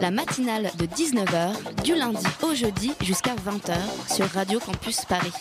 La 0.00 0.10
matinale 0.10 0.70
de 0.78 0.86
19h, 0.86 1.82
du 1.82 1.94
lundi 1.94 2.24
au 2.42 2.54
jeudi 2.54 2.92
jusqu'à 3.02 3.34
20h 3.34 3.74
sur 4.14 4.26
Radio 4.26 4.60
Campus 4.60 5.04
Paris. 5.04 5.32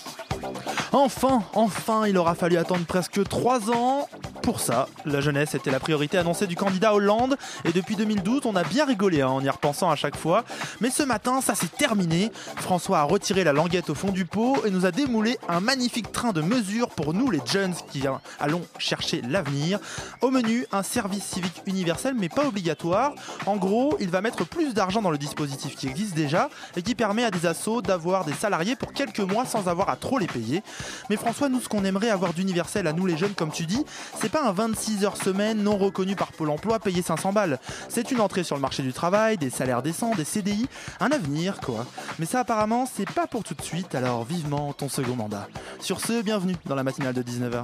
Enfin, 0.92 1.44
enfin, 1.54 2.08
il 2.08 2.18
aura 2.18 2.34
fallu 2.34 2.58
attendre 2.58 2.86
presque 2.86 3.24
trois 3.28 3.70
ans. 3.70 4.10
Pour 4.48 4.62
ça, 4.62 4.88
la 5.04 5.20
jeunesse 5.20 5.56
était 5.56 5.72
la 5.72 5.82
priorité 5.82 6.18
annoncée 6.18 6.48
du 6.48 6.56
candidat 6.56 6.94
Hollande. 6.94 7.36
Et 7.66 7.74
depuis 7.74 7.98
2012, 7.98 8.44
on 8.46 8.56
a 8.56 8.64
bien 8.64 8.86
rigolé 8.86 9.20
hein, 9.20 9.28
en 9.28 9.44
y 9.44 9.50
repensant 9.50 9.92
à 9.92 9.98
chaque 9.98 10.16
fois. 10.16 10.46
Mais 10.80 10.90
ce 10.90 11.04
matin, 11.04 11.42
ça 11.42 11.54
s'est 11.54 11.68
terminé. 11.68 12.32
François 12.56 13.00
a 13.00 13.04
retiré 13.04 13.44
la 13.44 13.52
languette 13.52 13.90
au 13.90 13.94
fond 13.94 14.10
du 14.14 14.24
pot 14.24 14.56
et 14.66 14.72
nous 14.72 14.86
a 14.86 14.92
démoulé 14.92 15.38
un 15.50 15.60
magnifique 15.60 16.14
train 16.14 16.32
de 16.32 16.40
mesures 16.40 16.88
pour 16.92 17.14
nous, 17.14 17.30
les 17.30 17.42
jeunes 17.46 17.74
qui 17.92 18.08
hein, 18.08 18.22
allons 18.40 18.62
chercher 18.78 19.22
l'avenir. 19.28 19.80
Au 20.22 20.32
menu, 20.32 20.66
un 20.72 20.82
service 20.82 21.26
civique 21.26 21.62
universel, 21.66 22.16
mais 22.18 22.30
pas 22.30 22.48
obligatoire. 22.48 23.16
En 23.48 23.58
gros, 23.58 23.98
il 24.00 24.10
va 24.10 24.22
mettre 24.22 24.46
plus 24.46 24.74
d'argent 24.74 25.02
dans 25.02 25.12
le 25.12 25.18
dispositif 25.18 25.76
qui 25.76 25.88
existe 25.88 26.16
déjà 26.16 26.50
et 26.78 26.82
qui 26.84 26.96
permet 26.96 27.26
à 27.26 27.32
des 27.32 27.48
assos 27.48 27.82
d'avoir 27.82 28.24
des 28.24 28.32
salariés 28.32 28.78
pour 28.78 28.94
quelques 28.94 29.20
mois 29.20 29.46
sans 29.46 29.68
avoir 29.68 29.90
à 29.90 29.98
trop 29.98 30.18
les 30.18 30.28
payer. 30.28 30.64
Mais 31.10 31.18
François, 31.18 31.50
nous, 31.50 31.60
ce 31.60 31.68
qu'on 31.68 31.84
aimerait 31.84 32.12
avoir 32.12 32.32
d'universel 32.32 32.88
à 32.88 32.94
nous 32.94 33.06
les 33.06 33.18
jeunes, 33.18 33.34
comme 33.34 33.52
tu 33.52 33.66
dis, 33.66 33.84
c'est 34.22 34.30
pas 34.30 34.37
un 34.46 34.52
26 34.52 35.06
heures 35.06 35.18
semaine 35.18 35.64
non 35.64 35.78
reconnu 35.78 36.16
par 36.16 36.32
Pôle 36.32 36.50
emploi 36.50 36.80
payé 36.80 37.02
500 37.02 37.34
balles. 37.34 37.60
C'est 37.90 38.12
une 38.12 38.22
entrée 38.22 38.44
sur 38.44 38.56
le 38.56 38.62
marché 38.62 38.84
du 38.84 38.94
travail, 38.94 39.38
des 39.38 39.50
salaires 39.50 39.82
décents, 39.82 40.12
des 40.16 40.26
CDI, 40.26 40.68
un 41.00 41.12
avenir, 41.12 41.60
quoi. 41.60 41.86
Mais 42.20 42.26
ça, 42.26 42.42
apparemment, 42.42 42.88
c'est 42.92 43.10
pas 43.10 43.28
pour 43.28 43.44
tout 43.44 43.54
de 43.54 43.62
suite, 43.62 43.96
alors 43.96 44.24
vivement 44.24 44.74
ton 44.74 44.90
second 44.90 45.16
mandat. 45.16 45.48
Sur 45.80 46.00
ce, 46.00 46.22
bienvenue 46.22 46.56
dans 46.66 46.76
la 46.76 46.84
matinale 46.84 47.14
de 47.14 47.24
19h. 47.24 47.64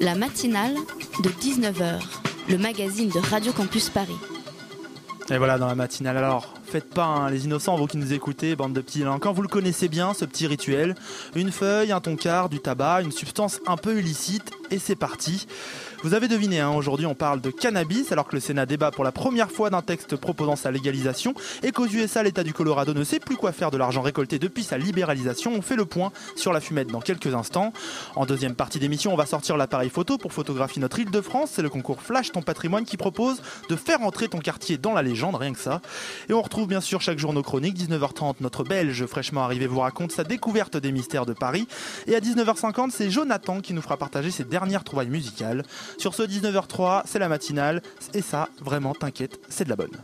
La 0.00 0.14
matinale 0.14 0.74
de 1.22 1.30
19h, 1.30 2.00
le 2.48 2.58
magazine 2.58 3.08
de 3.08 3.18
Radio 3.18 3.52
Campus 3.52 3.88
Paris. 3.88 4.16
Et 5.28 5.38
voilà 5.38 5.58
dans 5.58 5.66
la 5.66 5.74
matinale. 5.74 6.16
Alors, 6.18 6.54
faites 6.64 6.88
pas 6.88 7.04
hein, 7.04 7.30
les 7.30 7.46
innocents, 7.46 7.76
vous 7.76 7.88
qui 7.88 7.96
nous 7.96 8.12
écoutez, 8.12 8.54
bande 8.54 8.72
de 8.72 8.80
petits 8.80 9.00
délinquants. 9.00 9.32
Vous 9.32 9.42
le 9.42 9.48
connaissez 9.48 9.88
bien, 9.88 10.14
ce 10.14 10.24
petit 10.24 10.46
rituel. 10.46 10.94
Une 11.34 11.50
feuille, 11.50 11.90
un 11.90 12.00
toncard, 12.00 12.48
du 12.48 12.60
tabac, 12.60 13.02
une 13.02 13.10
substance 13.10 13.60
un 13.66 13.76
peu 13.76 13.98
illicite, 13.98 14.52
et 14.70 14.78
c'est 14.78 14.94
parti. 14.94 15.48
Vous 16.02 16.12
avez 16.12 16.28
deviné, 16.28 16.60
hein, 16.60 16.70
aujourd'hui 16.70 17.06
on 17.06 17.14
parle 17.14 17.40
de 17.40 17.50
cannabis 17.50 18.12
alors 18.12 18.28
que 18.28 18.36
le 18.36 18.40
Sénat 18.40 18.66
débat 18.66 18.90
pour 18.90 19.02
la 19.02 19.12
première 19.12 19.50
fois 19.50 19.70
d'un 19.70 19.80
texte 19.80 20.16
proposant 20.16 20.54
sa 20.54 20.70
légalisation 20.70 21.34
et 21.62 21.72
qu'aux 21.72 21.86
USA 21.86 22.22
l'État 22.22 22.44
du 22.44 22.52
Colorado 22.52 22.92
ne 22.92 23.02
sait 23.02 23.18
plus 23.18 23.36
quoi 23.36 23.50
faire 23.50 23.70
de 23.70 23.78
l'argent 23.78 24.02
récolté 24.02 24.38
depuis 24.38 24.62
sa 24.62 24.76
libéralisation. 24.76 25.52
On 25.54 25.62
fait 25.62 25.74
le 25.74 25.86
point 25.86 26.12
sur 26.36 26.52
la 26.52 26.60
fumette 26.60 26.88
dans 26.88 27.00
quelques 27.00 27.34
instants. 27.34 27.72
En 28.14 28.26
deuxième 28.26 28.54
partie 28.54 28.78
d'émission, 28.78 29.12
on 29.14 29.16
va 29.16 29.24
sortir 29.24 29.56
l'appareil 29.56 29.88
photo 29.88 30.18
pour 30.18 30.34
photographier 30.34 30.82
notre 30.82 30.98
île 30.98 31.10
de 31.10 31.20
France. 31.22 31.52
C'est 31.54 31.62
le 31.62 31.70
concours 31.70 32.02
Flash 32.02 32.30
ton 32.30 32.42
patrimoine 32.42 32.84
qui 32.84 32.98
propose 32.98 33.40
de 33.70 33.76
faire 33.76 34.02
entrer 34.02 34.28
ton 34.28 34.38
quartier 34.38 34.76
dans 34.76 34.92
la 34.92 35.02
légende, 35.02 35.36
rien 35.36 35.54
que 35.54 35.58
ça. 35.58 35.80
Et 36.28 36.34
on 36.34 36.42
retrouve 36.42 36.68
bien 36.68 36.82
sûr 36.82 37.00
chaque 37.00 37.18
jour 37.18 37.32
nos 37.32 37.42
chroniques. 37.42 37.78
19h30, 37.78 38.36
notre 38.40 38.64
Belge 38.64 39.06
fraîchement 39.06 39.42
arrivé 39.42 39.66
vous 39.66 39.80
raconte 39.80 40.12
sa 40.12 40.24
découverte 40.24 40.76
des 40.76 40.92
mystères 40.92 41.26
de 41.26 41.32
Paris. 41.32 41.66
Et 42.06 42.14
à 42.14 42.20
19h50, 42.20 42.90
c'est 42.90 43.10
Jonathan 43.10 43.60
qui 43.60 43.72
nous 43.72 43.82
fera 43.82 43.96
partager 43.96 44.30
ses 44.30 44.44
dernières 44.44 44.84
trouvailles 44.84 45.08
musicales. 45.08 45.64
Sur 45.98 46.14
ce 46.14 46.22
19h03, 46.22 47.02
c'est 47.06 47.18
la 47.18 47.28
matinale. 47.28 47.82
Et 48.14 48.22
ça, 48.22 48.48
vraiment, 48.60 48.94
t'inquiète, 48.94 49.38
c'est 49.48 49.64
de 49.64 49.70
la 49.70 49.76
bonne. 49.76 49.96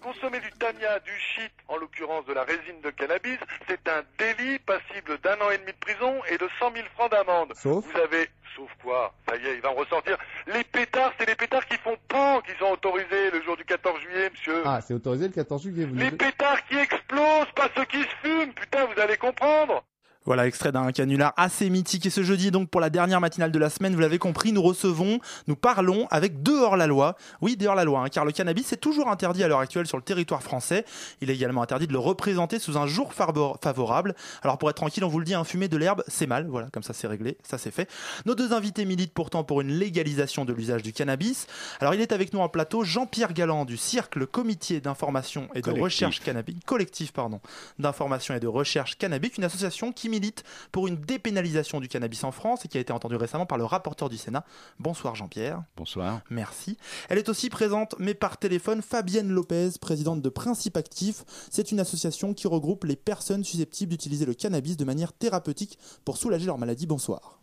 Consommer 0.00 0.40
du 0.40 0.50
tania, 0.58 0.98
du 1.00 1.12
shit, 1.18 1.52
en 1.68 1.76
l'occurrence 1.76 2.24
de 2.26 2.32
la 2.32 2.42
résine 2.42 2.80
de 2.82 2.90
cannabis, 2.90 3.38
c'est 3.68 3.80
un 3.88 4.02
délit 4.18 4.58
passible 4.58 5.18
d'un 5.22 5.34
an 5.40 5.50
et 5.50 5.58
demi 5.58 5.72
de 5.72 5.78
prison 5.78 6.14
et 6.30 6.36
de 6.38 6.48
100 6.58 6.72
000 6.74 6.86
francs 6.96 7.10
d'amende. 7.10 7.52
Sauf 7.54 7.84
Vous 7.84 7.98
avez, 8.00 8.28
sauf 8.56 8.68
quoi 8.82 9.14
Ça 9.28 9.36
y 9.36 9.46
est, 9.46 9.54
il 9.54 9.60
va 9.60 9.70
me 9.72 9.78
ressortir. 9.78 10.18
Les 10.48 10.64
pétards, 10.64 11.12
c'est 11.18 11.28
les 11.28 11.36
pétards 11.36 11.64
qui 11.66 11.76
font 11.76 11.96
pan 12.08 12.40
qui 12.40 12.50
sont 12.58 12.72
autorisés 12.72 13.30
le 13.32 13.42
jour 13.42 13.56
du 13.56 13.64
14 13.64 14.00
juillet, 14.00 14.30
monsieur. 14.30 14.62
Ah, 14.64 14.80
c'est 14.80 14.92
autorisé 14.94 15.28
le 15.28 15.34
14 15.34 15.62
juillet. 15.62 15.84
Vous 15.84 15.94
les 15.94 16.10
pétards 16.10 16.66
qui 16.66 16.76
explosent, 16.78 17.52
pas 17.54 17.68
ceux 17.76 17.84
qui 17.84 18.02
se 18.02 18.14
fument. 18.24 18.52
Putain, 18.54 18.86
vous 18.86 19.00
allez 19.00 19.16
comprendre. 19.16 19.84
Voilà, 20.24 20.46
extrait 20.46 20.70
d'un 20.70 20.92
canular 20.92 21.32
assez 21.36 21.68
mythique. 21.68 22.06
Et 22.06 22.10
ce 22.10 22.22
jeudi, 22.22 22.50
donc, 22.52 22.70
pour 22.70 22.80
la 22.80 22.90
dernière 22.90 23.20
matinale 23.20 23.50
de 23.50 23.58
la 23.58 23.70
semaine, 23.70 23.92
vous 23.94 24.00
l'avez 24.00 24.18
compris, 24.18 24.52
nous 24.52 24.62
recevons, 24.62 25.18
nous 25.48 25.56
parlons 25.56 26.06
avec 26.10 26.42
deux 26.44 26.60
hors-la-loi. 26.60 27.16
Oui, 27.40 27.56
des 27.56 27.66
hors-la-loi, 27.66 28.02
hein, 28.04 28.08
car 28.08 28.24
le 28.24 28.30
cannabis 28.30 28.72
est 28.72 28.76
toujours 28.76 29.08
interdit 29.08 29.42
à 29.42 29.48
l'heure 29.48 29.58
actuelle 29.58 29.86
sur 29.88 29.96
le 29.96 30.02
territoire 30.04 30.42
français. 30.42 30.84
Il 31.20 31.30
est 31.30 31.34
également 31.34 31.60
interdit 31.62 31.88
de 31.88 31.92
le 31.92 31.98
représenter 31.98 32.60
sous 32.60 32.78
un 32.78 32.86
jour 32.86 33.12
favor- 33.12 33.58
favorable. 33.62 34.14
Alors, 34.42 34.58
pour 34.58 34.70
être 34.70 34.76
tranquille, 34.76 35.02
on 35.04 35.08
vous 35.08 35.18
le 35.18 35.24
dit, 35.24 35.34
un 35.34 35.42
fumer 35.44 35.66
de 35.66 35.76
l'herbe, 35.76 36.04
c'est 36.06 36.28
mal. 36.28 36.46
Voilà, 36.48 36.68
comme 36.72 36.84
ça, 36.84 36.92
c'est 36.92 37.08
réglé. 37.08 37.36
Ça, 37.42 37.58
c'est 37.58 37.72
fait. 37.72 37.90
Nos 38.24 38.36
deux 38.36 38.52
invités 38.52 38.84
militent 38.84 39.14
pourtant 39.14 39.42
pour 39.42 39.60
une 39.60 39.72
légalisation 39.72 40.44
de 40.44 40.52
l'usage 40.52 40.82
du 40.82 40.92
cannabis. 40.92 41.48
Alors, 41.80 41.94
il 41.94 42.00
est 42.00 42.12
avec 42.12 42.32
nous 42.32 42.40
en 42.40 42.48
plateau 42.48 42.84
Jean-Pierre 42.84 43.32
Galland 43.32 43.64
du 43.64 43.76
CIRC, 43.76 44.14
le 44.14 44.26
comité 44.26 44.80
d'information 44.80 45.48
et 45.54 45.58
de 45.58 45.64
Collectif. 45.64 45.82
recherche 45.82 46.20
cannabis, 46.20 46.54
collectif, 46.64 47.12
pardon, 47.12 47.40
d'information 47.80 48.34
et 48.34 48.40
de 48.40 48.46
recherche 48.46 48.96
cannabis, 48.98 49.32
une 49.36 49.44
association 49.44 49.90
qui 49.92 50.11
milite 50.12 50.44
pour 50.70 50.86
une 50.86 50.96
dépénalisation 50.96 51.80
du 51.80 51.88
cannabis 51.88 52.22
en 52.22 52.30
France 52.30 52.64
et 52.64 52.68
qui 52.68 52.78
a 52.78 52.80
été 52.80 52.92
entendue 52.92 53.16
récemment 53.16 53.46
par 53.46 53.58
le 53.58 53.64
rapporteur 53.64 54.08
du 54.08 54.18
Sénat. 54.18 54.44
Bonsoir 54.78 55.14
Jean-Pierre. 55.14 55.64
Bonsoir. 55.76 56.20
Merci. 56.30 56.76
Elle 57.08 57.18
est 57.18 57.28
aussi 57.28 57.48
présente, 57.48 57.94
mais 57.98 58.14
par 58.14 58.36
téléphone, 58.36 58.82
Fabienne 58.82 59.30
Lopez, 59.30 59.70
présidente 59.80 60.22
de 60.22 60.28
Principe 60.28 60.76
Actif. 60.76 61.24
C'est 61.50 61.72
une 61.72 61.80
association 61.80 62.34
qui 62.34 62.46
regroupe 62.46 62.84
les 62.84 62.96
personnes 62.96 63.42
susceptibles 63.42 63.90
d'utiliser 63.90 64.26
le 64.26 64.34
cannabis 64.34 64.76
de 64.76 64.84
manière 64.84 65.12
thérapeutique 65.12 65.78
pour 66.04 66.18
soulager 66.18 66.46
leur 66.46 66.58
maladie. 66.58 66.86
Bonsoir. 66.86 67.41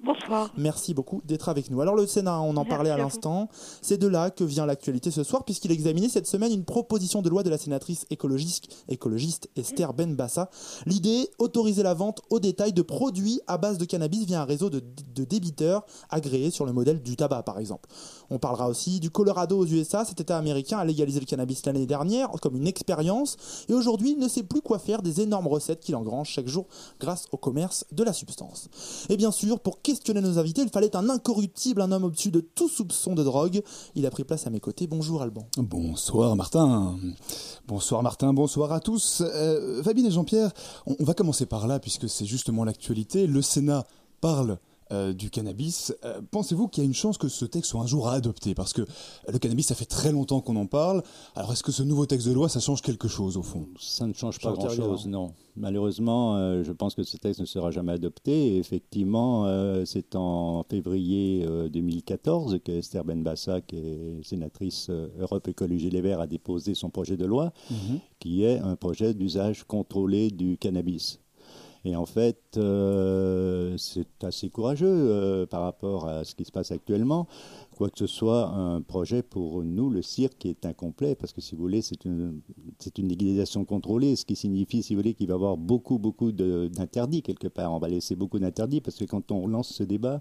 Bonsoir. 0.00 0.52
Merci 0.56 0.94
beaucoup 0.94 1.22
d'être 1.24 1.48
avec 1.48 1.70
nous. 1.70 1.80
Alors 1.80 1.96
le 1.96 2.06
Sénat, 2.06 2.40
on 2.40 2.50
en 2.50 2.52
Merci 2.52 2.68
parlait 2.68 2.90
à 2.90 2.96
l'instant, 2.96 3.48
c'est 3.82 3.98
de 3.98 4.06
là 4.06 4.30
que 4.30 4.44
vient 4.44 4.64
l'actualité 4.64 5.10
ce 5.10 5.24
soir 5.24 5.44
puisqu'il 5.44 5.72
a 5.72 5.74
examiné 5.74 6.08
cette 6.08 6.28
semaine 6.28 6.52
une 6.52 6.64
proposition 6.64 7.20
de 7.20 7.28
loi 7.28 7.42
de 7.42 7.50
la 7.50 7.58
sénatrice 7.58 8.06
écologiste, 8.08 8.68
écologiste 8.88 9.50
Esther 9.56 9.94
Benbassa. 9.94 10.50
L'idée, 10.86 11.28
autoriser 11.40 11.82
la 11.82 11.94
vente 11.94 12.22
au 12.30 12.38
détail 12.38 12.72
de 12.72 12.82
produits 12.82 13.40
à 13.48 13.58
base 13.58 13.76
de 13.76 13.84
cannabis 13.84 14.24
via 14.24 14.40
un 14.40 14.44
réseau 14.44 14.70
de, 14.70 14.80
de 15.16 15.24
débiteurs 15.24 15.84
agréés 16.10 16.52
sur 16.52 16.64
le 16.64 16.72
modèle 16.72 17.02
du 17.02 17.16
tabac 17.16 17.42
par 17.42 17.58
exemple. 17.58 17.88
On 18.30 18.38
parlera 18.38 18.68
aussi 18.68 19.00
du 19.00 19.10
Colorado 19.10 19.58
aux 19.58 19.66
USA, 19.66 20.04
cet 20.04 20.20
état 20.20 20.38
américain 20.38 20.78
a 20.78 20.84
légalisé 20.84 21.18
le 21.18 21.26
cannabis 21.26 21.66
l'année 21.66 21.86
dernière 21.86 22.30
comme 22.40 22.54
une 22.54 22.68
expérience 22.68 23.36
et 23.68 23.74
aujourd'hui 23.74 24.14
ne 24.14 24.28
sait 24.28 24.44
plus 24.44 24.62
quoi 24.62 24.78
faire 24.78 25.02
des 25.02 25.22
énormes 25.22 25.48
recettes 25.48 25.80
qu'il 25.80 25.96
engrange 25.96 26.28
chaque 26.28 26.46
jour 26.46 26.68
grâce 27.00 27.26
au 27.32 27.36
commerce 27.36 27.84
de 27.90 28.04
la 28.04 28.12
substance. 28.12 28.68
Et 29.08 29.16
bien 29.16 29.32
sûr, 29.32 29.58
pour 29.58 29.82
questionner 29.88 30.20
nos 30.20 30.38
invités, 30.38 30.60
il 30.60 30.68
fallait 30.68 30.94
un 30.94 31.08
incorruptible, 31.08 31.80
un 31.80 31.90
homme 31.92 32.04
au-dessus 32.04 32.30
de 32.30 32.40
tout 32.40 32.68
soupçon 32.68 33.14
de 33.14 33.24
drogue. 33.24 33.62
Il 33.94 34.04
a 34.04 34.10
pris 34.10 34.22
place 34.22 34.46
à 34.46 34.50
mes 34.50 34.60
côtés. 34.60 34.86
Bonjour 34.86 35.22
Alban. 35.22 35.46
Bonsoir 35.56 36.36
Martin. 36.36 36.98
Bonsoir 37.66 38.02
Martin, 38.02 38.34
bonsoir 38.34 38.70
à 38.74 38.80
tous. 38.80 39.22
Euh, 39.24 39.82
Fabien 39.82 40.04
et 40.04 40.10
Jean-Pierre, 40.10 40.52
on 40.84 41.02
va 41.02 41.14
commencer 41.14 41.46
par 41.46 41.66
là 41.66 41.78
puisque 41.80 42.06
c'est 42.06 42.26
justement 42.26 42.64
l'actualité. 42.64 43.26
Le 43.26 43.40
Sénat 43.40 43.86
parle 44.20 44.58
euh, 44.92 45.12
du 45.12 45.30
cannabis. 45.30 45.94
Euh, 46.04 46.20
Pensez-vous 46.30 46.68
qu'il 46.68 46.82
y 46.82 46.86
a 46.86 46.88
une 46.88 46.94
chance 46.94 47.18
que 47.18 47.28
ce 47.28 47.44
texte 47.44 47.70
soit 47.70 47.80
un 47.80 47.86
jour 47.86 48.08
à 48.08 48.14
adopter 48.14 48.54
Parce 48.54 48.72
que 48.72 48.82
le 49.26 49.38
cannabis, 49.38 49.66
ça 49.66 49.74
fait 49.74 49.84
très 49.84 50.12
longtemps 50.12 50.40
qu'on 50.40 50.56
en 50.56 50.66
parle. 50.66 51.02
Alors 51.34 51.52
est-ce 51.52 51.62
que 51.62 51.72
ce 51.72 51.82
nouveau 51.82 52.06
texte 52.06 52.26
de 52.26 52.32
loi, 52.32 52.48
ça 52.48 52.60
change 52.60 52.82
quelque 52.82 53.08
chose 53.08 53.36
au 53.36 53.42
fond? 53.42 53.66
Ça 53.78 54.06
ne 54.06 54.12
change 54.12 54.38
pas 54.38 54.52
grand-chose, 54.52 55.06
non. 55.06 55.32
Malheureusement, 55.58 56.36
euh, 56.36 56.62
je 56.62 56.72
pense 56.72 56.94
que 56.94 57.02
ce 57.02 57.16
texte 57.16 57.40
ne 57.40 57.46
sera 57.46 57.70
jamais 57.70 57.92
adopté. 57.92 58.54
Et 58.54 58.58
effectivement, 58.58 59.46
euh, 59.46 59.84
c'est 59.84 60.14
en 60.14 60.62
février 60.68 61.44
euh, 61.44 61.68
2014 61.68 62.60
que 62.64 62.72
Esther 62.72 63.04
Benbassa, 63.04 63.60
qui 63.60 63.76
est 63.76 64.22
sénatrice 64.22 64.86
euh, 64.90 65.08
Europe 65.18 65.48
Écologie 65.48 65.90
Les 65.90 66.00
Verts, 66.00 66.20
a 66.20 66.26
déposé 66.26 66.74
son 66.74 66.90
projet 66.90 67.16
de 67.16 67.26
loi, 67.26 67.52
qui 68.20 68.44
est 68.44 68.58
un 68.58 68.76
projet 68.76 69.14
d'usage 69.14 69.64
contrôlé 69.64 70.30
du 70.30 70.58
cannabis. 70.58 71.18
Et 71.84 71.96
en 71.96 72.06
fait, 72.06 72.38
euh, 72.56 73.76
c'est 73.78 74.24
assez 74.24 74.50
courageux 74.50 74.86
euh, 74.88 75.46
par 75.46 75.62
rapport 75.62 76.08
à 76.08 76.24
ce 76.24 76.34
qui 76.34 76.44
se 76.44 76.52
passe 76.52 76.70
actuellement. 76.72 77.28
Quoi 77.78 77.90
que 77.90 77.98
ce 78.00 78.08
soit 78.08 78.48
un 78.48 78.82
projet 78.82 79.22
pour 79.22 79.62
nous, 79.62 79.88
le 79.88 80.02
cirque 80.02 80.44
est 80.46 80.66
incomplet, 80.66 81.14
parce 81.14 81.32
que 81.32 81.40
si 81.40 81.54
vous 81.54 81.62
voulez, 81.62 81.80
c'est 81.80 82.04
une, 82.04 82.42
légalisation 82.98 83.64
contrôlée, 83.64 84.16
ce 84.16 84.24
qui 84.24 84.34
signifie, 84.34 84.82
si 84.82 84.94
vous 84.94 85.00
voulez, 85.00 85.14
qu'il 85.14 85.28
va 85.28 85.34
y 85.34 85.36
avoir 85.36 85.56
beaucoup, 85.56 86.00
beaucoup 86.00 86.32
d'interdits 86.32 87.22
quelque 87.22 87.46
part. 87.46 87.72
On 87.72 87.78
va 87.78 87.88
laisser 87.88 88.16
beaucoup 88.16 88.40
d'interdits, 88.40 88.80
parce 88.80 88.96
que 88.96 89.04
quand 89.04 89.30
on 89.30 89.46
lance 89.46 89.72
ce 89.72 89.84
débat, 89.84 90.20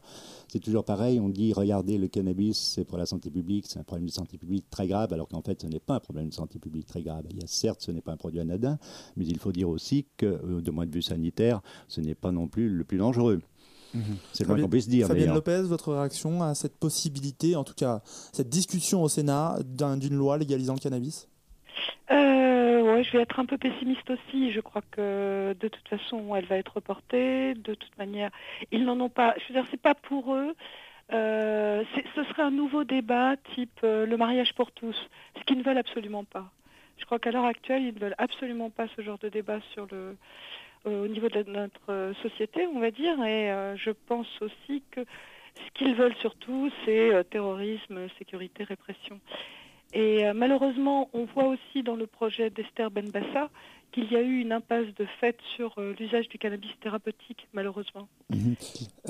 c'est 0.49 0.59
toujours 0.59 0.83
pareil, 0.83 1.19
on 1.19 1.29
dit, 1.29 1.51
regardez, 1.51 1.97
le 1.97 2.07
cannabis, 2.07 2.59
c'est 2.59 2.85
pour 2.85 2.99
la 2.99 3.07
santé 3.07 3.31
publique, 3.31 3.65
c'est 3.67 3.79
un 3.79 3.83
problème 3.83 4.05
de 4.05 4.11
santé 4.11 4.37
publique 4.37 4.69
très 4.69 4.87
grave, 4.87 5.11
alors 5.11 5.27
qu'en 5.27 5.41
fait, 5.41 5.59
ce 5.63 5.65
n'est 5.65 5.79
pas 5.79 5.95
un 5.95 5.99
problème 5.99 6.29
de 6.29 6.35
santé 6.35 6.59
publique 6.59 6.85
très 6.85 7.01
grave. 7.01 7.25
Il 7.31 7.37
y 7.41 7.43
a 7.43 7.47
certes, 7.47 7.81
ce 7.81 7.89
n'est 7.89 8.01
pas 8.01 8.11
un 8.11 8.17
produit 8.17 8.39
anodin, 8.39 8.77
mais 9.15 9.25
il 9.25 9.39
faut 9.39 9.51
dire 9.51 9.69
aussi 9.69 10.05
que, 10.17 10.27
euh, 10.27 10.61
de 10.61 10.69
point 10.69 10.85
de 10.85 10.93
vue 10.93 11.01
sanitaire, 11.01 11.61
ce 11.87 12.01
n'est 12.01 12.13
pas 12.13 12.31
non 12.31 12.47
plus 12.47 12.69
le 12.69 12.83
plus 12.83 12.99
dangereux. 12.99 13.41
C'est 14.33 14.43
le 14.43 14.49
moins 14.53 14.61
qu'on 14.63 14.69
puisse 14.69 14.87
dire. 14.89 15.07
Fabienne. 15.07 15.33
Lopez, 15.33 15.61
votre 15.63 15.93
réaction 15.93 16.41
à 16.43 16.55
cette 16.55 16.77
possibilité, 16.77 17.55
en 17.55 17.63
tout 17.63 17.73
cas 17.73 18.01
cette 18.05 18.49
discussion 18.49 19.03
au 19.03 19.09
Sénat 19.09 19.57
d'un- 19.65 19.97
d'une 19.97 20.15
loi 20.15 20.37
légalisant 20.37 20.73
le 20.73 20.79
cannabis? 20.79 21.27
Euh, 22.11 22.81
ouais, 22.81 23.03
je 23.03 23.11
vais 23.11 23.21
être 23.23 23.39
un 23.39 23.45
peu 23.45 23.57
pessimiste 23.57 24.09
aussi. 24.09 24.51
Je 24.51 24.59
crois 24.61 24.81
que 24.91 25.55
de 25.59 25.67
toute 25.67 25.87
façon, 25.87 26.35
elle 26.35 26.45
va 26.45 26.57
être 26.57 26.73
reportée. 26.75 27.53
De 27.55 27.73
toute 27.75 27.97
manière, 27.97 28.31
ils 28.71 28.83
n'en 28.85 28.99
ont 28.99 29.09
pas. 29.09 29.35
Je 29.37 29.53
veux 29.53 29.59
dire, 29.59 29.67
c'est 29.71 29.81
pas 29.81 29.95
pour 29.95 30.33
eux. 30.33 30.53
Euh, 31.13 31.83
ce 32.15 32.23
serait 32.25 32.43
un 32.43 32.51
nouveau 32.51 32.83
débat 32.83 33.35
type 33.55 33.79
euh, 33.85 34.05
le 34.05 34.17
mariage 34.17 34.53
pour 34.55 34.71
tous, 34.73 34.95
ce 35.39 35.43
qu'ils 35.45 35.57
ne 35.57 35.63
veulent 35.63 35.77
absolument 35.77 36.25
pas. 36.25 36.51
Je 36.97 37.05
crois 37.05 37.17
qu'à 37.19 37.31
l'heure 37.31 37.45
actuelle, 37.45 37.83
ils 37.83 37.93
ne 37.93 37.99
veulent 37.99 38.15
absolument 38.17 38.69
pas 38.69 38.87
ce 38.95 39.01
genre 39.01 39.17
de 39.19 39.29
débat 39.29 39.59
sur 39.73 39.87
le, 39.89 40.17
au 40.87 41.07
niveau 41.07 41.29
de 41.29 41.43
notre 41.43 41.89
euh, 41.89 42.13
société, 42.21 42.67
on 42.67 42.79
va 42.79 42.91
dire. 42.91 43.21
Et 43.23 43.51
euh, 43.51 43.75
je 43.75 43.91
pense 43.91 44.27
aussi 44.41 44.83
que 44.91 45.01
ce 45.55 45.71
qu'ils 45.73 45.95
veulent 45.95 46.15
surtout, 46.15 46.69
c'est 46.85 47.13
euh, 47.13 47.23
terrorisme, 47.23 48.07
sécurité, 48.17 48.63
répression. 48.63 49.19
Et 49.93 50.25
euh, 50.25 50.33
malheureusement, 50.33 51.09
on 51.13 51.25
voit 51.25 51.47
aussi 51.47 51.83
dans 51.83 51.95
le 51.95 52.07
projet 52.07 52.49
d'Esther 52.49 52.91
Benbassa 52.91 53.49
qu'il 53.91 54.11
y 54.11 54.15
a 54.15 54.21
eu 54.21 54.39
une 54.41 54.51
impasse 54.51 54.87
de 54.97 55.05
fait 55.19 55.37
sur 55.55 55.73
euh, 55.77 55.93
l'usage 55.99 56.27
du 56.29 56.37
cannabis 56.37 56.69
thérapeutique, 56.81 57.47
malheureusement. 57.53 58.07
Mhm. 58.29 58.55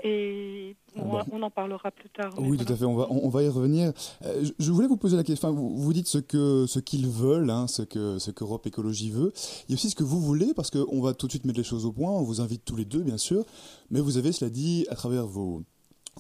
Et 0.04 0.76
Ah 0.96 1.00
on, 1.04 1.10
bon. 1.10 1.20
on 1.32 1.42
en 1.44 1.50
parlera 1.50 1.92
plus 1.92 2.10
tard. 2.10 2.32
Oui, 2.38 2.50
voilà. 2.50 2.66
tout 2.66 2.74
à 2.74 2.76
fait. 2.76 2.86
On 2.86 2.96
va, 2.96 3.08
on, 3.10 3.26
on 3.26 3.30
va 3.30 3.44
y 3.44 3.50
revenir. 3.50 3.92
Euh, 4.26 4.44
je, 4.60 4.72
voulais 4.72 4.88
vous 4.88 4.98
poser 4.98 5.18
la 5.18 5.24
question. 5.24 5.50
Enfin, 5.50 5.58
vous, 5.58 5.78
vous 5.78 5.94
dites 5.94 6.08
ce 6.08 6.80
qu'ils 6.80 7.08
veulent, 7.08 7.50
hein, 7.50 7.68
ce 7.68 7.82
que 7.82 8.18
ce 8.20 8.32
qu'Europe 8.32 8.66
Écologie 8.68 9.12
veut. 9.12 9.34
Il 9.68 9.72
y 9.72 9.74
a 9.74 9.76
aussi 9.76 9.90
ce 9.90 9.96
que 9.96 10.04
vous 10.04 10.20
voulez, 10.20 10.54
parce 10.56 10.72
qu'on 10.72 11.02
va 11.02 11.14
tout 11.14 11.28
de 11.28 11.32
suite 11.32 11.46
mettre 11.46 11.60
les 11.60 11.64
choses 11.66 11.86
au 11.86 11.92
point. 11.92 12.12
On 12.12 12.24
vous 12.24 12.42
invite 12.42 12.64
tous 12.66 12.76
les 12.76 12.86
deux, 12.86 13.02
bien 13.02 13.18
sûr. 13.18 13.46
Mais 13.92 14.00
vous 14.00 14.18
avez, 14.18 14.32
cela 14.32 14.50
dit, 14.50 14.86
à 14.90 14.96
travers 14.96 15.26
vos 15.26 15.64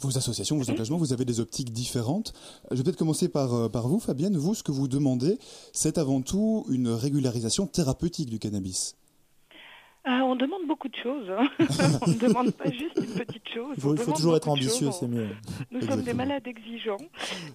vos 0.01 0.17
associations, 0.17 0.57
vos 0.57 0.69
engagements, 0.69 0.97
vous 0.97 1.13
avez 1.13 1.25
des 1.25 1.39
optiques 1.39 1.71
différentes. 1.71 2.33
Euh, 2.65 2.67
Je 2.71 2.77
vais 2.77 2.83
peut-être 2.83 2.97
commencer 2.97 3.29
par, 3.29 3.53
euh, 3.53 3.69
par 3.69 3.87
vous, 3.87 3.99
Fabienne. 3.99 4.37
Vous, 4.37 4.55
ce 4.55 4.63
que 4.63 4.71
vous 4.71 4.87
demandez, 4.87 5.37
c'est 5.73 5.97
avant 5.97 6.21
tout 6.21 6.65
une 6.69 6.89
régularisation 6.89 7.67
thérapeutique 7.67 8.29
du 8.29 8.39
cannabis. 8.39 8.95
Ah, 10.09 10.21
on 10.23 10.37
demande 10.37 10.65
beaucoup 10.67 10.87
de 10.87 10.95
choses. 10.95 11.29
hein. 11.29 11.49
on 12.07 12.11
ne 12.11 12.17
demande 12.17 12.51
pas 12.51 12.71
juste 12.71 12.95
une 12.95 13.13
petite 13.25 13.49
chose. 13.53 13.73
Il 13.75 13.81
faut, 13.81 13.93
il 13.93 14.13
toujours 14.13 14.37
être 14.37 14.47
ambitieux, 14.47 14.89
c'est 14.97 15.07
mieux. 15.07 15.27
Nous 15.69 15.81
sommes 15.81 16.01
des 16.03 16.13
malades 16.13 16.47
exigeants 16.47 16.95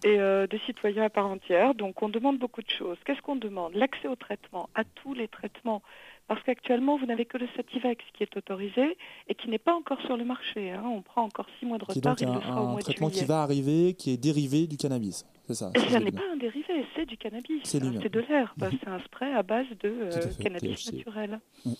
et 0.04 0.18
euh, 0.20 0.46
des 0.46 0.58
citoyens 0.66 1.04
à 1.04 1.08
part 1.08 1.26
entière, 1.28 1.74
donc 1.74 2.02
on 2.02 2.10
demande 2.10 2.38
beaucoup 2.38 2.60
de 2.60 2.68
choses. 2.68 2.98
Qu'est-ce 3.06 3.22
qu'on 3.22 3.36
demande? 3.36 3.72
L'accès 3.74 4.06
au 4.06 4.16
traitement, 4.16 4.68
à 4.74 4.84
tous 4.84 5.14
les 5.14 5.28
traitements. 5.28 5.80
Parce 6.28 6.42
qu'actuellement, 6.44 6.96
vous 6.96 7.06
n'avez 7.06 7.24
que 7.24 7.36
le 7.36 7.48
Sativex 7.56 8.02
qui 8.14 8.22
est 8.22 8.36
autorisé 8.36 8.96
et 9.28 9.34
qui 9.34 9.50
n'est 9.50 9.58
pas 9.58 9.74
encore 9.74 10.00
sur 10.02 10.16
le 10.16 10.24
marché. 10.24 10.70
hein. 10.70 10.82
On 10.84 11.02
prend 11.02 11.22
encore 11.22 11.46
six 11.58 11.66
mois 11.66 11.78
de 11.78 11.84
retard, 11.84 12.16
il 12.20 12.26
un, 12.26 12.32
un 12.32 12.74
de 12.76 12.80
traitement 12.80 13.10
qui 13.10 13.24
va 13.24 13.42
arriver, 13.42 13.94
qui 13.94 14.12
est 14.12 14.16
dérivé 14.16 14.66
du 14.66 14.76
cannabis. 14.76 15.26
C'est 15.46 15.54
ça. 15.54 15.70
Ça 15.74 15.82
j'ai 15.88 15.98
n'est 15.98 16.12
pas 16.12 16.22
un 16.32 16.36
dérivé, 16.36 16.86
c'est 16.94 17.04
du 17.06 17.16
cannabis. 17.16 17.60
C'est 17.64 17.82
hein. 17.82 17.92
C'est 18.00 18.12
de 18.12 18.20
l'herbe. 18.20 18.70
C'est 18.80 18.88
un 18.88 19.00
spray 19.00 19.32
à 19.32 19.42
base 19.42 19.66
de 19.80 19.88
euh, 19.88 20.10
à 20.10 20.42
cannabis 20.42 20.84
THC. 20.84 20.92
naturel. 20.94 21.40
Mm. 21.66 21.72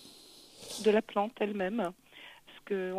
De 0.85 0.91
la 0.91 1.01
plante 1.01 1.33
elle-même. 1.39 1.91
Que 2.65 2.93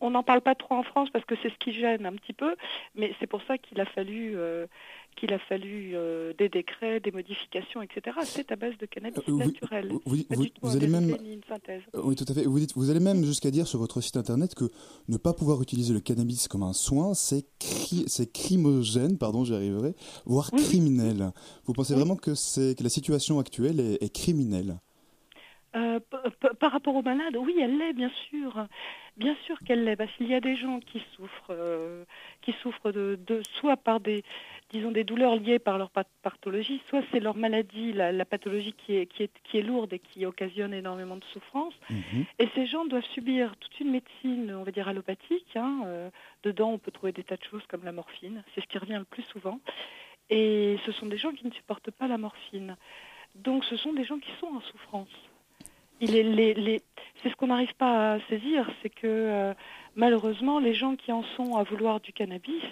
on 0.00 0.10
n'en 0.10 0.22
parle 0.22 0.42
pas 0.42 0.54
trop 0.54 0.74
en 0.74 0.82
France 0.82 1.08
parce 1.10 1.24
que 1.24 1.34
c'est 1.42 1.48
ce 1.48 1.56
qui 1.60 1.72
gêne 1.72 2.04
un 2.04 2.12
petit 2.12 2.34
peu, 2.34 2.54
mais 2.94 3.14
c'est 3.18 3.26
pour 3.26 3.40
ça 3.44 3.56
qu'il 3.56 3.80
a 3.80 3.86
fallu, 3.86 4.34
euh, 4.36 4.66
qu'il 5.18 5.32
a 5.32 5.38
fallu 5.38 5.92
euh, 5.94 6.32
des 6.38 6.48
décrets, 6.48 7.00
des 7.00 7.10
modifications, 7.10 7.82
etc. 7.82 8.16
C'est 8.24 8.50
à 8.52 8.56
base 8.56 8.76
de 8.78 8.86
cannabis 8.86 9.18
Euh, 9.28 9.32
vous- 9.32 9.38
naturel. 9.38 9.92
Vous, 10.06 10.76
allez 10.76 10.86
même. 10.88 11.10
Euh, 11.10 12.00
Oui, 12.04 12.16
tout 12.16 12.24
à 12.28 12.34
fait. 12.34 12.44
Vous, 12.44 12.58
dites, 12.58 12.72
vous 12.76 12.90
allez 12.90 13.00
même 13.00 13.24
jusqu'à 13.24 13.50
dire 13.50 13.66
sur 13.66 13.78
votre 13.78 14.00
site 14.00 14.16
internet 14.16 14.54
que 14.54 14.64
ne 15.08 15.16
pas 15.16 15.32
pouvoir 15.34 15.60
utiliser 15.62 15.92
le 15.92 16.00
cannabis 16.00 16.48
comme 16.48 16.62
un 16.62 16.72
soin, 16.72 17.14
c'est 17.14 17.44
cri- 17.58 18.04
c'est 18.08 18.32
crimogène, 18.32 19.18
pardon, 19.18 19.44
j'y 19.44 19.54
arriverai, 19.54 19.94
voire 20.26 20.50
Oui. 20.52 20.62
criminel. 20.64 21.32
Vous 21.64 21.72
pensez 21.72 21.92
Oui. 21.94 22.00
vraiment 22.00 22.16
que, 22.16 22.34
c'est 22.34 22.76
que 22.78 22.82
la 22.82 22.88
situation 22.90 23.38
actuelle 23.38 23.80
est, 23.80 24.02
est 24.02 24.14
criminelle? 24.14 24.78
Euh, 25.76 26.00
par 26.58 26.72
rapport 26.72 26.94
aux 26.94 27.02
malades, 27.02 27.36
oui, 27.36 27.54
elle 27.60 27.76
l'est, 27.76 27.92
bien 27.92 28.10
sûr. 28.30 28.66
Bien 29.18 29.36
sûr 29.44 29.58
qu'elle 29.66 29.84
l'est, 29.84 29.96
parce 29.96 30.10
qu'il 30.16 30.28
y 30.28 30.34
a 30.34 30.40
des 30.40 30.56
gens 30.56 30.80
qui 30.80 31.02
souffrent, 31.14 31.50
euh, 31.50 32.04
qui 32.40 32.52
souffrent 32.62 32.90
de, 32.90 33.18
de- 33.26 33.42
soit 33.60 33.76
par 33.76 34.00
des, 34.00 34.22
disons, 34.70 34.90
des 34.90 35.04
douleurs 35.04 35.36
liées 35.36 35.58
par 35.58 35.78
leur 35.78 35.90
path- 35.90 36.08
pathologie, 36.22 36.80
soit 36.88 37.02
c'est 37.10 37.20
leur 37.20 37.36
maladie, 37.36 37.92
la, 37.92 38.12
la 38.12 38.24
pathologie 38.24 38.74
qui 38.74 38.96
est, 38.96 39.06
qui, 39.06 39.22
est, 39.22 39.32
qui 39.44 39.58
est 39.58 39.62
lourde 39.62 39.92
et 39.92 39.98
qui 39.98 40.26
occasionne 40.26 40.74
énormément 40.74 41.16
de 41.16 41.24
souffrance. 41.32 41.74
Mhm. 41.88 42.24
Et 42.38 42.48
ces 42.54 42.66
gens 42.66 42.84
doivent 42.84 43.06
subir 43.14 43.56
toute 43.56 43.80
une 43.80 43.90
médecine, 43.90 44.54
on 44.54 44.62
va 44.64 44.70
dire, 44.70 44.88
allopathique. 44.88 45.56
hein, 45.56 45.82
euh, 45.86 46.10
dedans, 46.42 46.70
on 46.72 46.78
peut 46.78 46.90
trouver 46.90 47.12
des 47.12 47.24
tas 47.24 47.36
de 47.36 47.44
choses 47.44 47.66
comme 47.68 47.84
la 47.84 47.92
morphine. 47.92 48.42
C'est 48.54 48.60
ce 48.60 48.66
qui 48.66 48.78
revient 48.78 48.98
le 48.98 49.04
plus 49.04 49.24
souvent. 49.24 49.60
Et 50.30 50.76
ce 50.84 50.92
sont 50.92 51.06
des 51.06 51.16
gens 51.16 51.32
qui 51.32 51.46
ne 51.46 51.52
supportent 51.52 51.90
pas 51.90 52.06
la 52.06 52.18
morphine. 52.18 52.76
Donc, 53.34 53.64
ce 53.64 53.76
sont 53.76 53.92
des 53.94 54.04
gens 54.04 54.18
qui 54.18 54.30
sont 54.40 54.48
en 54.48 54.60
souffrance. 54.60 55.08
Il 56.00 56.14
est, 56.14 56.22
les, 56.22 56.54
les, 56.54 56.82
c'est 57.22 57.30
ce 57.30 57.34
qu'on 57.34 57.48
n'arrive 57.48 57.74
pas 57.74 58.12
à 58.14 58.20
saisir, 58.28 58.70
c'est 58.82 58.90
que 58.90 59.06
euh, 59.06 59.54
malheureusement, 59.96 60.60
les 60.60 60.74
gens 60.74 60.94
qui 60.94 61.10
en 61.10 61.24
sont 61.36 61.56
à 61.56 61.64
vouloir 61.64 62.00
du 62.00 62.12
cannabis 62.12 62.62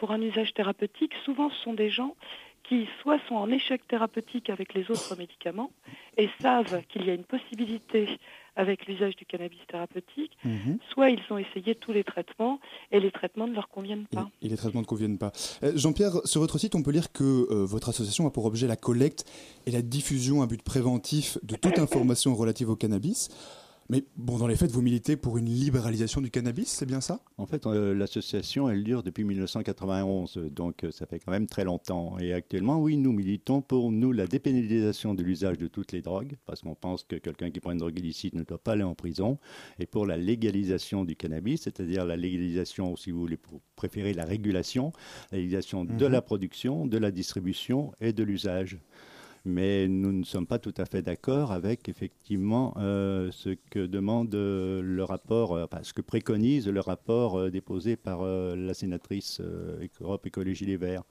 pour 0.00 0.10
un 0.12 0.20
usage 0.22 0.54
thérapeutique, 0.54 1.12
souvent 1.26 1.50
ce 1.50 1.56
sont 1.62 1.74
des 1.74 1.90
gens 1.90 2.16
qui 2.64 2.86
soit 3.02 3.18
sont 3.28 3.34
en 3.34 3.50
échec 3.50 3.86
thérapeutique 3.86 4.48
avec 4.48 4.74
les 4.74 4.90
autres 4.90 5.14
médicaments 5.16 5.70
et 6.16 6.28
savent 6.40 6.82
qu'il 6.88 7.04
y 7.04 7.10
a 7.10 7.14
une 7.14 7.24
possibilité 7.24 8.18
avec 8.56 8.86
l'usage 8.86 9.14
du 9.16 9.24
cannabis 9.26 9.58
thérapeutique, 9.68 10.32
Mhm. 10.44 10.78
soit 10.92 11.10
ils 11.10 11.20
ont 11.30 11.38
essayé 11.38 11.74
tous 11.74 11.92
les 11.92 12.04
traitements 12.04 12.60
et 12.92 12.98
les 13.00 13.10
traitements 13.10 13.46
ne 13.46 13.54
leur 13.54 13.68
conviennent 13.68 14.06
Et, 14.12 14.16
pas. 14.16 14.28
et 14.42 14.48
les 14.48 14.56
traitements 14.56 14.80
ne 14.80 14.86
conviennent 14.86 15.18
pas. 15.18 15.32
Euh, 15.62 15.72
Jean-Pierre, 15.76 16.14
sur 16.24 16.40
votre 16.40 16.58
site, 16.58 16.74
on 16.74 16.82
peut 16.82 16.90
lire 16.92 17.12
que 17.12 17.24
euh, 17.24 17.64
votre 17.64 17.88
association 17.90 18.26
a 18.26 18.30
pour 18.30 18.44
objet 18.46 18.66
la 18.66 18.76
collecte 18.76 19.24
et 19.66 19.70
la 19.70 19.82
diffusion 19.82 20.40
à 20.42 20.46
but 20.46 20.62
préventif 20.62 21.38
de 21.42 21.56
toute 21.56 21.78
information 21.86 22.34
relative 22.34 22.70
au 22.70 22.76
cannabis. 22.76 23.28
Mais 23.90 24.04
bon, 24.16 24.38
dans 24.38 24.46
les 24.46 24.54
faits, 24.54 24.70
vous 24.70 24.82
militez 24.82 25.16
pour 25.16 25.36
une 25.36 25.46
libéralisation 25.48 26.20
du 26.20 26.30
cannabis, 26.30 26.68
c'est 26.68 26.86
bien 26.86 27.00
ça? 27.00 27.24
En 27.38 27.46
fait, 27.46 27.66
euh, 27.66 27.92
l'association, 27.92 28.70
elle 28.70 28.84
dure 28.84 29.02
depuis 29.02 29.24
1991, 29.24 30.36
donc 30.52 30.84
euh, 30.84 30.92
ça 30.92 31.06
fait 31.06 31.18
quand 31.18 31.32
même 31.32 31.48
très 31.48 31.64
longtemps. 31.64 32.16
Et 32.20 32.32
actuellement, 32.32 32.78
oui, 32.80 32.96
nous 32.96 33.12
militons 33.12 33.62
pour 33.62 33.90
nous 33.90 34.12
la 34.12 34.28
dépénalisation 34.28 35.12
de 35.14 35.24
l'usage 35.24 35.58
de 35.58 35.66
toutes 35.66 35.90
les 35.90 36.02
drogues, 36.02 36.36
parce 36.46 36.60
qu'on 36.60 36.76
pense 36.76 37.02
que 37.02 37.16
quelqu'un 37.16 37.50
qui 37.50 37.58
prend 37.58 37.72
une 37.72 37.78
drogue 37.78 37.98
illicite 37.98 38.34
ne 38.36 38.44
doit 38.44 38.62
pas 38.62 38.72
aller 38.74 38.84
en 38.84 38.94
prison, 38.94 39.38
et 39.80 39.86
pour 39.86 40.06
la 40.06 40.16
légalisation 40.16 41.04
du 41.04 41.16
cannabis, 41.16 41.62
c'est-à-dire 41.62 42.04
la 42.04 42.16
légalisation, 42.16 42.94
si 42.94 43.10
vous 43.10 43.18
voulez 43.18 43.36
pour 43.36 43.60
préférer 43.74 44.14
la 44.14 44.24
régulation, 44.24 44.92
la 45.32 45.38
légalisation 45.38 45.84
de 45.84 46.04
Mhm. 46.06 46.12
la 46.12 46.22
production, 46.22 46.86
de 46.86 46.96
la 46.96 47.10
distribution 47.10 47.92
et 48.00 48.12
de 48.12 48.22
l'usage. 48.22 48.78
Mais 49.44 49.88
nous 49.88 50.12
ne 50.12 50.24
sommes 50.24 50.46
pas 50.46 50.58
tout 50.58 50.74
à 50.76 50.84
fait 50.84 51.00
d'accord 51.00 51.50
avec 51.50 51.88
effectivement 51.88 52.74
euh, 52.76 53.30
ce 53.32 53.50
que 53.70 53.86
demande 53.86 54.34
euh, 54.34 54.82
le 54.82 55.02
rapport, 55.02 55.54
euh, 55.54 55.64
enfin, 55.64 55.82
ce 55.82 55.94
que 55.94 56.02
préconise 56.02 56.68
le 56.68 56.80
rapport 56.80 57.50
déposé 57.50 57.96
par 57.96 58.22
la 58.22 58.74
sénatrice 58.74 59.40
Europe 60.00 60.26
Écologie 60.26 60.66
Les 60.66 60.76
Verts. 60.76 61.04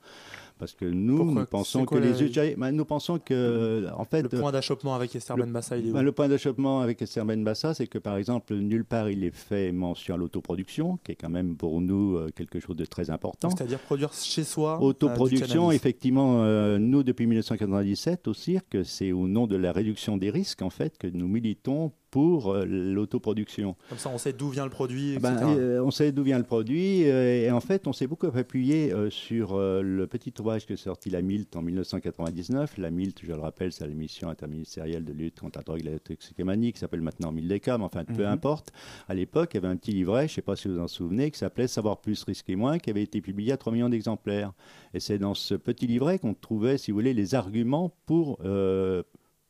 Parce 0.60 0.74
que 0.74 0.84
nous, 0.84 1.16
Pourquoi 1.16 1.40
nous 1.40 1.46
pensons 1.46 1.86
que 1.86 1.96
les 1.96 2.54
ben, 2.56 2.70
nous 2.70 2.84
pensons 2.84 3.18
que 3.18 3.86
en 3.96 4.04
fait 4.04 4.22
Le 4.22 4.28
point 4.28 4.52
d'achoppement 4.52 4.94
avec 4.94 5.16
Esther 5.16 5.36
Benbassa, 5.36 5.78
il 5.78 5.86
est 5.86 5.90
où 5.90 5.94
ben, 5.94 6.02
le 6.02 6.12
point 6.12 6.28
d'achoppement 6.28 6.82
avec 6.82 7.00
Esther 7.00 7.24
Benbassa, 7.24 7.72
c'est 7.72 7.86
que 7.86 7.98
par 7.98 8.16
exemple, 8.16 8.54
nulle 8.54 8.84
part 8.84 9.08
il 9.08 9.24
est 9.24 9.34
fait 9.34 9.72
mention 9.72 10.14
à 10.14 10.18
l'autoproduction, 10.18 10.98
qui 11.02 11.12
est 11.12 11.14
quand 11.14 11.30
même 11.30 11.56
pour 11.56 11.80
nous 11.80 12.16
euh, 12.16 12.30
quelque 12.36 12.60
chose 12.60 12.76
de 12.76 12.84
très 12.84 13.08
important. 13.08 13.48
C'est-à-dire 13.48 13.78
produire 13.78 14.12
chez 14.12 14.44
soi. 14.44 14.74
euh, 14.74 14.78
du 14.80 14.84
Autoproduction, 14.84 15.72
effectivement, 15.72 16.42
euh, 16.42 16.78
nous, 16.78 17.02
depuis 17.02 17.26
1997 17.26 18.28
au 18.28 18.34
cirque, 18.34 18.78
c'est 18.84 19.12
au 19.12 19.28
nom 19.28 19.46
de 19.46 19.56
la 19.56 19.72
réduction 19.72 20.18
des 20.18 20.28
risques, 20.28 20.60
en 20.60 20.70
fait, 20.70 20.98
que 20.98 21.06
nous 21.06 21.26
militons 21.26 21.92
pour 22.10 22.52
euh, 22.52 22.64
l'autoproduction. 22.66 23.76
Comme 23.88 23.98
ça, 23.98 24.10
on 24.10 24.18
sait 24.18 24.32
d'où 24.32 24.48
vient 24.48 24.64
le 24.64 24.70
produit, 24.70 25.14
etc. 25.14 25.20
Ben, 25.22 25.56
euh, 25.58 25.82
on 25.84 25.90
sait 25.90 26.12
d'où 26.12 26.22
vient 26.22 26.38
le 26.38 26.44
produit 26.44 27.04
euh, 27.08 27.44
et 27.46 27.50
en 27.50 27.60
fait, 27.60 27.86
on 27.86 27.92
s'est 27.92 28.06
beaucoup 28.06 28.26
appuyé 28.26 28.92
euh, 28.92 29.10
sur 29.10 29.56
le 29.58 30.06
petit 30.06 30.32
ouvrage 30.40 30.66
que 30.66 30.76
sorti 30.76 31.10
la 31.10 31.22
MILT 31.22 31.56
en 31.56 31.62
1999. 31.62 32.78
La 32.78 32.90
MILT, 32.90 33.20
je 33.22 33.32
le 33.32 33.38
rappelle, 33.40 33.72
c'est 33.72 33.86
la 33.86 33.94
mission 33.94 34.28
interministérielle 34.28 35.04
de 35.04 35.12
lutte 35.12 35.40
contre 35.40 35.58
la 35.58 35.62
drogue 35.62 35.80
et 35.80 35.90
la 35.90 35.98
toxicomanie 35.98 36.72
qui 36.72 36.78
s'appelle 36.80 37.02
maintenant 37.02 37.32
MILDECA, 37.32 37.78
mais 37.78 37.84
enfin, 37.84 38.04
peu 38.04 38.24
Mhm. 38.24 38.32
importe. 38.32 38.72
À 39.08 39.14
l'époque, 39.14 39.50
il 39.54 39.56
y 39.56 39.58
avait 39.58 39.68
un 39.68 39.76
petit 39.76 39.92
livret, 39.92 40.26
je 40.28 40.32
ne 40.32 40.34
sais 40.36 40.42
pas 40.42 40.56
si 40.56 40.68
vous 40.68 40.74
vous 40.74 40.80
en 40.80 40.88
souvenez, 40.88 41.30
qui 41.30 41.38
s'appelait 41.38 41.68
Savoir 41.68 42.00
plus, 42.00 42.22
risquer 42.24 42.56
moins, 42.56 42.78
qui 42.78 42.90
avait 42.90 43.02
été 43.02 43.20
publié 43.20 43.52
à 43.52 43.56
3 43.56 43.72
millions 43.72 43.88
d'exemplaires. 43.88 44.52
Et 44.94 45.00
c'est 45.00 45.18
dans 45.18 45.34
ce 45.34 45.54
petit 45.54 45.86
livret 45.86 46.18
qu'on 46.18 46.34
trouvait, 46.34 46.78
si 46.78 46.90
vous 46.90 46.96
voulez, 46.96 47.14
les 47.14 47.34
arguments 47.34 47.94
pour, 48.06 48.38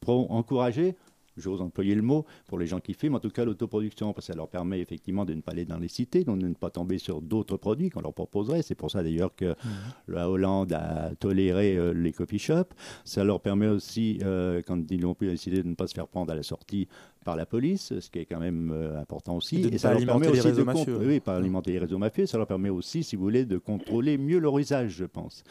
pour 0.00 0.30
encourager 0.32 0.96
j'ose 1.36 1.60
employer 1.60 1.94
le 1.94 2.02
mot, 2.02 2.24
pour 2.46 2.58
les 2.58 2.66
gens 2.66 2.80
qui 2.80 2.94
fument, 2.94 3.14
en 3.16 3.20
tout 3.20 3.30
cas 3.30 3.44
l'autoproduction, 3.44 4.12
parce 4.12 4.26
que 4.26 4.32
ça 4.32 4.36
leur 4.36 4.48
permet 4.48 4.80
effectivement 4.80 5.24
de 5.24 5.34
ne 5.34 5.40
pas 5.40 5.52
aller 5.52 5.64
dans 5.64 5.78
les 5.78 5.88
cités, 5.88 6.24
donc 6.24 6.38
de 6.38 6.48
ne 6.48 6.54
pas 6.54 6.70
tomber 6.70 6.98
sur 6.98 7.20
d'autres 7.22 7.56
produits 7.56 7.90
qu'on 7.90 8.00
leur 8.00 8.14
proposerait. 8.14 8.62
C'est 8.62 8.74
pour 8.74 8.90
ça 8.90 9.02
d'ailleurs 9.02 9.34
que 9.34 9.54
la 10.08 10.30
Hollande 10.30 10.72
a 10.72 11.14
toléré 11.18 11.76
euh, 11.76 11.92
les 11.92 12.12
coffee 12.12 12.38
shops. 12.38 12.74
Ça 13.04 13.24
leur 13.24 13.40
permet 13.40 13.68
aussi, 13.68 14.18
euh, 14.22 14.62
quand 14.66 14.90
ils 14.90 15.04
ont 15.06 15.14
pu 15.14 15.26
décider 15.26 15.62
de 15.62 15.68
ne 15.68 15.74
pas 15.74 15.86
se 15.86 15.94
faire 15.94 16.08
prendre 16.08 16.32
à 16.32 16.34
la 16.34 16.42
sortie 16.42 16.88
par 17.24 17.36
la 17.36 17.44
police, 17.46 17.98
ce 18.00 18.08
qui 18.10 18.18
est 18.20 18.24
quand 18.24 18.40
même 18.40 18.70
euh, 18.72 18.98
important 19.00 19.36
aussi. 19.36 19.56
Et 19.62 19.70
de 19.70 19.78
ça 19.78 19.90
leur 19.92 20.04
permet 20.06 20.28
aussi 20.28 20.52
de 20.52 20.62
mafieux. 20.62 20.96
Oui, 21.06 21.20
pas 21.20 21.36
alimenter 21.36 21.72
les 21.72 21.78
réseaux 21.78 21.98
mafieux. 21.98 22.26
Ça 22.26 22.38
leur 22.38 22.46
permet 22.46 22.70
aussi, 22.70 23.02
si 23.02 23.14
vous 23.16 23.22
voulez, 23.22 23.44
de 23.44 23.58
contrôler 23.58 24.16
mieux 24.16 24.38
leur 24.38 24.58
usage, 24.58 24.92
je 24.92 25.04
pense. 25.04 25.44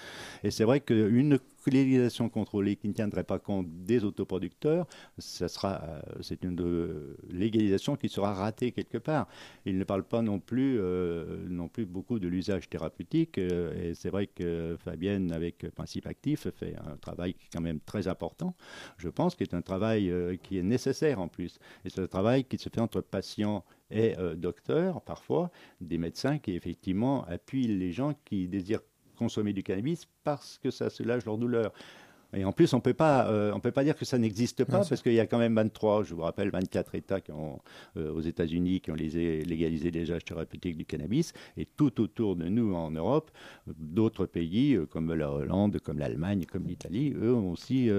Et 0.44 0.50
c'est 0.52 0.64
vrai 0.64 0.80
qu'une 0.80 1.38
légalisation 1.68 2.30
contrôlée 2.30 2.76
qui 2.76 2.88
ne 2.88 2.94
tiendrait 2.94 3.24
pas 3.24 3.38
compte 3.38 3.68
des 3.84 4.04
autoproducteurs, 4.04 4.88
ça 5.20 5.48
sera, 5.48 5.82
euh, 5.84 6.00
c'est 6.22 6.44
une 6.44 6.56
de- 6.56 7.16
légalisation 7.30 7.96
qui 7.96 8.10
sera 8.10 8.34
ratée 8.34 8.72
quelque 8.72 8.98
part. 8.98 9.28
Il 9.66 9.78
ne 9.78 9.84
parle 9.84 10.04
pas 10.04 10.22
non 10.24 10.40
plus, 10.40 10.80
euh, 10.80 11.46
non 11.48 11.68
plus 11.68 11.86
beaucoup 11.86 12.18
de 12.18 12.28
l'usage 12.28 12.70
thérapeutique. 12.70 13.38
euh, 13.38 13.92
et 13.92 13.94
c'est 13.94 14.10
vrai 14.10 14.26
que 14.26 14.76
Fabienne, 14.84 15.32
avec 15.32 15.70
Principe 15.76 16.08
Actif, 16.08 16.48
fait 16.50 16.76
un 16.92 16.96
travail 16.98 17.34
qui 17.36 17.46
est 17.46 17.50
quand 17.54 17.62
même 17.62 17.80
très 17.82 18.08
important. 18.08 18.56
Je 18.98 19.10
pense 19.10 19.36
qui 19.36 19.44
est 19.44 19.54
un 19.54 19.62
travail 19.62 20.12
qui 20.42 20.58
est 20.58 20.64
nécessaire 20.64 21.20
en 21.20 21.28
plus. 21.28 21.59
Et 21.86 21.90
c'est 21.90 22.02
un 22.02 22.08
travail 22.08 22.44
qui 22.46 22.58
se 22.58 22.70
fait 22.70 22.82
entre 22.82 23.02
patients 23.02 23.64
et 23.92 24.18
euh, 24.18 24.36
docteurs, 24.36 25.02
parfois, 25.02 25.52
des 25.82 25.98
médecins 25.98 26.38
qui 26.38 26.56
effectivement 26.56 27.26
appuient 27.26 27.68
les 27.68 27.92
gens 27.92 28.14
qui 28.26 28.48
désirent 28.48 28.82
consommer 29.18 29.54
du 29.54 29.64
cannabis 29.64 30.06
parce 30.24 30.58
que 30.58 30.72
ça 30.72 30.90
soulage 30.90 31.26
leur 31.26 31.38
douleur. 31.38 31.74
Et 32.34 32.46
en 32.46 32.52
plus, 32.52 32.74
on 32.74 32.82
euh, 32.86 33.52
on 33.54 33.60
peut 33.60 33.72
pas 33.72 33.84
dire 33.84 33.96
que 33.96 34.06
ça 34.06 34.18
n'existe 34.18 34.64
pas 34.64 34.84
parce 34.88 35.02
qu'il 35.02 35.14
y 35.14 35.20
a 35.20 35.26
quand 35.26 35.40
même 35.40 35.56
23, 35.56 36.04
je 36.04 36.14
vous 36.14 36.22
rappelle, 36.22 36.52
24 36.52 36.94
États 36.96 37.22
qui 37.22 37.32
ont, 37.32 37.60
euh, 37.98 38.14
aux 38.14 38.22
États-Unis 38.22 38.82
qui 38.82 38.92
ont 38.92 38.96
légalisé 38.96 39.90
les 39.90 40.02
usages 40.02 40.26
thérapeutiques 40.26 40.78
du 40.78 40.86
cannabis 40.86 41.34
et 41.58 41.66
tout 41.66 42.00
autour 42.02 42.36
de 42.36 42.48
nous 42.48 42.76
en 42.76 42.92
Europe, 42.92 43.32
d'autres 43.66 44.28
pays 44.28 44.76
euh, 44.76 44.86
comme 44.86 45.12
la 45.14 45.32
Hollande, 45.32 45.80
comme 45.80 45.98
l'Allemagne, 45.98 46.46
comme 46.46 46.68
l'Italie, 46.68 47.14
eux 47.20 47.34
ont 47.34 47.52
aussi 47.52 47.90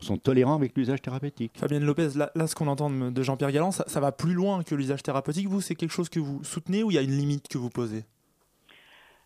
sont 0.00 0.16
tolérants 0.16 0.54
avec 0.54 0.76
l'usage 0.76 1.02
thérapeutique. 1.02 1.52
Fabienne 1.56 1.84
Lopez, 1.84 2.10
là, 2.16 2.30
là, 2.34 2.46
ce 2.46 2.54
qu'on 2.54 2.68
entend 2.68 2.90
de, 2.90 3.22
Jean-Pierre 3.22 3.52
Galland, 3.52 3.70
ça, 3.72 3.84
ça 3.86 4.00
va 4.00 4.12
plus 4.12 4.32
loin 4.34 4.62
que 4.62 4.74
l'usage 4.74 5.02
thérapeutique. 5.02 5.46
Vous, 5.48 5.60
c'est 5.60 5.74
quelque 5.74 5.92
chose 5.92 6.08
que 6.08 6.20
vous 6.20 6.42
soutenez 6.44 6.82
ou 6.82 6.90
il 6.90 6.94
y 6.94 6.98
a 6.98 7.02
une 7.02 7.16
limite 7.16 7.48
que 7.48 7.58
vous 7.58 7.70
posez? 7.70 8.04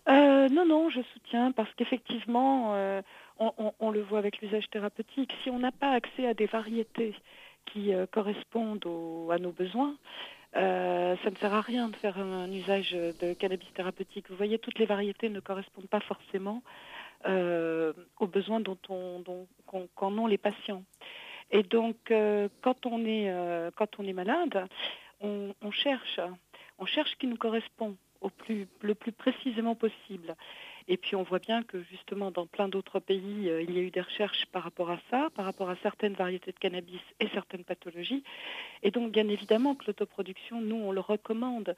Euh, 0.09 0.49
non, 0.51 0.67
non, 0.67 0.91
je 0.91 1.01
soutiens 1.15 1.53
parce 1.53 1.73
qu'effectivement, 1.77 2.75
euh, 2.75 3.01
on, 3.39 3.53
on- 3.59 3.73
on 3.81 3.91
le 3.91 4.03
voit 4.03 4.19
avec 4.19 4.41
l'usage 4.43 4.69
thérapeutique. 4.71 5.33
Si 5.43 5.51
on 5.51 5.59
n'a 5.59 5.73
pas 5.73 5.93
accès 5.93 6.27
à 6.27 6.35
des 6.35 6.47
variétés 6.47 7.15
qui 7.67 7.95
euh, 7.95 8.05
correspondent 8.11 8.85
au- 8.85 9.31
à 9.31 9.39
nos 9.39 9.53
besoins, 9.53 9.95
euh, 10.57 11.17
ça 11.25 11.31
ne 11.31 11.37
sert 11.37 11.55
à 11.55 11.63
rien 11.63 11.89
de 11.89 11.97
faire 11.97 12.19
un, 12.19 12.51
usage 12.53 12.93
de 12.93 13.33
cannabis 13.33 13.67
thérapeutique. 13.75 14.27
Vous 14.29 14.37
voyez, 14.37 14.59
toutes 14.59 14.79
les 14.79 14.87
variétés 14.87 15.29
ne 15.31 15.41
correspondent 15.41 15.89
pas 15.89 16.01
forcément 16.01 16.63
euh, 16.67 16.71
aux 17.27 18.27
besoins 18.27 18.61
dont 18.61 18.79
on, 18.89 19.21
dont, 19.21 19.47
qu'en- 19.67 20.19
ont 20.19 20.27
les 20.27 20.39
patients. 20.39 20.85
Et 21.51 21.63
donc, 21.63 22.11
euh, 22.11 22.49
quand 22.63 22.87
on 22.87 23.05
est 23.05 23.31
euh, 23.31 23.71
quand 23.77 23.99
on 23.99 24.05
est 24.07 24.13
malade, 24.13 24.67
on, 25.21 25.71
cherche, 25.71 26.21
on 26.79 26.87
cherche 26.87 27.11
ce 27.13 27.17
qui 27.17 27.27
nous 27.27 27.37
correspond 27.37 27.97
au 28.21 28.31
plus, 28.31 28.67
le 28.81 28.95
plus 28.95 29.13
précisément 29.13 29.75
possible. 29.75 30.35
Et 30.87 30.99
puis 30.99 31.17
on 31.17 31.23
voit 31.23 31.39
bien 31.39 31.63
que 31.63 31.83
justement 31.85 32.31
dans 32.31 32.47
plein 32.47 32.69
d'autres 32.69 33.01
pays, 33.01 33.49
euh, 33.49 33.63
il 33.63 33.75
y 33.75 33.79
a 33.79 33.83
eu 33.83 33.91
des 33.91 34.03
recherches 34.03 34.45
par 34.53 34.65
rapport 34.65 34.91
à 34.91 34.99
ça, 35.11 35.29
par 35.35 35.47
rapport 35.47 35.71
à 35.71 35.77
certaines 35.77 36.13
variétés 36.15 36.53
de 36.53 36.59
cannabis 36.59 37.01
et 37.21 37.29
certaines 37.29 37.65
pathologies. 37.65 38.23
Et 38.83 38.91
donc 38.91 39.11
bien 39.13 39.29
évidemment 39.29 39.75
que 39.75 39.87
l'autoproduction, 39.87 40.61
nous, 40.61 40.77
on 40.77 40.93
le 40.93 41.01
recommande. 41.01 41.75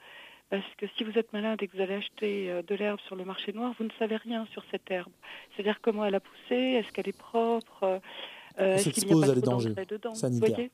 Parce 0.49 0.63
que 0.77 0.85
si 0.97 1.03
vous 1.03 1.17
êtes 1.17 1.33
malade 1.33 1.61
et 1.61 1.67
que 1.67 1.75
vous 1.75 1.83
allez 1.83 1.95
acheter 1.95 2.49
euh, 2.49 2.61
de 2.61 2.75
l'herbe 2.75 2.99
sur 3.01 3.15
le 3.15 3.25
marché 3.25 3.51
noir, 3.51 3.73
vous 3.77 3.85
ne 3.85 3.91
savez 3.99 4.15
rien 4.15 4.47
sur 4.53 4.63
cette 4.71 4.89
herbe. 4.89 5.11
C'est-à-dire 5.55 5.79
comment 5.81 6.05
elle 6.05 6.15
a 6.15 6.21
poussé, 6.21 6.55
est-ce 6.55 6.91
qu'elle 6.93 7.09
est 7.09 7.17
propre, 7.17 7.99
euh, 8.59 8.75
est-ce 8.75 8.89
qu'il 8.89 9.07
n'y 9.07 9.23
a 9.23 9.27
s'expose 9.27 9.41
pas. 9.41 10.27
Vous 10.29 10.37
voyez? 10.39 10.71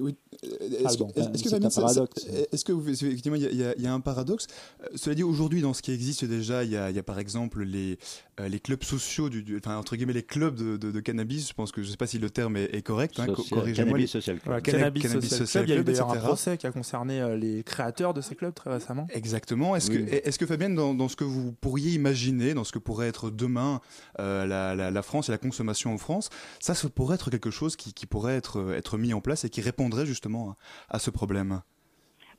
Oui. 0.00 0.16
euh, 0.44 0.48
Est-ce 0.86 0.96
que, 0.98 1.50
paradoxe. 1.68 2.22
ça- 2.24 2.30
Est-ce 2.52 2.64
que 2.64 2.72
vous, 2.72 2.88
effectivement, 2.88 3.36
il 3.36 3.42
y, 3.42 3.64
a- 3.64 3.74
y 3.76 3.82
y 3.82 3.86
un 3.86 4.00
paradoxe? 4.00 4.46
Euh, 4.82 4.86
Cela 4.96 5.14
dit, 5.14 5.22
aujourd'hui, 5.22 5.60
dans 5.62 5.74
ce 5.74 5.82
qui 5.82 5.92
existe 5.92 6.24
déjà, 6.24 6.64
il 6.64 6.70
y 6.70 6.76
a, 6.76 6.90
il 6.90 6.96
y 6.96 6.98
a 6.98 7.02
par 7.02 7.18
exemple 7.18 7.62
les, 7.62 7.98
euh, 8.40 8.48
les 8.48 8.60
clubs 8.60 8.82
sociaux, 8.82 9.28
du, 9.28 9.42
du- 9.42 9.56
enfin 9.58 9.76
entre 9.76 9.96
guillemets 9.96 10.12
les 10.12 10.22
clubs 10.22 10.54
de, 10.56 10.76
de- 10.76 10.90
de 10.90 11.00
cannabis. 11.00 11.48
Je 11.48 11.54
pense 11.54 11.72
que 11.72 11.82
je 11.82 11.86
ne 11.86 11.90
sais 11.92 11.96
pas 11.96 12.06
si 12.06 12.18
le 12.18 12.30
terme 12.30 12.56
est, 12.56 12.74
est 12.74 12.82
correct. 12.82 13.18
hein, 13.18 13.26
co- 13.26 13.36
Social- 13.42 13.58
corrigez-moi. 13.60 13.84
Cannabis 13.92 14.02
les- 14.02 14.20
Social 14.20 14.36
Club. 14.36 14.44
Voilà, 14.46 14.60
Canna- 14.60 14.78
Cannabis, 14.78 15.02
Cannabis 15.02 15.28
Social, 15.28 15.46
Social 15.46 15.64
Club, 15.66 15.88
il 15.88 15.94
y 15.94 15.98
a 15.98 16.00
eu 16.00 16.02
un 16.02 16.16
procès 16.20 16.56
qui 16.58 16.66
a 16.66 16.72
concerné 16.72 17.20
euh, 17.20 17.36
les 17.36 17.62
créateurs 17.62 18.14
de 18.14 18.20
ces 18.20 18.34
clubs 18.34 18.54
très 18.54 18.70
récemment. 18.72 19.06
Exactement. 19.12 19.76
Est-ce 19.76 19.90
Oui. 19.90 20.04
que, 20.06 20.28
est-ce 20.28 20.38
que 20.38 20.46
Fabienne, 20.46 20.74
dans, 20.74 20.94
dans 20.94 21.08
ce 21.08 21.16
que 21.16 21.24
vous 21.24 21.52
pourriez 21.52 21.92
imaginer, 21.92 22.54
dans 22.54 22.64
ce 22.64 22.72
que 22.72 22.78
pourrait 22.78 23.08
être 23.08 23.30
demain 23.30 23.80
euh, 24.18 24.46
la, 24.46 24.74
la- 24.74 24.90
la 24.90 25.02
France 25.02 25.28
et 25.28 25.32
la 25.32 25.38
consommation 25.38 25.92
en 25.92 25.98
France, 25.98 26.30
ça, 26.60 26.74
ça 26.74 26.88
pourrait 26.88 27.14
être 27.16 27.30
quelque 27.30 27.50
chose 27.50 27.76
qui, 27.76 27.92
qui 27.92 28.06
pourrait 28.06 28.36
être, 28.36 28.72
être 28.72 28.96
mis 28.98 29.12
en 29.14 29.20
place 29.20 29.44
et 29.44 29.50
qui 29.50 29.60
répondrait 29.90 30.06
justement 30.06 30.56
à, 30.88 30.98
ce 30.98 31.10
problème. 31.10 31.60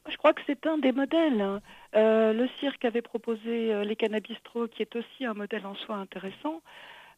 Je 0.09 0.17
crois 0.17 0.33
que 0.33 0.41
c'est 0.47 0.65
un 0.65 0.77
des 0.77 0.91
modèles. 0.91 1.41
hein. 1.41 1.61
Euh, 1.95 2.33
le 2.33 2.49
cirque 2.59 2.83
avait 2.85 3.01
proposé 3.01 3.73
euh, 3.73 3.83
les 3.83 3.95
cannabistros, 3.95 4.67
qui 4.69 4.81
est 4.81 4.95
aussi 4.95 5.25
un 5.25 5.33
modèle 5.33 5.65
en 5.65 5.75
soi 5.75 5.95
intéressant. 5.95 6.61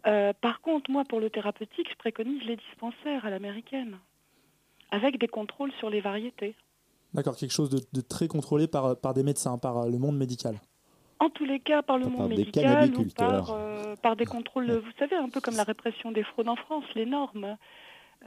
Euh, 0.05 0.33
par 0.41 0.59
contre, 0.61 0.91
moi, 0.91 1.03
pour 1.07 1.19
le 1.21 1.29
thérapeutique, 1.29 1.87
je 1.89 1.95
préconise 1.95 2.43
les 2.43 2.57
dispensaires 2.57 3.25
à 3.25 3.29
l'américaine, 3.29 3.97
avec 4.91 5.17
des 5.17 5.29
contrôles 5.29 5.71
sur 5.79 5.89
les 5.89 6.01
variétés. 6.01 6.55
D'accord, 7.13 7.37
quelque 7.37 7.53
chose 7.53 7.69
de, 7.69 7.79
de 7.93 8.01
très 8.01 8.27
contrôlé 8.27 8.67
par, 8.67 8.99
par 8.99 9.13
des 9.13 9.23
médecins, 9.23 9.57
par 9.57 9.77
euh, 9.77 9.89
le 9.89 9.97
monde 9.97 10.17
médical. 10.17 10.59
En 11.19 11.29
tous 11.29 11.45
les 11.45 11.61
cas, 11.61 11.83
par 11.83 11.97
le 11.97 12.05
Par 12.05 12.11
monde 12.11 12.29
des 12.31 12.37
médical 12.37 12.91
ou 12.97 13.05
euh, 13.21 13.95
par 14.01 14.17
des 14.17 14.25
contrôles, 14.25 14.69
vous 14.71 14.91
savez, 14.99 15.15
un 15.15 15.29
peu 15.29 15.39
comme 15.39 15.55
la 15.55 15.63
répression 15.63 16.11
des 16.11 16.23
fraudes 16.23 16.49
en 16.49 16.57
France, 16.57 16.83
les 16.95 17.05
normes. 17.05 17.55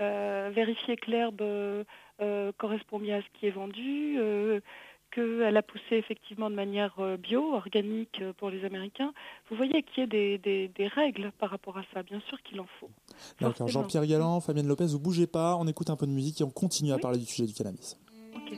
Euh, 0.00 0.50
vérifier 0.54 0.96
que 0.96 1.10
l'herbe 1.10 1.40
euh, 1.40 1.84
euh, 2.20 2.52
correspond 2.58 2.98
bien 2.98 3.18
à 3.18 3.22
ce 3.22 3.26
qui 3.38 3.46
est 3.46 3.50
vendu, 3.50 4.16
euh, 4.18 4.60
qu'elle 5.10 5.56
a 5.56 5.62
poussé 5.62 5.92
effectivement 5.96 6.50
de 6.50 6.54
manière 6.54 6.94
bio, 7.18 7.54
organique 7.54 8.22
pour 8.38 8.50
les 8.50 8.64
Américains. 8.64 9.12
Vous 9.48 9.56
voyez 9.56 9.82
qu'il 9.82 10.00
y 10.00 10.02
a 10.02 10.06
des, 10.06 10.36
des- 10.38 10.68
des 10.68 10.86
règles 10.88 11.30
par 11.38 11.48
rapport 11.50 11.78
à 11.78 11.82
ça, 11.94 12.02
bien 12.02 12.20
sûr 12.28 12.42
qu'il 12.42 12.60
en 12.60 12.66
faut. 12.78 12.90
D'accord. 13.40 13.68
Jean-Pierre 13.68 14.04
Galland, 14.06 14.40
Fabienne 14.40 14.66
Lopez, 14.68 14.86
vous 14.88 14.98
bougez 15.00 15.26
pas, 15.26 15.56
on 15.56 15.66
écoute 15.66 15.88
un 15.88 15.96
peu 15.96 16.06
de 16.06 16.12
musique 16.12 16.40
et 16.40 16.44
on 16.44 16.50
continue 16.50 16.92
à 16.92 16.96
Oui. 16.96 17.00
parler 17.00 17.18
du 17.18 17.24
sujet 17.24 17.46
du 17.46 17.54
cannabis. 17.54 17.98
Ok. 18.34 18.52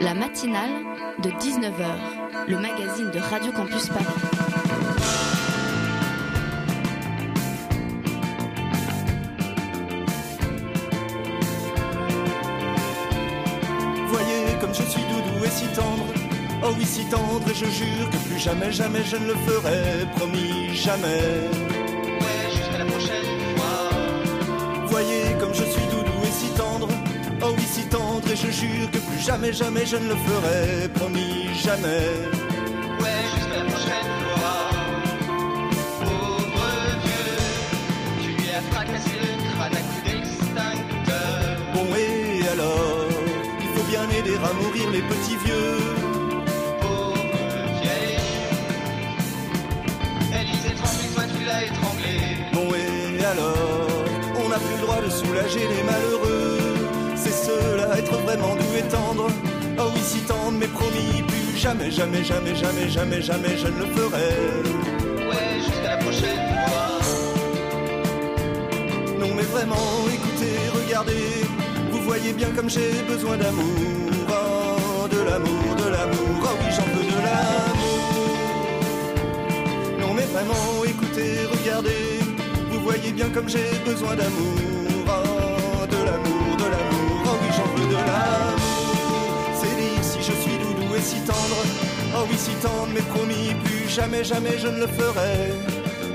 La 0.00 0.14
matinale 0.14 0.84
de 1.22 1.28
19h, 1.30 2.48
le 2.48 2.58
magazine 2.58 3.10
de 3.10 3.18
Radio 3.18 3.52
Campus 3.52 3.88
Paris. 3.88 4.04
Oh 16.70 16.74
oui, 16.78 16.86
si 16.86 17.04
tendre, 17.06 17.50
et 17.50 17.54
je 17.54 17.64
jure 17.64 18.08
que 18.12 18.16
plus 18.28 18.38
jamais, 18.38 18.70
jamais 18.70 19.02
je 19.04 19.16
ne 19.16 19.26
le 19.26 19.34
ferai. 19.34 20.06
Promis, 20.14 20.72
jamais. 20.72 21.50
Ouais, 22.20 22.48
jusqu'à 22.54 22.78
la 22.78 22.84
prochaine 22.84 23.56
fois. 23.56 23.90
Voyez 24.86 25.34
comme 25.40 25.52
je 25.52 25.64
suis 25.64 25.86
doudou 25.90 26.12
et 26.22 26.30
si 26.30 26.48
tendre. 26.56 26.86
Oh 27.42 27.52
oui, 27.56 27.64
si 27.68 27.82
tendre, 27.88 28.30
et 28.30 28.36
je 28.36 28.50
jure 28.52 28.88
que 28.92 28.98
plus 28.98 29.18
jamais, 29.18 29.52
jamais 29.52 29.84
je 29.84 29.96
ne 29.96 30.10
le 30.10 30.14
ferai. 30.14 30.88
Promis, 30.94 31.48
jamais. 31.60 32.06
Ouais, 33.00 33.20
jusqu'à 33.34 33.56
la 33.56 33.64
prochaine 33.64 34.12
fois. 34.22 34.58
Pauvre 35.98 36.66
vieux, 37.02 37.42
tu 38.22 38.28
lui 38.28 38.48
as 38.54 38.62
fracassé 38.70 39.10
le 39.18 39.30
crâne 39.54 39.74
à 39.74 39.82
coups 39.88 40.04
d'extincteur. 40.04 41.56
Bon, 41.74 41.86
et 41.96 42.46
alors? 42.48 43.08
Il 43.60 43.68
faut 43.74 43.86
bien 43.90 44.04
aider 44.16 44.36
à 44.36 44.52
mourir 44.52 44.88
les 44.92 45.02
petits 45.02 45.36
vieux. 45.44 46.09
De 54.80 55.10
soulager 55.10 55.60
les 55.60 55.82
malheureux. 55.82 56.58
C'est 57.14 57.32
cela, 57.32 57.98
être 57.98 58.16
vraiment 58.22 58.54
doux 58.56 58.76
et 58.78 58.82
tendre. 58.88 59.26
Oh 59.78 59.90
oui, 59.94 60.00
si 60.02 60.20
tendre, 60.20 60.52
mais 60.58 60.68
promis, 60.68 61.22
plus 61.28 61.56
jamais, 61.58 61.90
jamais, 61.90 62.24
jamais, 62.24 62.54
jamais, 62.54 62.88
jamais, 62.88 63.22
jamais, 63.22 63.56
je 63.56 63.66
ne 63.68 63.78
le 63.78 63.86
ferai. 63.94 64.30
Ouais, 65.28 65.58
jusqu'à 65.58 65.90
la 65.90 65.96
prochaine 65.98 66.42
fois. 66.50 66.98
Non, 69.18 69.34
mais 69.36 69.42
vraiment, 69.42 69.86
écoutez, 70.12 70.56
regardez. 70.74 71.44
Vous 71.92 72.00
voyez 72.02 72.32
bien 72.32 72.50
comme 72.56 72.70
j'ai 72.70 73.02
besoin 73.06 73.36
d'amour. 73.36 73.64
Oh, 74.28 75.08
de 75.08 75.20
l'amour, 75.28 75.76
de 75.76 75.88
l'amour. 75.90 76.40
Oh 76.42 76.56
oui, 76.60 76.70
j'en 76.74 76.88
veux 76.94 77.04
de 77.04 77.20
l'amour. 77.26 78.38
Non, 80.00 80.14
mais 80.14 80.24
vraiment, 80.24 80.84
écoutez, 80.86 81.46
regardez. 81.50 82.19
Voyez 82.82 83.12
bien 83.12 83.28
comme 83.30 83.48
j'ai 83.48 83.70
besoin 83.84 84.14
d'amour. 84.16 84.58
Oh, 85.06 85.86
de 85.86 85.96
l'amour, 85.96 86.56
de 86.56 86.64
l'amour. 86.64 87.22
Oh 87.24 87.36
oui, 87.40 87.48
j'en 87.56 87.68
veux 87.74 87.88
de 87.88 87.94
l'amour. 87.94 88.60
C'est 89.54 89.76
dire 89.80 90.02
si 90.02 90.18
je 90.18 90.32
suis 90.42 90.58
doudou 90.58 90.94
et 90.96 91.00
si 91.00 91.20
tendre. 91.20 91.60
Oh 92.16 92.24
oui, 92.28 92.36
si 92.36 92.52
tendre, 92.62 92.88
mais 92.94 93.02
promis, 93.02 93.54
plus 93.64 93.88
jamais, 93.88 94.24
jamais 94.24 94.58
je 94.58 94.68
ne 94.68 94.80
le 94.80 94.86
ferai. 94.86 95.52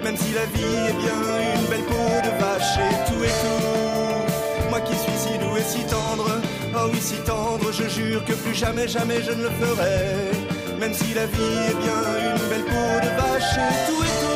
Même 0.04 0.18
si 0.18 0.34
la 0.34 0.46
vie 0.46 0.76
est 0.90 0.98
bien 1.04 1.20
une 1.56 1.66
belle 1.68 1.86
peau 1.86 2.10
de 2.24 2.32
vache 2.42 2.78
et 2.78 2.96
tout 3.10 3.24
et 3.24 3.36
tout. 3.44 4.70
Moi 4.70 4.82
qui 4.82 4.94
suis 4.94 5.18
si 5.18 5.38
doux 5.40 5.58
et 5.58 5.64
si 5.64 5.84
tendre, 5.86 6.30
oh 6.76 6.90
oui 6.92 7.00
si 7.02 7.16
tendre, 7.26 7.72
je 7.72 7.88
jure 7.88 8.24
que 8.26 8.34
plus 8.34 8.54
jamais, 8.54 8.88
jamais 8.88 9.22
je 9.24 9.32
ne 9.32 9.44
le 9.44 9.50
ferai. 9.50 10.78
Même 10.80 10.94
si 10.94 11.14
la 11.14 11.26
vie 11.26 11.58
est 11.70 11.78
bien 11.84 12.02
une 12.26 12.50
belle 12.50 12.66
peau 12.66 12.88
de 13.02 13.12
vache 13.20 13.58
et 13.58 13.90
tout 13.90 14.04
et 14.04 14.08
tout. 14.22 14.35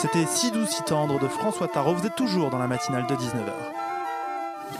C'était 0.00 0.26
Si 0.26 0.50
doux, 0.50 0.66
si 0.66 0.82
tendre 0.82 1.18
de 1.20 1.28
François 1.28 1.68
Tarot. 1.68 1.94
Vous 1.94 2.06
êtes 2.06 2.16
toujours 2.16 2.50
dans 2.50 2.58
la 2.58 2.66
matinale 2.66 3.06
de 3.06 3.14
19h. 3.14 3.52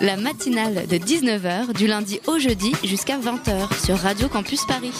La 0.01 0.17
matinale 0.17 0.87
de 0.87 0.97
19h 0.97 1.75
du 1.75 1.87
lundi 1.87 2.21
au 2.27 2.39
jeudi 2.39 2.73
jusqu'à 2.85 3.19
20h 3.19 3.85
sur 3.85 3.99
Radio 3.99 4.29
Campus 4.29 4.65
Paris. 4.65 4.95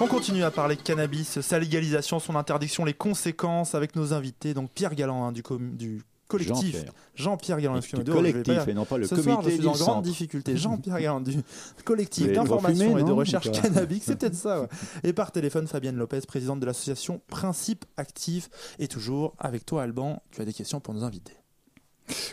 On 0.00 0.06
continue 0.06 0.42
à 0.44 0.50
parler 0.50 0.76
de 0.76 0.82
cannabis, 0.82 1.40
sa 1.40 1.58
légalisation, 1.58 2.18
son 2.18 2.36
interdiction, 2.36 2.84
les 2.84 2.92
conséquences 2.92 3.74
avec 3.74 3.96
nos 3.96 4.12
invités. 4.12 4.52
Donc 4.52 4.70
Pierre 4.74 4.94
Galland 4.94 5.24
hein, 5.26 5.32
du, 5.32 5.42
com- 5.42 5.74
du 5.74 6.02
collectif. 6.28 6.84
Jean-Pierre. 7.14 7.60
Galland, 7.60 7.76
excusez-moi, 7.76 8.04
je 8.06 8.12
collectif 8.12 8.68
et 8.68 8.74
non 8.74 8.84
pas 8.84 8.98
le 8.98 9.06
Ce 9.06 9.16
soir, 9.16 9.42
je 9.42 9.48
comité 9.48 9.50
suis 9.52 9.60
du 9.60 9.68
en 9.68 9.72
grande 9.72 10.04
difficulté. 10.04 10.56
Jean-Pierre 10.56 11.00
Galland 11.00 11.20
du 11.20 11.42
collectif 11.84 12.32
d'information 12.32 12.98
et 12.98 13.02
de 13.02 13.12
recherche 13.12 13.50
cannabique. 13.50 14.02
C'est 14.04 14.16
peut-être 14.18 14.34
ça. 14.34 14.62
ouais. 14.62 14.68
Et 15.04 15.12
par 15.12 15.32
téléphone, 15.32 15.66
Fabienne 15.66 15.96
Lopez, 15.96 16.20
présidente 16.26 16.60
de 16.60 16.66
l'association 16.66 17.20
Principe 17.28 17.84
Actif. 17.96 18.48
Et 18.78 18.88
toujours 18.88 19.34
avec 19.38 19.64
toi, 19.64 19.82
Alban, 19.82 20.22
tu 20.30 20.40
as 20.42 20.44
des 20.44 20.52
questions 20.52 20.80
pour 20.80 20.94
nos 20.94 21.04
invités. 21.04 21.36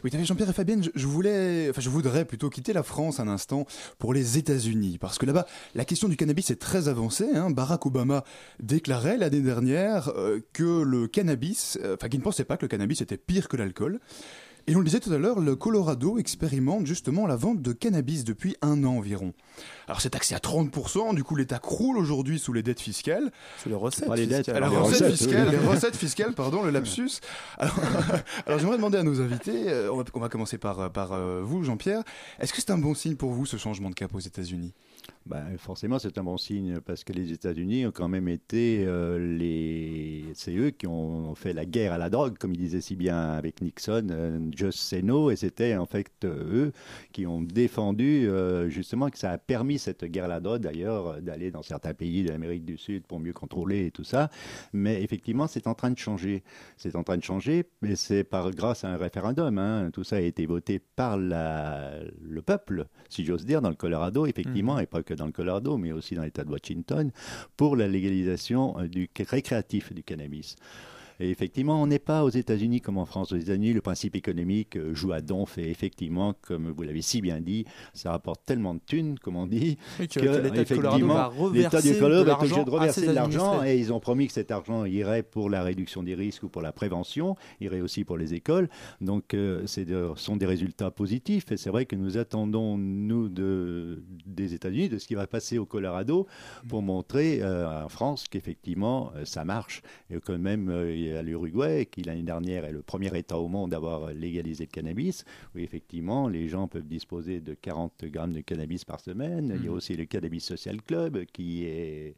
Oui, 0.04 0.12
Jean-Pierre 0.24 0.50
et 0.50 0.54
Fabienne, 0.54 0.84
je 0.94 1.08
voudrais 1.08 2.26
plutôt 2.26 2.50
quitter 2.50 2.74
la 2.74 2.84
France 2.84 3.20
un 3.20 3.28
instant 3.28 3.66
pour 3.98 4.14
les 4.14 4.38
États-Unis, 4.38 4.98
parce 5.00 5.18
que 5.18 5.26
là-bas, 5.26 5.46
la 5.76 5.86
question 5.86 6.08
du 6.08 6.18
cannabis 6.18 6.52
est 6.52 6.60
très 6.60 6.88
avancée. 6.88 7.30
hein. 7.34 7.50
Barack 7.50 7.86
Obama 7.86 8.24
déclarait 8.60 9.18
l'année 9.18 9.42
dernière 9.42 10.10
euh, 10.10 10.40
que 10.54 10.82
le 10.82 11.08
cannabis, 11.08 11.78
euh, 11.84 11.96
enfin, 11.96 12.10
qu'il 12.10 12.20
ne 12.20 12.24
pensait 12.24 12.46
pas 12.46 12.58
que 12.58 12.64
le 12.64 12.70
cannabis 12.70 13.02
était 13.02 13.18
pire 13.18 13.48
que 13.48 13.58
l'alcool. 13.58 14.00
Et 14.66 14.76
on 14.78 14.80
le 14.80 14.86
disait 14.86 15.02
tout 15.02 15.12
à 15.12 15.18
l'heure, 15.18 15.42
le 15.42 15.58
Colorado 15.58 16.18
expérimente 16.18 16.86
justement 16.86 17.28
la 17.28 17.36
vente 17.36 17.62
de 17.62 17.74
cannabis 17.74 18.24
depuis 18.24 18.56
un 18.62 18.86
an 18.86 18.98
environ. 18.98 19.34
Alors 19.88 20.00
c'est 20.00 20.12
taxé 20.12 20.36
à 20.36 20.38
30%, 20.38 21.14
du 21.16 21.24
coup 21.26 21.36
l'État 21.36 21.60
croule 21.60 21.98
aujourd'hui 21.98 22.40
sous 22.40 22.54
les 22.54 22.64
dettes 22.64 22.80
fiscales. 22.80 23.30
Sous 23.62 23.68
les 23.68 23.76
recettes 23.76 24.10
les 24.16 24.26
dettes, 24.26 24.48
Alors, 24.48 24.70
les 24.70 24.78
recettes 24.78 25.02
recettes, 25.02 25.18
fiscales, 25.18 25.48
oui. 25.50 25.58
les 25.60 25.68
recettes 25.68 25.96
fiscales, 25.98 26.34
pardon, 26.34 26.64
le 26.64 26.70
lapsus. 26.70 27.20
Alors, 27.58 27.76
alors, 28.46 28.60
j'aimerais 28.60 28.78
demander 28.78 28.98
à 28.98 29.04
nos 29.04 29.20
invités, 29.20 29.70
euh, 29.70 29.92
on, 29.92 29.98
va, 29.98 30.04
on 30.14 30.20
va 30.22 30.30
commencer 30.30 30.58
par, 30.58 30.90
par 30.94 31.12
euh, 31.12 31.42
vous, 31.44 31.64
Jean-Pierre. 31.64 32.02
Est-ce 32.40 32.54
que 32.54 32.62
c'est 32.62 32.72
un 32.72 32.78
bon 32.78 32.94
signe 32.94 33.16
pour 33.16 33.34
vous 33.34 33.46
ce 33.46 33.58
changement 33.58 33.90
de 33.90 33.96
cap 33.96 34.16
aux 34.16 34.20
États-Unis? 34.20 34.74
Ben, 35.26 35.58
forcément, 35.58 36.00
c'est 36.00 36.18
un 36.18 36.24
bon 36.24 36.36
signe 36.36 36.82
parce 36.82 37.06
que 37.06 37.14
les 37.14 37.32
États-Unis 37.32 37.86
ont 37.86 37.92
quand 37.92 38.10
même 38.10 38.28
été 38.28 38.84
euh, 38.86 39.18
les. 39.38 40.26
C'est 40.34 40.54
eux 40.56 40.72
qui 40.72 40.86
ont 40.86 41.34
fait 41.34 41.54
la 41.54 41.66
guerre 41.66 41.94
à 41.94 41.98
la 41.98 42.10
drogue, 42.10 42.38
comme 42.38 42.52
il 42.52 42.58
disait 42.58 42.82
si 42.82 42.98
bien 42.98 43.32
avec 43.32 43.62
Nixon, 43.62 44.08
euh, 44.12 44.40
Just 44.54 44.80
Say 44.80 45.02
No, 45.02 45.32
et 45.32 45.38
c'était 45.38 45.78
en 45.78 45.86
fait 45.86 46.12
euh, 46.26 46.66
eux 46.68 46.72
qui 47.14 47.26
ont 47.26 47.42
défendu 47.42 48.28
euh, 48.28 48.68
justement 48.68 49.10
que 49.10 49.18
ça 49.18 49.32
a 49.32 49.38
permis 49.38 49.80
cette 49.80 50.04
guerre 50.04 50.26
à 50.26 50.28
la 50.28 50.40
drogue 50.42 50.62
d'ailleurs 50.62 51.22
d'aller 51.22 51.52
dans 51.52 51.64
certains 51.64 51.94
pays 51.94 52.24
de 52.24 52.30
l'Amérique 52.30 52.66
du 52.66 52.78
Sud 52.78 53.08
pour 53.08 53.22
mieux 53.22 53.32
contrôler 53.34 53.86
et 53.86 53.92
tout 53.92 54.04
ça. 54.04 54.30
Mais 54.74 55.02
effectivement, 55.04 55.48
c'est 55.48 55.68
en 55.68 55.74
train 55.74 55.92
de 55.92 55.98
changer. 55.98 56.44
C'est 56.76 56.98
en 56.98 57.04
train 57.04 57.16
de 57.18 57.24
changer, 57.24 57.64
mais 57.82 57.96
c'est 57.96 58.26
par 58.26 58.52
grâce 58.52 58.84
à 58.84 58.90
un 58.90 58.98
référendum. 58.98 59.58
hein. 59.58 59.90
Tout 59.94 60.04
ça 60.04 60.18
a 60.18 60.20
été 60.20 60.46
voté 60.46 60.80
par 60.80 61.16
la, 61.18 62.00
le 62.22 62.42
peuple, 62.42 62.88
si 63.08 63.24
j'ose 63.24 63.46
dire, 63.46 63.62
dans 63.62 63.70
le 63.70 63.76
Colorado, 63.76 64.26
effectivement, 64.26 64.80
et 64.80 64.86
pas 64.86 65.02
que 65.02 65.13
dans 65.16 65.26
le 65.26 65.32
Colorado, 65.32 65.78
mais 65.78 65.92
aussi 65.92 66.16
dans 66.16 66.24
l'État 66.24 66.44
de 66.44 66.50
Washington, 66.50 67.12
pour 67.58 67.76
la 67.76 67.88
légalisation 67.88 68.80
euh, 68.80 68.88
du 68.88 69.10
récréatif 69.30 69.94
du 69.94 70.04
cannabis. 70.04 70.56
Et 71.20 71.30
effectivement, 71.30 71.82
on 71.82 71.88
n'est 71.88 72.00
pas 72.00 72.24
aux 72.24 72.30
États-Unis 72.30 72.82
comme 72.82 72.98
en 72.98 73.06
France. 73.06 73.32
Aux 73.32 73.38
États-Unis, 73.38 73.74
le 73.74 73.82
principe 73.82 74.16
économique 74.16 74.76
euh, 74.78 74.94
joue 74.94 75.12
à 75.14 75.22
donf 75.22 75.58
et 75.58 75.70
effectivement, 75.70 76.34
comme 76.42 76.72
vous 76.72 76.84
l'avez 76.84 77.02
si 77.02 77.22
bien 77.22 77.40
dit, 77.40 77.66
ça 77.94 78.12
rapporte 78.12 78.42
tellement 78.46 78.74
de 78.74 78.80
thunes, 78.86 79.20
comme 79.20 79.36
on 79.36 79.48
dit, 79.48 79.78
que- 80.00 80.20
que 80.64 81.54
l'État 81.60 81.80
du 81.82 81.90
Colorado 82.00 82.24
va 82.28 82.30
être 82.32 82.40
obligé 82.42 82.56
de 82.66 82.70
reverser 82.70 83.02
de 83.02 83.06
l'argent 83.14 83.64
et 83.68 83.78
ils 83.78 83.94
ont 83.94 84.00
promis 84.00 84.28
que 84.28 84.34
cet 84.34 84.52
argent 84.52 84.86
irait 84.86 85.24
pour 85.24 85.50
la 85.50 85.64
réduction 85.64 86.04
des 86.04 86.16
risques 86.16 86.44
ou 86.44 86.50
pour 86.50 86.62
la 86.62 86.72
prévention, 86.72 87.36
irait 87.62 87.82
aussi 87.82 88.04
pour 88.04 88.18
les 88.18 88.34
écoles. 88.34 88.70
Donc, 89.02 89.34
euh, 89.34 89.62
de- 89.62 89.66
ce 89.68 90.24
sont 90.24 90.36
des 90.38 90.46
résultats 90.46 90.92
positifs 90.92 91.52
et 91.52 91.58
c'est 91.58 91.70
vrai 91.70 91.86
que 91.86 91.96
nous 91.96 92.18
attendons, 92.18 92.78
nous, 92.78 93.30
de, 93.30 94.04
des 94.26 94.54
États-Unis, 94.54 94.90
de 94.90 94.98
ce 94.98 95.08
qui 95.08 95.16
va 95.16 95.28
passer 95.28 95.58
au 95.58 95.66
Colorado 95.66 96.28
pour 96.68 96.82
montrer 96.82 97.40
euh, 97.42 97.86
en 97.86 97.90
France 97.90 98.26
qu'effectivement, 98.30 99.12
euh, 99.16 99.26
ça 99.26 99.46
marche. 99.46 99.82
Et 100.10 100.16
quand 100.20 100.38
même, 100.38 100.70
euh, 100.70 100.96
a 101.12 101.22
l'Uruguay 101.22 101.86
qui, 101.86 102.04
l'année 102.04 102.24
dernière, 102.24 102.66
est 102.66 102.72
le 102.72 102.82
premier 102.82 103.16
État 103.18 103.38
au 103.38 103.48
monde 103.48 103.74
à 103.74 103.78
avoir 103.78 104.14
légalisé 104.14 104.66
le 104.66 104.70
cannabis, 104.72 105.26
où 105.56 105.60
effectivement, 105.60 106.28
les 106.28 106.48
gens 106.48 106.68
peuvent 106.68 106.88
disposer 106.88 107.40
de 107.42 107.54
40 107.54 108.06
grammes 108.06 108.34
de 108.34 108.42
cannabis 108.42 108.86
par 108.86 109.00
semaine. 109.00 109.52
Il 109.56 109.64
y 109.66 109.68
a 109.68 109.72
Mhm. 109.72 109.76
aussi 109.78 109.96
le 109.96 110.06
Cannabis 110.06 110.44
Social 110.46 110.82
Club 110.82 111.26
qui 111.26 111.66
est 111.66 112.16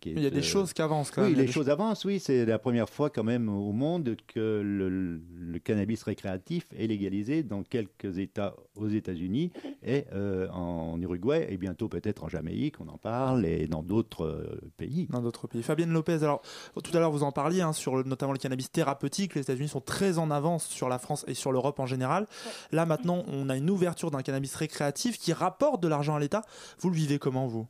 qui 0.00 0.10
est, 0.10 0.12
Il 0.12 0.22
y 0.22 0.26
a 0.26 0.30
des 0.30 0.38
euh, 0.38 0.42
choses 0.42 0.72
qui 0.72 0.82
avancent 0.82 1.10
quand 1.10 1.22
oui, 1.22 1.30
même. 1.32 1.40
A 1.40 1.42
les 1.42 1.50
choses 1.52 1.68
avancent, 1.68 2.04
oui. 2.04 2.20
C'est 2.20 2.44
la 2.46 2.58
première 2.58 2.88
fois 2.88 3.10
quand 3.10 3.24
même 3.24 3.48
au 3.48 3.72
monde 3.72 4.16
que 4.26 4.60
le, 4.64 4.88
le 4.88 5.58
cannabis 5.58 6.02
récréatif 6.02 6.66
est 6.76 6.86
légalisé 6.86 7.42
dans 7.42 7.62
quelques 7.62 8.18
États 8.18 8.54
aux 8.76 8.88
États-Unis 8.88 9.50
et 9.82 10.04
euh, 10.12 10.48
en 10.50 11.00
Uruguay 11.00 11.46
et 11.50 11.56
bientôt 11.56 11.88
peut-être 11.88 12.24
en 12.24 12.28
Jamaïque, 12.28 12.80
on 12.80 12.88
en 12.88 12.98
parle, 12.98 13.44
et 13.44 13.66
dans 13.66 13.82
d'autres 13.82 14.24
euh, 14.24 14.60
pays. 14.76 15.06
dans 15.10 15.20
d'autres 15.22 15.46
pays. 15.48 15.62
Fabienne 15.62 15.92
Lopez, 15.92 16.22
alors 16.22 16.42
tout 16.82 16.96
à 16.96 17.00
l'heure 17.00 17.10
vous 17.10 17.22
en 17.24 17.32
parliez 17.32 17.60
hein, 17.60 17.72
sur 17.72 17.96
le- 17.96 18.04
notamment 18.04 18.32
le 18.32 18.38
cannabis 18.38 18.70
thérapeutique. 18.70 19.34
Les 19.34 19.40
États-Unis 19.42 19.68
sont 19.68 19.80
très 19.80 20.18
en 20.18 20.30
avance 20.30 20.66
sur 20.68 20.88
la 20.88 20.98
France 20.98 21.24
et 21.26 21.34
sur 21.34 21.50
l'Europe 21.52 21.80
en 21.80 21.86
général. 21.86 22.26
Là 22.72 22.86
maintenant, 22.86 23.24
on 23.26 23.48
a 23.48 23.56
une 23.56 23.68
ouverture 23.70 24.10
d'un 24.10 24.22
cannabis 24.22 24.54
récréatif 24.54 25.18
qui 25.18 25.32
rapporte 25.32 25.82
de 25.82 25.88
l'argent 25.88 26.14
à 26.14 26.20
l'État. 26.20 26.42
Vous 26.78 26.90
le 26.90 26.96
vivez 26.96 27.18
comment 27.18 27.46
vous? 27.46 27.66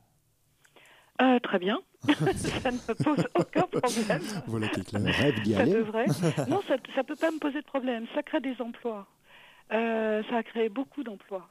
Euh, 1.21 1.39
très 1.39 1.59
bien. 1.59 1.79
ça 2.07 2.71
ne 2.71 2.77
me 2.77 3.03
pose 3.03 3.27
aucun 3.35 3.63
problème. 3.63 4.21
Voilà 4.47 4.67
qui 4.69 4.79
est 4.79 5.11
rêve 5.11 5.41
d'y 5.41 5.53
Ça 5.53 5.61
aller. 5.61 5.73
devrait. 5.73 6.05
Non, 6.49 6.61
ça 6.67 6.75
ne 6.77 7.01
peut 7.03 7.15
pas 7.15 7.31
me 7.31 7.39
poser 7.39 7.59
de 7.61 7.65
problème. 7.65 8.05
Ça 8.15 8.23
crée 8.23 8.39
des 8.39 8.55
emplois. 8.61 9.05
Euh, 9.73 10.23
ça 10.29 10.37
a 10.37 10.43
créé 10.43 10.69
beaucoup 10.69 11.03
d'emplois. 11.03 11.49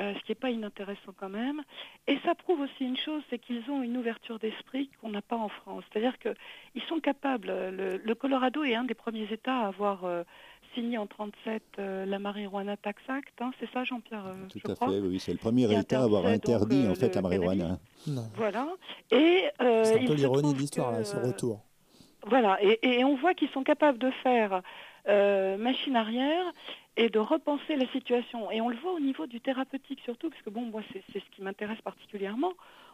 Euh, 0.00 0.14
ce 0.14 0.20
qui 0.24 0.30
n'est 0.30 0.36
pas 0.36 0.48
inintéressant 0.50 1.12
quand 1.18 1.28
même. 1.28 1.60
Et 2.06 2.18
ça 2.24 2.34
prouve 2.34 2.60
aussi 2.60 2.84
une 2.84 2.96
chose, 2.96 3.22
c'est 3.28 3.38
qu'ils 3.38 3.68
ont 3.70 3.82
une 3.82 3.96
ouverture 3.98 4.38
d'esprit 4.38 4.88
qu'on 5.00 5.10
n'a 5.10 5.20
pas 5.20 5.36
en 5.36 5.48
France. 5.50 5.84
C'est-à-dire 5.92 6.16
qu'ils 6.18 6.82
sont 6.88 6.98
capables. 7.00 7.48
Le, 7.48 7.98
le 8.02 8.14
Colorado 8.14 8.62
est 8.64 8.74
un 8.74 8.84
des 8.84 8.94
premiers 8.94 9.30
États 9.30 9.58
à 9.64 9.66
avoir 9.66 10.04
euh, 10.04 10.22
signé 10.74 10.98
en 10.98 11.02
1937 11.04 11.62
euh, 11.78 12.06
la 12.06 12.18
Marijuana 12.18 12.76
Tax 12.76 13.00
Act. 13.08 13.32
hein. 13.40 13.50
c'est 13.58 13.70
ça, 13.72 13.84
Jean-Pierre 13.84 14.26
euh, 14.26 14.34
Tout 14.50 14.58
je 14.64 14.70
à 14.70 14.74
crois 14.74 14.88
fait, 14.88 15.00
oui. 15.00 15.18
C'est 15.20 15.32
le 15.32 15.38
premier 15.38 15.64
État 15.78 16.00
à 16.00 16.04
avoir 16.04 16.22
donc, 16.22 16.32
interdit 16.32 16.86
euh, 16.86 16.92
en 16.92 16.94
fait 16.94 17.08
le 17.08 17.14
la 17.14 17.22
marijuana. 17.22 17.78
Non. 18.06 18.24
Voilà. 18.36 18.68
Et 19.10 19.44
euh, 19.60 19.84
C'est 19.84 20.00
un 20.00 20.06
peu 20.06 20.14
l'ironie 20.14 20.54
de 20.54 20.58
l'histoire, 20.58 20.92
que, 20.92 20.98
là, 20.98 21.04
ce 21.04 21.16
euh, 21.16 21.22
retour. 21.26 21.60
Voilà, 22.26 22.56
et, 22.62 22.78
et 22.82 23.04
on 23.04 23.16
voit 23.16 23.34
qu'ils 23.34 23.48
sont 23.50 23.64
capables 23.64 23.98
de 23.98 24.10
faire 24.22 24.62
euh, 25.08 25.56
machine 25.56 25.96
arrière 25.96 26.44
et 26.96 27.08
de 27.08 27.18
repenser 27.18 27.76
la 27.76 27.86
situation. 27.88 28.50
Et 28.50 28.60
on 28.60 28.68
le 28.68 28.76
voit 28.76 28.92
au 28.92 29.00
niveau 29.00 29.26
du 29.26 29.40
thérapeutique 29.40 30.00
surtout, 30.04 30.30
parce 30.30 30.42
que 30.42 30.50
bon, 30.50 30.62
moi, 30.62 30.82
c'est 30.92 31.02
ce 31.18 31.30
qui 31.34 31.42
m'intéresse 31.42 31.80
particulièrement. 31.82 32.52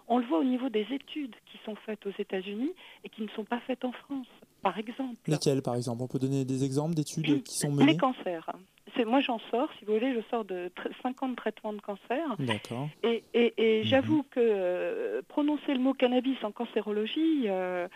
On 0.08 0.18
le 0.18 0.24
voit 0.26 0.38
au 0.38 0.44
niveau 0.44 0.68
des 0.70 0.86
études 0.90 1.34
qui 1.46 1.58
sont 1.64 1.74
faites 1.86 2.04
aux 2.06 2.12
États-Unis 2.18 2.72
et 3.04 3.08
qui 3.10 3.22
ne 3.22 3.28
sont 3.28 3.44
pas 3.44 3.60
faites 3.60 3.84
en 3.84 3.92
France, 3.92 4.26
par 4.62 4.78
exemple. 4.78 5.16
Lesquels, 5.26 5.60
par 5.62 5.74
exemple? 5.76 6.02
On 6.02 6.06
peut 6.08 6.18
donner 6.18 6.44
des 6.44 6.64
exemples 6.64 6.94
d'études 6.94 7.42
qui 7.42 7.54
sont 7.58 7.68
Les 7.68 7.74
menées 7.84 7.96
cancers. 7.96 8.48
C'est 8.96 9.04
moi, 9.04 9.20
j'en 9.20 9.38
sors. 9.50 9.68
Si 9.78 9.84
vous 9.84 9.92
voulez, 9.92 10.14
je 10.14 10.20
sors 10.30 10.44
de 10.46 10.70
50 11.02 11.36
traitements 11.36 11.74
de 11.74 11.80
cancer. 11.80 12.36
D'accord. 12.38 12.88
Et, 13.02 13.22
et- 13.34 13.52
et 13.58 13.78
Mhm. 13.80 13.84
j'avoue 13.84 14.22
que 14.30 14.40
euh, 14.40 15.20
prononcer 15.28 15.74
le 15.74 15.78
mot 15.80 15.92
cannabis 15.92 16.36
en 16.42 16.52
cancérologie. 16.52 17.42
euh, 17.46 17.86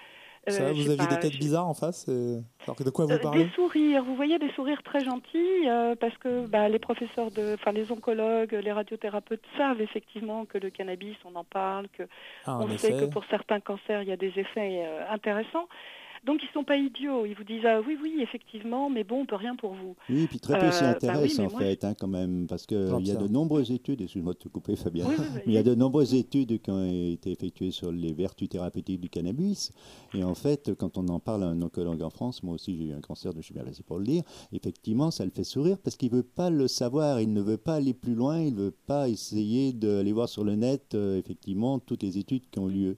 Ça, 0.49 0.65
euh, 0.65 0.73
vous 0.73 0.91
aviez 0.91 0.97
pas, 0.97 1.07
des 1.07 1.21
têtes 1.21 1.39
bizarres 1.39 1.69
en 1.69 1.75
face 1.75 2.07
euh, 2.09 2.41
Alors, 2.67 2.75
de 2.77 2.91
quoi 2.91 3.07
vous 3.07 3.13
euh, 3.13 3.19
parlez? 3.19 3.45
Des 3.45 3.51
sourires, 3.51 4.03
vous 4.03 4.17
voyez 4.17 4.41
des 4.41 4.51
sourires 4.53 4.83
très 4.83 5.05
gentils 5.05 5.69
parce 6.01 6.17
que 6.19 6.47
bah, 6.47 6.69
les 6.69 6.81
professeurs 6.81 7.31
de, 7.31 7.55
enfin 7.55 7.71
les 7.71 7.93
oncologues, 7.93 8.53
les 8.53 8.73
radiothérapeutes 8.73 9.45
savent 9.57 9.81
effectivement 9.81 10.45
que 10.45 10.59
le 10.59 10.71
cannabis, 10.71 11.17
on 11.25 11.37
en 11.37 11.45
parle, 11.45 11.87
que 11.97 12.03
Ah, 12.45 12.59
on 12.61 12.69
sait 12.77 12.89
effet. 12.89 13.07
que 13.07 13.11
pour 13.13 13.25
certains 13.27 13.61
cancers 13.61 14.03
il 14.03 14.09
y 14.09 14.13
a 14.13 14.17
des 14.17 14.33
effets 14.37 14.85
intéressants. 15.09 15.69
Donc 16.25 16.39
ils 16.43 16.49
sont 16.55 16.63
pas 16.63 16.77
idiots, 16.77 17.27
ils 17.27 17.35
vous 17.35 17.43
disent 17.43 17.65
ah 17.67 17.81
oui 17.85 17.99
oui 18.01 18.19
effectivement, 18.21 18.89
mais 18.89 19.03
bon 19.03 19.23
on 19.23 19.27
peut 19.27 19.35
rien 19.35 19.57
pour 19.57 19.73
vous. 19.75 19.97
Oui, 20.09 20.29
puis 20.29 20.39
très 20.39 20.57
peu 20.57 20.71
s'y 20.71 20.85
Euh, 20.85 20.91
bah 20.93 20.97
intéressent 20.97 21.39
oui, 21.41 21.47
en 21.47 21.51
moi, 21.51 21.61
fait, 21.61 21.83
hein, 21.85 21.95
quand 21.99 22.07
même, 22.07 22.47
parce 22.49 22.65
qu'il 22.65 22.77
y 23.05 23.11
a 23.11 23.17
de 23.17 23.27
nombreuses 23.27 23.73
études, 23.73 24.01
excuse-moi 24.03 24.35
de 24.35 24.39
te 24.39 24.49
couper 24.49 24.77
Fabien, 24.77 25.05
Oui, 25.09 25.17
oui, 25.19 25.25
mais 25.35 25.43
il 25.47 25.53
y 25.55 25.59
a 25.59 25.65
de 25.65 25.75
nombreuses 25.75 26.15
études 26.15 26.63
qui 26.63 26.71
ont 26.71 26.85
été 26.85 27.33
effectuées 27.33 27.73
sur 27.73 27.91
les 27.91 28.13
vertus 28.13 28.49
thérapeutiques 28.49 29.01
du 29.01 29.09
cannabis. 29.09 29.73
Et 30.15 30.23
en 30.23 30.35
fait, 30.37 30.73
quand 30.79 30.97
on 30.97 31.09
en 31.09 31.19
parle 31.19 31.43
à 31.43 31.47
un 31.49 31.61
oncologue 31.61 32.03
en 32.03 32.11
France, 32.11 32.45
moi 32.45 32.55
aussi 32.55 32.77
j'ai 32.77 32.85
eu 32.85 32.93
un 32.93 33.01
cancer, 33.01 33.33
je 33.35 33.41
suis 33.41 33.55
bien 33.55 33.65
placé 33.65 33.83
pour 33.83 33.99
le 33.99 34.05
dire, 34.05 34.23
effectivement 34.53 35.11
ça 35.11 35.25
le 35.25 35.33
fait 35.33 35.43
sourire 35.43 35.77
parce 35.83 35.97
qu'il 35.97 36.13
ne 36.13 36.17
veut 36.19 36.23
pas 36.23 36.51
le 36.51 36.69
savoir, 36.69 37.21
il 37.21 37.33
ne 37.33 37.41
veut 37.41 37.57
pas 37.57 37.75
aller 37.75 37.95
plus 37.95 38.15
loin, 38.15 38.39
il 38.41 38.55
ne 38.55 38.61
veut 38.61 38.75
pas 38.87 39.09
essayer 39.09 39.73
d'aller 39.73 40.13
voir 40.13 40.29
sur 40.29 40.45
le 40.45 40.55
net, 40.55 40.95
euh, 40.95 41.19
effectivement, 41.19 41.81
toutes 41.81 42.05
les 42.05 42.17
études 42.19 42.43
qui 42.49 42.61
ont 42.61 42.69
lieu. 42.69 42.97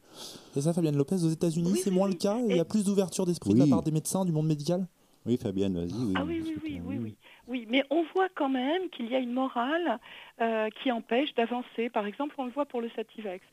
Et 0.57 0.61
ça, 0.61 0.73
Fabienne 0.75 0.97
Lopez, 0.97 1.25
aux 1.25 1.31
États-Unis, 1.31 1.71
Oui, 1.73 1.81
c'est 1.83 1.91
oui, 1.91 1.97
moins 1.97 2.07
oui. 2.07 2.13
le 2.13 2.19
cas? 2.19 2.39
Il 2.47 2.53
y 2.55 2.59
Et- 2.59 2.61
a 2.61 2.65
plus 2.67 2.85
d'ouverture 2.85 3.14
d'esprit 3.23 3.55
de 3.55 3.61
la 3.61 3.67
part 3.67 3.83
des 3.83 3.93
médecins, 3.93 4.25
du 4.25 4.33
monde 4.33 4.47
médical? 4.49 4.87
Oui, 5.27 5.39
Fabienne, 5.39 5.75
vas-y. 5.75 5.95
Oui, 5.95 6.15
Ah 6.17 6.25
oui, 6.25 6.43
oui, 6.45 6.57
oui, 6.63 6.81
oui, 6.85 6.99
oui. 6.99 7.17
Oui, 7.47 7.67
mais 7.71 7.83
on 7.91 8.03
voit 8.15 8.29
quand 8.35 8.49
même 8.49 8.91
qu'il 8.91 9.07
y 9.11 9.15
a 9.15 9.19
une 9.19 9.33
morale 9.33 9.99
euh, 10.41 10.69
qui 10.83 10.91
empêche 10.91 11.33
d'avancer. 11.35 11.89
Par 11.91 12.07
exemple, 12.07 12.35
on 12.39 12.45
le 12.45 12.51
voit 12.51 12.67
pour 12.67 12.81
le 12.81 12.91
Sativex. 12.91 13.45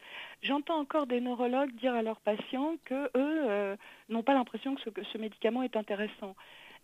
J'entends 0.42 0.80
encore 0.80 1.08
des 1.08 1.22
neurologues 1.22 1.74
dire 1.76 1.94
à 1.94 2.02
leurs 2.02 2.20
patients 2.22 2.76
que 2.86 3.06
eux 3.06 3.10
euh, 3.16 3.76
n'ont 4.10 4.24
pas 4.24 4.34
l'impression 4.34 4.76
que 4.76 4.82
ce, 4.82 4.90
que 4.90 5.04
ce 5.14 5.18
médicament 5.18 5.64
est 5.64 5.76
intéressant. 5.78 6.36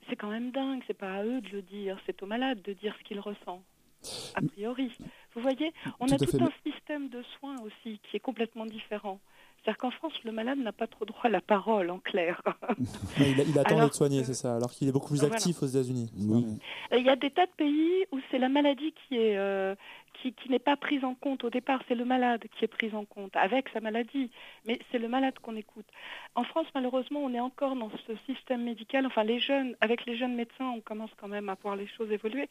C'est 0.10 0.16
quand 0.16 0.30
même 0.30 0.52
dingue, 0.52 0.82
c'est 0.88 0.98
pas 0.98 1.16
à 1.16 1.24
eux 1.24 1.42
de 1.42 1.50
le 1.50 1.62
dire, 1.62 1.98
c'est 2.06 2.22
au 2.22 2.26
malade 2.28 2.62
de 2.62 2.74
dire 2.74 2.96
ce 3.00 3.04
qu'il 3.04 3.20
ressent. 3.20 3.62
A 4.36 4.42
priori. 4.42 4.92
Vous 5.34 5.42
voyez, 5.42 5.74
on 6.00 6.06
Tout 6.06 6.14
a 6.14 6.18
tout 6.18 6.32
fait, 6.32 6.42
un 6.42 6.52
système 6.72 7.10
de 7.10 7.24
soins 7.40 7.56
aussi 7.62 8.00
qui 8.04 8.18
est 8.18 8.22
complètement 8.22 8.66
différent. 8.66 9.20
C'est-à-dire 9.68 9.80
qu'en 9.80 9.92
France, 9.92 10.14
le 10.24 10.32
malade 10.32 10.60
n'a 10.60 10.72
pas 10.72 10.88
trop 10.88 11.04
droit 11.04 11.20
à 11.26 11.30
la 11.30 11.42
parole, 11.42 11.90
en 11.92 12.00
clair. 12.00 12.42
Ouais, 13.20 13.32
il, 13.38 13.50
il 13.50 13.60
attend 13.60 13.78
d'être 13.82 13.96
soigné, 13.96 14.24
c'est 14.24 14.34
ça, 14.34 14.56
alors 14.56 14.72
qu'il 14.72 14.88
est 14.88 14.94
beaucoup 14.94 15.10
plus 15.10 15.20
Voilà. 15.20 15.36
actif 15.36 15.62
aux 15.62 15.66
États-Unis. 15.66 16.10
Oui. 16.18 16.46
Il 16.98 17.06
y 17.06 17.10
a 17.10 17.18
des 17.18 17.30
tas 17.32 17.46
de 17.48 17.52
pays 17.58 18.06
où 18.14 18.20
c'est 18.32 18.38
la 18.40 18.48
maladie 18.48 18.94
qui 18.94 19.18
est 19.18 19.38
euh, 19.38 19.76
qui, 20.22 20.34
n'est 20.50 20.60
pas 20.60 20.76
prise 20.76 21.04
en 21.04 21.16
compte 21.16 21.44
au 21.44 21.50
départ, 21.50 21.82
c'est 21.88 21.96
le 21.96 22.06
malade 22.06 22.46
qui 22.58 22.66
est 22.66 22.68
pris 22.68 22.94
en 22.94 23.06
compte 23.06 23.36
avec 23.36 23.70
sa 23.70 23.80
maladie, 23.80 24.32
mais 24.66 24.80
c'est 24.92 25.00
le 25.00 25.08
malade 25.08 25.36
qu'on 25.42 25.56
écoute. 25.56 25.86
En 26.36 26.44
France, 26.44 26.68
malheureusement, 26.76 27.22
on 27.24 27.34
est 27.34 27.40
encore 27.40 27.76
dans 27.76 27.92
ce 28.08 28.14
système 28.26 28.64
médical. 28.64 29.06
Enfin, 29.06 29.24
les 29.24 29.40
jeunes, 29.40 29.76
avec 29.82 30.06
les 30.06 30.18
jeunes 30.18 30.36
médecins, 30.36 30.70
on 30.76 30.82
commence 30.82 31.12
quand 31.18 31.28
même 31.28 31.50
à 31.50 31.58
voir 31.62 31.76
les 31.76 31.88
choses 31.88 32.12
évoluer. 32.12 32.50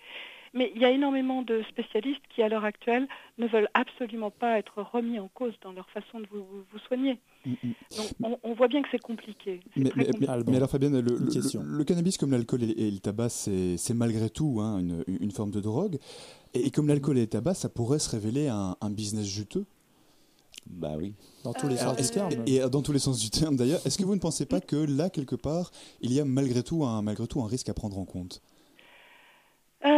Mais 0.55 0.73
il 0.75 0.81
y 0.81 0.85
a 0.85 0.91
énormément 0.91 1.43
de 1.43 1.63
spécialistes 1.69 2.23
qui, 2.31 2.43
à 2.43 2.49
l'heure 2.49 2.65
actuelle, 2.65 3.09
ne 3.39 3.47
veulent 3.47 3.71
absolument 3.75 4.31
pas 4.31 4.59
être 4.59 4.83
remis 4.83 5.19
en 5.19 5.29
cause 5.29 5.55
dans 5.63 5.73
leur 5.73 5.89
façon 5.91 6.21
de 6.21 6.27
vous 6.27 6.79
soigner. 6.87 7.19
Mm, 7.47 7.51
mm. 7.63 7.73
Donc, 7.97 8.07
on, 8.23 8.39
on 8.51 8.55
voit 8.55 8.69
bien 8.69 8.83
que 8.83 8.89
c'est 8.91 9.01
compliqué. 9.01 9.61
Mais, 9.77 9.89
très 9.91 9.99
mais- 10.01 10.07
compliqué. 10.07 10.27
mais- 10.37 10.43
mais 10.51 10.57
alors 10.57 10.69
Fabienne, 10.69 10.99
le, 11.01 11.17
le- 11.17 11.31
question. 11.31 11.63
le- 11.63 11.79
le 11.79 11.85
cannabis 11.85 12.19
comme 12.19 12.33
l'alcool 12.33 12.65
et, 12.65 12.71
et 12.71 12.91
le 12.91 12.99
tabac, 12.99 13.29
c'est 13.31 13.95
malgré 13.95 14.29
tout 14.31 14.59
hein, 14.61 14.79
une, 14.81 15.05
une 15.07 15.31
forme 15.31 15.53
de 15.53 15.61
drogue. 15.61 15.99
Et, 16.55 16.67
et 16.67 16.71
comme 16.71 16.89
l'alcool 16.89 17.17
et 17.19 17.23
le 17.23 17.27
tabac, 17.29 17.55
ça 17.55 17.69
pourrait 17.69 18.01
se 18.01 18.11
révéler 18.11 18.49
un, 18.49 18.77
un 18.81 18.91
business 18.91 19.27
juteux? 19.27 19.65
Bah 20.69 20.95
oui. 20.99 21.15
Dans 21.45 21.53
tous 21.53 21.69
les 21.69 21.77
Euh, 21.77 21.79
sens 21.79 21.97
du 21.97 22.11
terme. 22.11 22.33
et, 22.47 22.57
et 22.57 22.69
dans 22.69 22.83
tous 22.83 22.91
les 22.93 22.99
sens 22.99 23.21
du 23.21 23.31
terme 23.31 23.55
d'ailleurs, 23.57 23.81
est-ce 23.87 23.97
que 23.97 24.05
vous 24.05 24.17
ne 24.17 24.21
pensez 24.21 24.47
pas 24.47 24.61
que 24.61 24.75
là, 24.77 25.09
quelque 25.11 25.37
part, 25.37 25.71
il 26.01 26.13
y 26.13 26.19
a 26.19 26.25
malgré 26.25 26.65
tout 26.65 26.85
un, 26.85 27.03
malgré 27.03 27.29
tout 27.29 27.41
un 27.41 27.47
risque 27.47 27.69
à 27.69 27.75
prendre 27.75 27.97
en 27.99 28.05
compte? 28.05 28.43
Euh, 29.85 29.89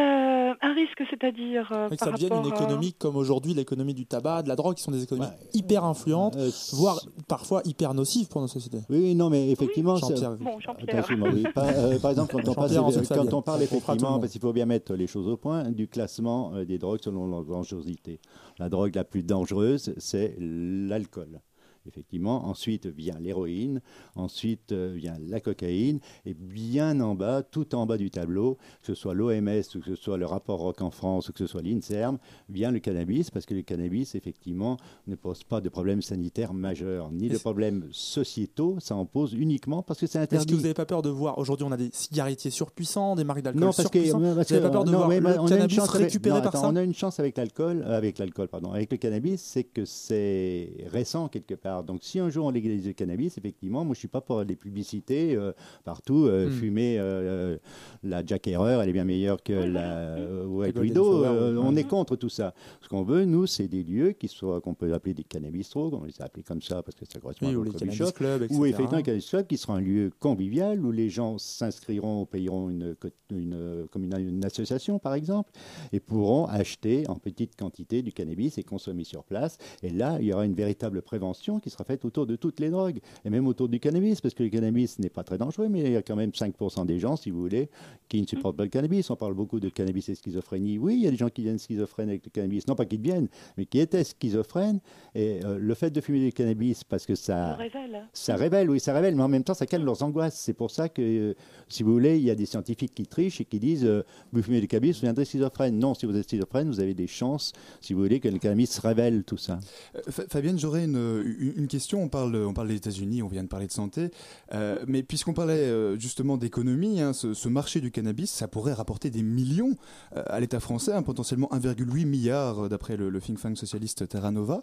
un 0.62 0.74
risque, 0.74 1.02
c'est-à-dire 1.10 1.68
euh, 1.72 1.88
ça 1.98 2.10
devienne 2.12 2.32
une 2.44 2.52
à- 2.52 2.54
économie 2.54 2.92
comme 2.92 3.16
aujourd'hui 3.16 3.54
l'économie 3.54 3.94
du 3.94 4.06
tabac, 4.06 4.42
de 4.42 4.48
la 4.48 4.56
drogue, 4.56 4.74
qui 4.76 4.82
sont 4.82 4.90
des 4.90 5.02
économies 5.02 5.26
Ouais. 5.26 5.48
hyper 5.54 5.84
influentes, 5.84 6.36
Euh, 6.36 6.50
voire 6.72 6.98
parfois 7.28 7.62
hyper 7.64 7.94
nocives 7.94 8.28
pour 8.28 8.40
nos 8.40 8.46
sociétés. 8.48 8.80
Oui, 8.90 9.14
non, 9.14 9.30
mais 9.30 9.50
effectivement, 9.50 9.96
Jean-Pierre. 9.96 10.36
Bon, 10.36 10.58
Jean-Pierre. 10.60 11.06
Oui. 11.10 11.44
Par, 11.54 11.64
euh, 11.68 11.98
par 11.98 12.10
exemple, 12.10 12.32
quand 12.32 12.48
on, 12.48 12.54
passe- 12.54 12.72
Jean-Pierre, 12.72 13.02
quand 13.08 13.34
on 13.34 13.42
parle 13.42 13.62
effectivement, 13.62 14.18
parce 14.18 14.32
qu'il 14.32 14.40
faut 14.40 14.52
bien 14.52 14.66
mettre 14.66 14.94
les 14.94 15.06
choses 15.06 15.28
au 15.28 15.36
point, 15.36 15.70
du 15.70 15.88
classement 15.88 16.52
euh, 16.54 16.64
des 16.64 16.78
drogues 16.78 17.00
selon 17.02 17.26
leur 17.26 17.44
dangerosité. 17.44 18.20
La 18.58 18.68
drogue 18.68 18.94
la 18.94 19.04
plus 19.04 19.22
dangereuse, 19.22 19.94
c'est 19.98 20.34
l'alcool. 20.38 21.40
Effectivement, 21.86 22.46
ensuite 22.46 22.86
vient 22.86 23.18
l'héroïne, 23.18 23.80
ensuite 24.14 24.72
euh, 24.72 24.92
vient 24.94 25.16
la 25.26 25.40
cocaïne, 25.40 26.00
et 26.26 26.34
bien 26.34 27.00
en 27.00 27.14
bas, 27.14 27.42
tout 27.42 27.74
en 27.74 27.86
bas 27.86 27.96
du 27.96 28.10
tableau, 28.10 28.56
que 28.82 28.86
ce 28.88 28.94
soit 28.94 29.14
l'OMS, 29.14 29.62
ou 29.74 29.78
que 29.80 29.84
ce 29.86 29.94
soit 29.94 30.18
le 30.18 30.26
rapport 30.26 30.58
Rock 30.60 30.82
en 30.82 30.90
France, 30.90 31.28
ou 31.28 31.32
que 31.32 31.38
ce 31.38 31.46
soit 31.46 31.62
l'INSERM, 31.62 32.18
vient 32.48 32.70
le 32.70 32.78
cannabis, 32.80 33.30
parce 33.30 33.46
que 33.46 33.54
le 33.54 33.62
cannabis, 33.62 34.14
effectivement, 34.14 34.76
ne 35.06 35.14
pose 35.14 35.44
pas 35.44 35.60
de 35.60 35.68
problèmes 35.68 36.02
sanitaires 36.02 36.52
majeurs, 36.54 37.10
ni 37.10 37.28
de 37.28 37.34
Est-ce- 37.34 37.40
problèmes 37.42 37.88
sociétaux, 37.90 38.76
ça 38.80 38.94
en 38.96 39.06
pose 39.06 39.32
uniquement 39.34 39.82
parce 39.82 40.00
que 40.00 40.06
c'est 40.06 40.18
Est-ce 40.18 40.24
interdit. 40.24 40.46
que 40.46 40.54
vous 40.56 40.62
n'avez 40.62 40.74
pas 40.74 40.86
peur 40.86 41.02
de 41.02 41.08
voir 41.10 41.38
Aujourd'hui, 41.38 41.64
on 41.66 41.72
a 41.72 41.76
des 41.76 41.90
cigarettiers 41.92 42.50
surpuissants, 42.50 43.14
des 43.16 43.24
marques 43.24 43.42
d'alcool 43.42 43.60
Non, 43.60 43.72
parce 43.72 43.88
que, 43.88 43.98
parce 43.98 44.10
vous 44.10 44.20
n'avez 44.20 44.44
que- 44.44 44.54
pas 44.58 44.70
peur 44.70 44.84
de 44.84 44.90
non, 44.90 44.96
voir 44.98 45.08
mais 45.08 45.20
le 45.20 45.26
on 45.40 45.46
a 45.46 45.56
une 45.64 45.70
chance 45.70 45.88
avec- 45.94 46.06
récupéré 46.08 46.42
par 46.42 46.52
ça 46.56 46.68
On 46.68 46.76
a 46.76 46.82
une 46.82 46.94
chance 46.94 47.18
avec 47.20 47.36
l'alcool, 47.36 47.82
avec 47.84 48.18
l'alcool, 48.18 48.48
pardon, 48.48 48.72
avec 48.72 48.90
le 48.90 48.98
cannabis, 48.98 49.40
c'est 49.40 49.64
que 49.64 49.84
c'est 49.84 50.84
récent 50.90 51.28
quelque 51.28 51.54
part. 51.54 51.67
Donc, 51.87 52.00
si 52.02 52.18
un 52.18 52.28
jour 52.31 52.46
on 52.46 52.50
légalise 52.50 52.87
le 52.87 52.92
cannabis, 52.92 53.37
effectivement, 53.38 53.85
moi 53.85 53.94
je 53.94 53.98
suis 54.00 54.09
pas 54.09 54.20
pour 54.20 54.42
les 54.42 54.57
publicités 54.57 55.35
euh, 55.37 55.52
partout. 55.85 56.24
euh, 56.26 56.48
Hmm. 56.48 56.52
Fumer 56.52 56.96
euh, 56.98 57.59
la 58.02 58.24
Jack 58.24 58.46
Herer, 58.48 58.78
elle 58.83 58.88
est 58.88 58.92
bien 58.92 59.04
meilleure 59.04 59.42
que 59.42 59.52
la 59.52 60.16
White 60.46 60.78
Widow. 60.78 61.22
Oui. 61.22 61.59
on 61.62 61.76
est 61.76 61.85
contre 61.85 62.16
tout 62.16 62.28
ça. 62.28 62.54
Ce 62.81 62.88
qu'on 62.88 63.02
veut, 63.02 63.24
nous, 63.24 63.46
c'est 63.46 63.68
des 63.68 63.83
lieux 63.83 64.12
qui 64.12 64.28
soient 64.28 64.61
qu'on 64.61 64.74
peut 64.74 64.92
appeler 64.94 65.14
des 65.14 65.24
cannabistros, 65.24 65.92
on 65.92 66.04
les 66.04 66.20
a 66.20 66.24
appelés 66.24 66.42
comme 66.42 66.62
ça 66.62 66.83
parce 66.83 66.96
que 66.96 67.04
ça 67.11 67.18
correspond 67.20 67.46
Oui, 67.48 67.54
à 67.54 67.59
ou 67.59 67.64
les 67.64 67.70
cannabis 67.72 67.98
shop. 67.98 68.09
etc. 68.09 68.46
Ou 68.50 68.64
effectivement 68.66 68.98
un 68.98 69.02
cannabis 69.02 69.28
club 69.28 69.46
qui 69.46 69.57
sera 69.57 69.74
un 69.76 69.81
lieu 69.81 70.11
convivial 70.20 70.85
où 70.85 70.90
les 70.90 71.09
gens 71.11 71.38
s'inscriront, 71.38 72.24
payeront 72.26 72.70
une, 72.70 72.94
une, 73.31 73.87
comme 73.90 74.04
une, 74.04 74.16
une 74.18 74.44
association 74.44 74.98
par 74.98 75.14
exemple, 75.14 75.50
et 75.92 76.00
pourront 76.00 76.46
acheter 76.46 77.09
en 77.09 77.16
petite 77.16 77.57
quantité 77.57 78.02
du 78.02 78.12
cannabis 78.12 78.59
et 78.59 78.62
consommer 78.62 79.04
sur 79.04 79.24
place. 79.24 79.59
Et 79.83 79.90
là, 79.90 80.18
il 80.20 80.26
y 80.26 80.33
aura 80.33 80.46
une 80.46 80.54
véritable 80.54 81.02
prévention 81.02 81.57
qui 81.60 81.70
sera 81.70 81.84
faite 81.84 82.04
autour 82.04 82.26
de 82.26 82.36
toutes 82.36 82.60
les 82.60 82.70
drogues, 82.70 82.98
et 83.24 83.30
même 83.30 83.46
autour 83.46 83.68
du 83.68 83.80
cannabis, 83.80 84.20
parce 84.20 84.34
que 84.34 84.42
le 84.42 84.48
cannabis 84.48 84.98
n'est 84.98 85.08
pas 85.10 85.22
très 85.24 85.38
dangereux, 85.38 85.68
mais 85.68 85.80
il 85.80 85.92
y 85.92 85.96
a 85.96 86.02
quand 86.02 86.16
même 86.16 86.30
5% 86.30 86.86
des 86.86 86.98
gens, 86.98 87.16
si 87.16 87.30
vous 87.30 87.40
voulez, 87.40 87.68
qui 88.08 88.20
ne 88.20 88.26
supportent 88.26 88.56
pas 88.56 88.64
le 88.64 88.70
cannabis. 88.70 89.10
On 89.10 89.16
parle 89.16 89.34
beaucoup 89.34 89.60
de 89.60 89.68
cannabis 89.68 90.08
et 90.08 90.14
schizophrénie. 90.14 90.78
Oui, 90.78 90.94
il 90.94 91.00
y 91.02 91.06
a 91.08 91.10
des 91.10 91.16
gens 91.16 91.28
qui 91.28 91.42
viennent 91.42 91.58
schizophrènes 91.58 92.08
avec 92.08 92.24
le 92.24 92.30
cannabis. 92.30 92.66
Non 92.66 92.74
pas 92.74 92.84
qu'ils 92.86 93.00
deviennent, 93.00 93.28
mais 93.56 93.66
qui 93.66 93.78
étaient 93.80 94.04
schizophrènes. 94.04 94.80
Et 95.14 95.40
euh, 95.44 95.58
le 95.58 95.74
fait 95.74 95.90
de 95.90 96.00
fumer 96.00 96.20
du 96.20 96.32
cannabis, 96.32 96.84
parce 96.84 97.06
que 97.06 97.14
ça... 97.14 97.28
Ça 97.52 97.54
révèle. 97.56 97.94
hein. 97.94 98.08
Ça 98.12 98.36
révèle, 98.36 98.70
oui, 98.70 98.80
ça 98.80 98.92
révèle, 98.94 99.14
mais 99.14 99.22
en 99.22 99.28
même 99.28 99.44
temps, 99.44 99.54
ça 99.54 99.66
calme 99.66 99.84
leurs 99.84 100.02
angoisses. 100.02 100.36
C'est 100.38 100.54
pour 100.54 100.70
ça 100.70 100.88
que, 100.88 101.02
euh, 101.02 101.34
si 101.68 101.82
vous 101.82 101.92
voulez, 101.92 102.18
il 102.18 102.24
y 102.24 102.30
a 102.30 102.34
des 102.34 102.46
scientifiques 102.46 102.94
qui 102.94 103.06
trichent 103.06 103.40
et 103.40 103.44
qui 103.44 103.58
disent 103.58 103.84
euh, 103.84 104.02
Vous 104.32 104.42
fumez 104.42 104.60
du 104.60 104.68
cannabis, 104.68 104.96
vous 104.96 105.00
deviendrez 105.02 105.24
schizophrène. 105.24 105.78
Non, 105.78 105.94
si 105.94 106.06
vous 106.06 106.16
êtes 106.16 106.28
schizophrène, 106.28 106.68
vous 106.68 106.80
avez 106.80 106.94
des 106.94 107.06
chances, 107.06 107.52
si 107.80 107.92
vous 107.94 108.02
voulez, 108.02 108.20
que 108.20 108.28
le 108.28 108.38
cannabis 108.38 108.78
révèle 108.78 109.24
tout 109.24 109.36
ça. 109.36 109.58
Euh, 109.96 110.00
Fa- 110.08 110.26
Fabienne, 110.28 110.58
j'aurais 110.58 110.84
une, 110.84 110.96
une- 111.38 111.47
une 111.56 111.68
question. 111.68 112.02
On 112.02 112.08
parle, 112.08 112.37
on 112.37 112.54
parle 112.54 112.68
des 112.68 112.76
États-Unis, 112.76 113.22
on 113.22 113.28
vient 113.28 113.42
de 113.42 113.48
parler 113.48 113.66
de 113.66 113.72
santé, 113.72 114.11
Euh, 114.52 114.84
mais 114.87 115.02
puisqu'on 115.02 115.34
parlait 115.34 115.54
euh, 115.54 115.98
justement 115.98 116.37
d'économie, 116.37 117.00
hein, 117.00 117.12
ce, 117.12 117.48
marché 117.48 117.80
du 117.80 117.90
cannabis, 117.90 118.30
ça 118.30 118.48
pourrait 118.48 118.72
rapporter 118.72 119.11
des 119.11 119.22
millions 119.22 119.76
euh, 120.16 120.22
à 120.26 120.40
l'État 120.40 120.61
français, 120.61 120.92
hein, 120.92 121.02
potentiellement 121.02 121.48
1,8 121.52 122.06
milliard 122.06 122.68
d'après 122.68 122.96
le, 122.96 123.20
think 123.20 123.40
tank 123.40 123.56
socialiste 123.56 124.08
Terra 124.08 124.30
Nova. 124.30 124.62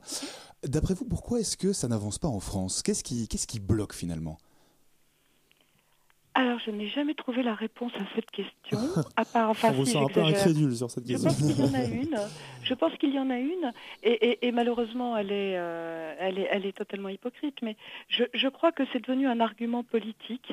D'après 0.66 0.94
vous, 0.94 1.06
pourquoi 1.06 1.40
est-ce 1.40 1.58
que 1.58 1.74
ça 1.74 1.88
n'avance 1.88 2.18
pas 2.18 2.28
en 2.28 2.40
France? 2.40 2.82
Qu'est-ce 2.82 3.04
qui 3.04 3.60
bloque 3.60 3.94
finalement? 3.94 4.38
Alors, 6.38 6.60
je 6.60 6.70
n'ai 6.70 6.88
jamais 6.90 7.14
trouvé 7.14 7.44
la 7.44 7.54
réponse 7.56 7.94
à 7.96 8.04
cette 8.14 8.30
question, 8.30 8.78
à 9.16 9.24
part, 9.26 9.50
enfin, 9.50 9.70
On 9.70 9.72
vous 9.72 9.86
si, 9.86 9.94
sent 9.94 9.98
un 10.00 10.08
peu 10.08 10.22
j'exagère. 10.22 10.40
incrédule 10.42 10.76
sur 10.76 10.92
cette 10.92 11.08
Je 11.08 11.14
question. 11.14 11.30
pense 11.30 11.38
qu'il 11.54 11.60
y 11.66 11.70
en 11.70 11.74
a 11.74 11.86
une. 12.04 12.18
Je 12.64 12.74
pense 12.74 12.94
qu'il 12.98 13.14
y 13.14 13.20
en 13.20 13.30
a 13.30 13.38
une, 13.40 13.72
et, 14.04 14.12
et- 14.32 14.48
et 14.48 14.52
malheureusement, 14.52 15.16
elle 15.16 15.32
est, 15.32 15.56
euh, 15.58 16.14
elle 16.20 16.38
est, 16.40 16.48
elle 16.52 16.66
est 16.66 16.76
totalement 16.78 17.10
hypocrite. 17.10 17.62
Mais 17.62 17.78
je, 18.10 18.24
je 18.34 18.48
crois 18.50 18.72
que 18.74 18.84
c'est 18.92 19.00
devenu 19.00 19.28
un 19.28 19.40
argument 19.40 19.84
politique 19.84 20.52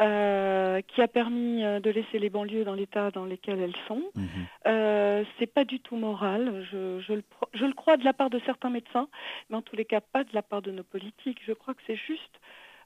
euh, 0.00 0.80
qui 0.88 1.02
a 1.02 1.08
permis 1.08 1.64
euh, 1.64 1.80
de 1.80 1.90
laisser 1.90 2.18
les 2.18 2.30
banlieues 2.30 2.64
dans 2.64 2.74
l'état 2.74 3.10
dans 3.10 3.26
lequel 3.26 3.60
elles 3.60 3.76
sont. 3.88 4.02
Euh, 4.66 5.24
c'est 5.38 5.46
pas 5.52 5.64
du 5.64 5.80
tout 5.80 5.96
moral. 5.96 6.66
Je, 6.72 7.00
je 7.00 7.12
le, 7.12 7.22
je 7.52 7.66
le 7.66 7.74
crois 7.74 7.98
de 7.98 8.04
la 8.04 8.14
part 8.14 8.30
de 8.30 8.40
certains 8.46 8.70
médecins, 8.70 9.08
mais 9.50 9.56
en 9.56 9.62
tous 9.62 9.76
les 9.76 9.84
cas 9.84 10.00
pas 10.00 10.24
de 10.24 10.30
la 10.32 10.42
part 10.42 10.62
de 10.62 10.70
nos 10.70 10.84
politiques. 10.84 11.38
Je 11.46 11.52
crois 11.52 11.74
que 11.74 11.82
c'est 11.86 11.96
juste 11.96 12.22
euh, 12.36 12.38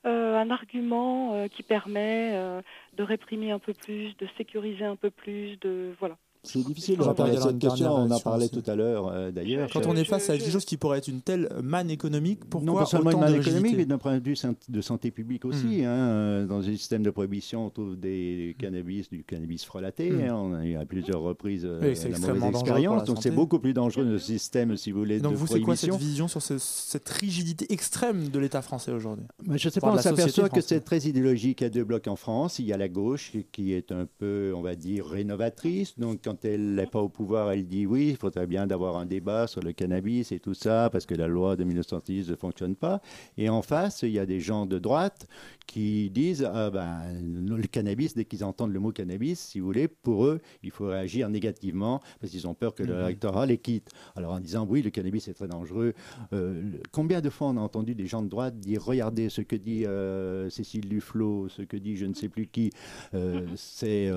un 0.05 0.51
argument 0.51 1.35
euh, 1.35 1.49
qui 1.49 1.63
permet 1.63 2.33
euh, 2.35 2.61
de 2.97 3.03
réprimer 3.03 3.51
un 3.51 3.59
peu 3.59 3.73
plus, 3.73 4.17
de 4.17 4.27
sécuriser 4.37 4.85
un 4.85 4.97
peu 4.97 5.11
plus, 5.11 5.59
de 5.61 5.95
voilà. 5.99 6.17
C'est 6.45 6.65
difficile 6.65 6.99
de 6.99 7.03
répondre 7.03 7.37
à 7.37 7.41
cette 7.41 7.59
question. 7.59 7.93
On 7.95 8.11
en 8.11 8.21
parlait 8.21 8.49
tout 8.49 8.63
à 8.67 8.75
l'heure, 8.75 9.09
euh, 9.09 9.31
d'ailleurs. 9.31 9.69
Quand 9.73 9.87
on 9.87 9.97
est 9.97 10.05
face 10.05 10.31
à 10.31 10.39
quelque 10.39 10.51
chose 10.51 10.65
qui 10.65 10.77
pourrait 10.77 10.99
être 10.99 11.09
une 11.09 11.21
telle 11.21 11.49
manne 11.63 11.91
économique, 11.91 12.45
pourquoi 12.45 12.67
non 12.67 12.75
pas 12.79 12.87
seulement 12.87 13.11
une 13.11 13.17
autant 13.17 13.27
de 13.27 13.33
manne 13.33 13.41
économique, 13.41 13.77
mais 13.77 13.87
d'un 13.87 13.99
point 13.99 14.19
de 14.19 14.25
vue 14.25 14.37
de 14.69 14.81
santé 14.81 15.11
publique 15.11 15.45
aussi. 15.45 15.83
Mm. 15.83 15.85
hein, 15.85 15.87
euh, 15.87 16.47
dans 16.47 16.59
un 16.61 16.77
système 16.77 17.03
de 17.03 17.11
prohibition, 17.11 17.67
on 17.67 17.71
trouve 17.71 17.97
des 17.99 18.57
cannabis, 18.59 19.09
du 19.11 19.25
cannabis 19.25 19.65
frelaté. 19.65 20.11
Mm. 20.11 20.21
hein, 20.21 20.35
on 20.35 20.55
a 20.55 20.65
eu 20.65 20.77
à 20.77 20.85
plusieurs 20.85 21.21
reprises 21.21 21.65
euh, 21.65 21.81
Oui, 21.83 22.11
la 22.11 22.19
mauvaise 22.19 22.51
expérience. 22.51 23.05
Donc 23.05 23.19
c'est 23.21 23.31
beaucoup 23.31 23.59
plus 23.59 23.75
dangereux 23.75 24.05
le 24.05 24.19
système, 24.19 24.77
si 24.77 24.93
vous 24.93 24.99
voulez, 25.01 25.21
donc 25.21 25.33
de 25.33 25.37
vous, 25.39 25.47
c'est 25.47 25.61
quoi 25.61 25.77
cette 25.77 25.89
prohibition. 25.91 26.11
vision 26.11 26.29
sur 26.29 26.43
ce- 26.43 26.59
cette 26.59 27.09
rigidité 27.09 27.73
extrême 27.73 28.29
de 28.29 28.39
l'État 28.39 28.63
français 28.63 28.93
aujourd'hui? 28.93 29.25
Mais 29.47 29.59
je 29.59 29.69
ne 29.69 29.73
sais 29.73 29.81
pas, 29.81 29.93
on 29.93 29.99
s'aperçoit 29.99 30.49
que 30.49 30.61
c'est 30.61 30.81
très 30.81 30.99
idéologique. 31.01 31.61
Il 31.61 31.65
y 31.65 31.67
a 31.67 31.71
deux 31.71 31.85
blocs 31.85 32.07
en 32.09 32.17
France. 32.17 32.59
Il 32.59 32.67
y 32.67 32.73
a 32.73 32.77
la 32.77 32.89
gauche 32.89 33.33
qui 33.53 33.73
est 33.73 33.93
un 33.93 34.07
peu, 34.19 34.53
on 34.55 34.63
va 34.63 34.75
dire, 34.75 35.07
rénovatrice. 35.07 35.99
Donc, 35.99 36.21
quand 36.25 36.34
elle 36.43 36.75
n'est 36.75 36.87
pas 36.87 37.01
au 37.01 37.09
pouvoir, 37.09 37.51
elle 37.53 37.67
dit 37.67 37.87
oui, 37.87 38.09
il 38.11 38.17
faudrait 38.17 38.47
bien 38.47 38.67
d'avoir 38.67 38.97
un 38.97 39.07
débat 39.07 39.47
sur 39.47 39.63
le 39.63 39.73
cannabis 39.73 40.33
et 40.33 40.41
tout 40.41 40.55
ça, 40.55 40.89
parce 40.91 41.07
que 41.07 41.15
la 41.15 41.29
loi 41.29 41.57
de 41.57 41.65
1910 41.65 42.31
ne 42.31 42.37
fonctionne 42.37 42.75
pas. 42.77 43.01
Et 43.39 43.49
en 43.49 43.63
face, 43.63 44.03
il 44.03 44.11
y 44.11 44.19
a 44.19 44.27
des 44.27 44.41
gens 44.41 44.67
de 44.67 44.79
droite 44.79 45.27
qui 45.67 46.11
disent 46.11 46.49
ah 46.53 46.71
ben, 46.71 47.03
le 47.23 47.67
cannabis, 47.67 48.15
dès 48.15 48.25
qu'ils 48.25 48.45
entendent 48.45 48.73
le 48.73 48.81
mot 48.81 48.93
cannabis, 48.93 49.39
si 49.41 49.61
vous 49.61 49.67
voulez, 49.67 49.89
pour 49.89 50.27
eux, 50.27 50.41
il 50.63 50.71
faut 50.71 50.87
réagir 50.87 51.29
négativement 51.29 52.01
parce 52.21 52.33
qu'ils 52.33 52.47
ont 52.47 52.55
peur 52.55 52.75
que 52.75 52.83
le 52.83 52.95
Mhm. 52.95 53.45
les 53.47 53.59
quitte. 53.59 53.91
Alors 54.17 54.33
en 54.33 54.41
disant 54.41 54.67
oui, 54.69 54.83
le 54.83 54.91
cannabis 54.91 55.29
est 55.29 55.35
très 55.35 55.49
dangereux. 55.49 55.95
Euh, 56.33 56.63
combien 56.93 57.21
de 57.21 57.31
fois 57.31 57.49
on 57.49 57.57
a 57.57 57.61
entendu 57.61 57.95
des 57.95 58.07
gens 58.07 58.23
de 58.23 58.29
droite 58.29 58.59
dire 58.59 58.83
regardez 58.85 59.29
ce 59.29 59.41
que 59.43 59.57
dit 59.57 59.85
euh, 59.85 60.49
Cécile 60.51 60.89
Duflot, 60.89 61.49
ce 61.49 61.63
que 61.63 61.77
dit 61.77 61.97
je 61.97 62.07
ne 62.07 62.15
sais 62.15 62.29
plus 62.29 62.47
qui, 62.47 62.71
euh, 63.15 63.47
c'est 63.57 64.11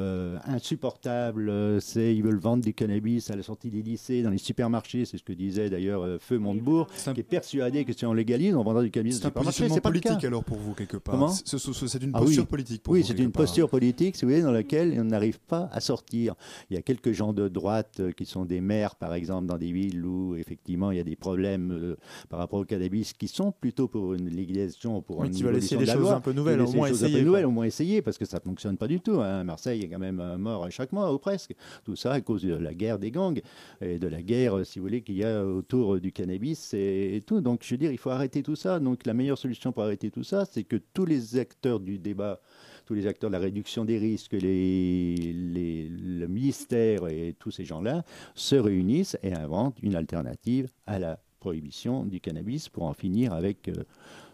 insupportable. 0.46 1.50
euh, 1.50 1.80
Ils 2.14 2.24
veulent 2.24 2.40
vendre 2.40 2.64
du 2.64 2.74
cannabis 2.74 3.30
à 3.32 3.36
la 3.36 3.44
sortie 3.44 3.70
des 3.70 3.82
lycées, 3.82 4.22
dans 4.24 4.30
les 4.30 4.38
supermarchés. 4.38 5.06
C'est 5.06 5.18
ce 5.18 5.24
que 5.24 5.34
disait 5.34 5.70
d'ailleurs 5.70 6.02
euh, 6.04 6.18
Feu 6.20 6.38
Montebourg, 6.38 6.88
qui 7.14 7.20
est 7.20 7.24
persuadé 7.24 7.86
que 7.86 7.94
si 7.94 8.06
on 8.06 8.14
légalise, 8.14 8.56
on 8.56 8.64
vendra 8.64 8.84
du 8.84 8.92
cannabis 8.92 9.16
C'est 9.18 9.26
au 9.26 9.28
un 9.28 9.30
supermarché. 9.30 9.48
positionnement 9.48 9.76
C'est 9.76 9.82
pas 9.82 9.90
le 9.90 10.00
politique 10.02 10.26
alors 10.26 10.44
pour 10.44 10.58
vous 10.58 10.74
quelque 10.74 10.98
part. 10.98 11.30
C'est- 11.32 11.58
une 12.04 12.12
Ah 12.14 12.20
posture 12.20 12.44
oui. 12.44 12.48
politique 12.48 12.84
pour 12.84 12.94
Oui, 12.94 13.02
vous, 13.02 13.08
c'est 13.08 13.18
une 13.20 13.32
part. 13.32 13.44
posture 13.44 13.70
politique, 13.70 14.16
si 14.16 14.26
vous 14.26 14.32
voulez, 14.32 14.42
dans 14.44 14.52
laquelle 14.52 14.94
on 15.00 15.04
n'arrive 15.06 15.40
pas 15.40 15.70
à 15.72 15.80
sortir. 15.80 16.36
Il 16.70 16.76
y 16.76 16.78
a 16.78 16.82
quelques 16.82 17.12
gens 17.12 17.34
de 17.34 17.48
droite 17.48 17.98
euh, 18.00 18.12
qui 18.12 18.26
sont 18.26 18.46
des 18.46 18.62
maires, 18.62 18.96
par 18.96 19.14
exemple, 19.14 19.48
dans 19.48 19.58
des 19.58 19.72
villes 19.72 20.06
où 20.06 20.36
effectivement 20.36 20.92
il 20.92 20.98
y 20.98 21.00
a 21.00 21.04
des 21.04 21.16
problèmes 21.16 21.72
euh, 21.72 21.96
par 22.30 22.40
rapport 22.40 22.60
au 22.60 22.66
cannabis, 22.66 23.14
qui 23.14 23.28
sont 23.28 23.52
plutôt 23.52 23.88
pour 23.88 24.14
une 24.14 24.30
légalisation, 24.30 25.02
pour 25.02 25.20
Oui, 25.20 25.28
une 25.28 25.34
veulent 25.34 25.56
essayer 25.58 25.74
évolution 25.76 25.80
des 25.80 25.86
de 25.86 25.92
choses 25.92 26.02
loi, 26.02 26.16
un 26.16 26.22
peu 26.22 26.34
nouvelles, 26.34 26.58
veulent 26.58 26.62
au 26.62 26.70
essayer 26.70 26.78
moins 26.78 26.88
des 26.88 26.94
choses 26.94 27.04
un 27.04 27.08
peu 27.08 27.12
essayer, 27.12 27.26
nouvelles, 27.26 27.46
au 27.46 27.52
moins 27.52 27.66
essayer, 27.66 28.02
parce 28.02 28.18
que 28.18 28.26
ça 28.26 28.38
ne 28.38 28.42
fonctionne 28.44 28.78
pas 28.78 28.88
du 28.88 29.00
tout. 29.00 29.20
hein. 29.22 29.44
Marseille, 29.44 29.80
il 29.80 29.84
y 29.84 29.88
a 29.88 29.94
quand 29.94 30.00
même 30.02 30.20
un 30.20 30.38
mort 30.38 30.66
chaque 30.72 30.92
mois, 30.92 31.14
ou 31.14 31.18
presque. 31.20 31.54
Tout 31.84 31.96
ça 31.98 32.14
à 32.14 32.22
cause 32.22 32.44
de 32.44 32.54
la 32.54 32.74
guerre 32.74 33.00
des 33.00 33.12
gangs 33.12 33.42
et 33.82 34.00
de 34.00 34.08
la 34.08 34.22
guerre, 34.22 34.66
si 34.66 34.80
vous 34.80 34.86
voulez, 34.86 35.02
qu'il 35.02 35.16
y 35.18 35.24
a 35.26 35.44
autour 35.46 36.00
du 36.00 36.12
cannabis 36.12 36.74
et, 36.74 37.22
tout. 37.26 37.42
Donc, 37.42 37.62
je 37.64 37.74
veux 37.74 37.78
dire, 37.78 37.92
il 37.92 37.98
faut 37.98 38.10
arrêter 38.12 38.44
tout 38.44 38.56
ça. 38.56 38.80
Donc, 38.80 39.06
la 39.06 39.14
meilleure 39.14 39.38
solution 39.38 39.72
pour 39.72 39.84
arrêter 39.84 40.12
tout 40.12 40.24
ça, 40.24 40.46
c'est 40.46 40.64
que 40.64 40.78
tous 40.94 41.06
les 41.06 41.38
acteurs 41.38 41.80
du 41.80 41.98
débat, 42.00 42.40
tous 42.86 42.94
les 42.94 43.08
acteurs 43.08 43.30
de 43.30 43.34
la 43.36 43.40
réduction 43.42 43.84
des 43.84 43.98
risques, 43.98 44.34
les, 44.34 45.16
les- 45.16 45.90
le 45.90 46.28
ministère 46.28 47.08
et 47.08 47.36
tous 47.38 47.52
ces 47.52 47.66
gens-là 47.66 48.04
se 48.36 48.56
réunissent 48.56 49.18
et 49.24 49.34
inventent 49.34 49.78
une 49.82 49.96
alternative 49.96 50.70
à 50.86 51.00
la 51.00 51.20
prohibition 51.40 52.06
du 52.06 52.20
cannabis 52.20 52.70
pour 52.70 52.84
en 52.84 52.94
finir 52.94 53.34
avec 53.34 53.68
euh, 53.70 53.74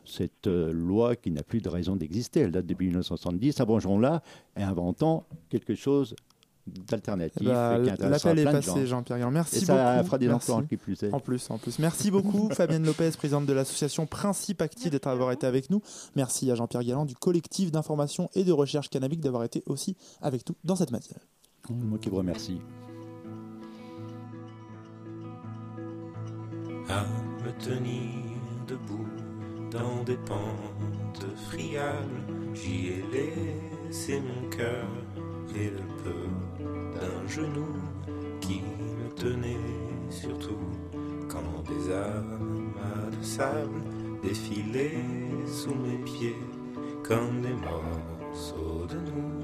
cette 0.06 0.48
euh, 0.48 0.72
loi 0.72 1.16
qui 1.16 1.32
n'a 1.32 1.44
plus 1.44 1.62
de 1.62 1.70
raison 1.70 1.96
d'exister. 1.96 2.42
Elle 2.42 2.52
date 2.52 2.66
depuis 2.66 2.88
1970. 2.88 3.60
Abrangeons-la 3.60 4.22
et 4.58 4.64
inventons 4.64 5.24
quelque 5.50 5.76
chose 5.76 6.16
qui 6.66 6.96
intéressera 6.96 8.10
L'appel 8.10 8.40
est 8.40 8.44
passé. 8.46 8.88
Jean-Pierre 8.88 9.18
Guérin. 9.18 9.32
Merci 9.32 9.58
Et 9.58 9.66
ça 9.66 9.94
beaucoup. 9.96 10.06
fera 10.06 10.18
des 10.18 10.28
Merci. 10.28 10.52
emplois 10.52 10.68
qui 10.68 10.78
plus 10.78 11.04
est. 11.04 11.14
En 11.14 11.20
plus, 11.20 11.50
en 11.50 11.58
plus. 11.58 11.80
Merci 11.80 12.12
beaucoup, 12.12 12.50
Fabienne 12.54 12.86
Lopez, 12.86 13.12
présidente 13.12 13.46
de 13.46 13.54
l'association 13.54 14.06
Principe 14.06 14.62
Actif, 14.62 14.90
d'être 14.92 15.08
avoir 15.08 15.32
été 15.32 15.46
avec 15.46 15.70
nous. 15.70 15.82
Merci 16.16 16.50
à 16.52 16.56
Jean-Pierre 16.56 16.84
Galland 16.84 17.06
du 17.06 17.16
collectif 17.16 17.72
d'information 17.72 18.30
et 18.36 18.44
de 18.44 18.52
recherche 18.52 18.90
cannabique 18.90 19.20
d'avoir 19.22 19.44
été 19.44 19.64
aussi 19.66 19.96
avec 20.22 20.48
nous 20.48 20.56
dans 20.64 20.76
cette 20.76 20.92
matinale. 20.92 21.22
Moi 21.70 21.98
qui 22.00 22.10
vous 22.10 22.18
remercie. 22.18 22.60
à 26.90 27.06
me 27.44 27.52
tenir 27.64 28.12
debout 28.68 29.08
dans 29.72 30.04
des 30.04 30.18
pentes 30.18 31.26
friables. 31.48 32.54
J'y 32.54 32.88
ai 32.90 33.04
laissé 33.12 34.20
mon 34.22 34.50
cœur 34.50 34.86
le 35.54 36.04
peu 36.04 37.00
d'un 37.00 37.28
genou 37.28 37.68
qui 38.42 38.62
me 38.62 39.10
tenait 39.16 39.58
surtout 40.10 40.58
quand 41.30 41.64
des 41.68 41.94
amas 41.94 43.10
de 43.18 43.24
sable 43.24 43.82
défilaient 44.22 45.04
sous 45.48 45.76
mes 45.76 45.98
pieds 46.04 46.38
comme 47.04 47.42
des 47.42 47.54
morceaux 47.54 48.86
de 48.88 48.96
nous. 48.96 49.44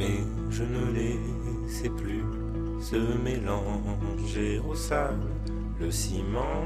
mais 0.00 0.24
je 0.48 0.62
ne 0.62 0.92
laissais 0.92 1.90
plus 1.90 2.19
se 2.90 2.96
mélanger 2.96 4.60
au 4.68 4.74
sable, 4.74 5.30
le 5.78 5.92
ciment 5.92 6.64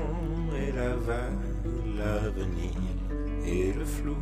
et 0.56 0.72
la 0.72 0.94
vague, 0.96 1.52
l'avenir 1.98 2.72
et 3.44 3.74
le 3.74 3.84
flou. 3.84 4.16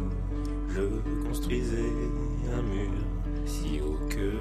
Je 0.68 0.82
construisais 1.24 1.94
un 2.52 2.62
mur 2.62 2.90
si 3.46 3.80
haut 3.80 4.00
que 4.08 4.32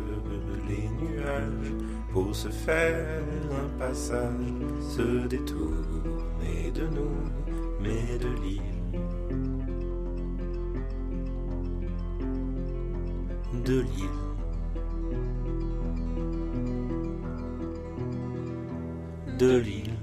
les 0.68 0.90
nuages 1.06 1.74
pour 2.12 2.36
se 2.36 2.50
faire 2.50 3.22
un 3.52 3.78
passage, 3.78 4.32
se 4.80 5.28
détourner 5.28 6.72
de 6.74 6.88
nous, 6.88 7.30
mais 7.80 8.18
de 8.18 8.30
l'île. 8.42 8.62
De 13.64 13.82
l'île. 13.82 14.31
De 19.42 19.58
l'île. 19.58 19.98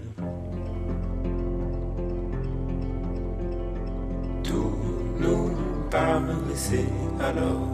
Tout 4.43 4.75
nous 5.21 5.51
paraissait 5.91 6.93
alors 7.21 7.69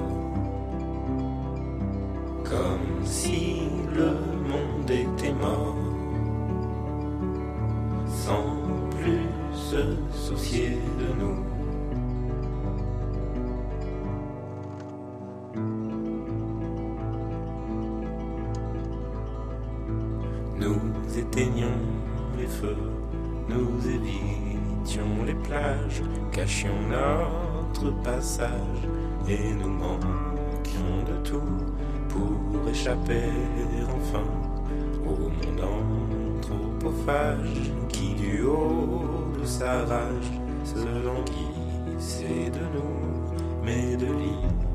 Comme 2.44 3.06
si 3.06 3.62
le 3.96 4.10
monde 4.50 4.90
était 4.90 5.32
mort 5.32 5.76
Sans 8.06 8.46
plus 8.90 9.26
se 9.54 9.82
soucier 10.12 10.78
de 11.00 11.08
nous 11.20 11.43
passage 27.90 28.88
et 29.28 29.52
nous 29.54 29.68
manquions 29.68 31.02
de 31.06 31.16
tout 31.22 31.40
pour 32.08 32.68
échapper 32.68 33.30
enfin 33.88 34.24
au 35.04 35.28
monde 35.28 35.60
anthropophage 36.40 37.72
qui 37.88 38.14
du 38.14 38.42
haut 38.42 39.32
de 39.40 39.44
sa 39.44 39.84
rage 39.84 40.32
se 40.64 40.86
languissait 41.04 42.50
de 42.50 42.64
nous, 42.74 43.64
mais 43.64 43.96
de 43.96 44.06
l'île. 44.06 44.73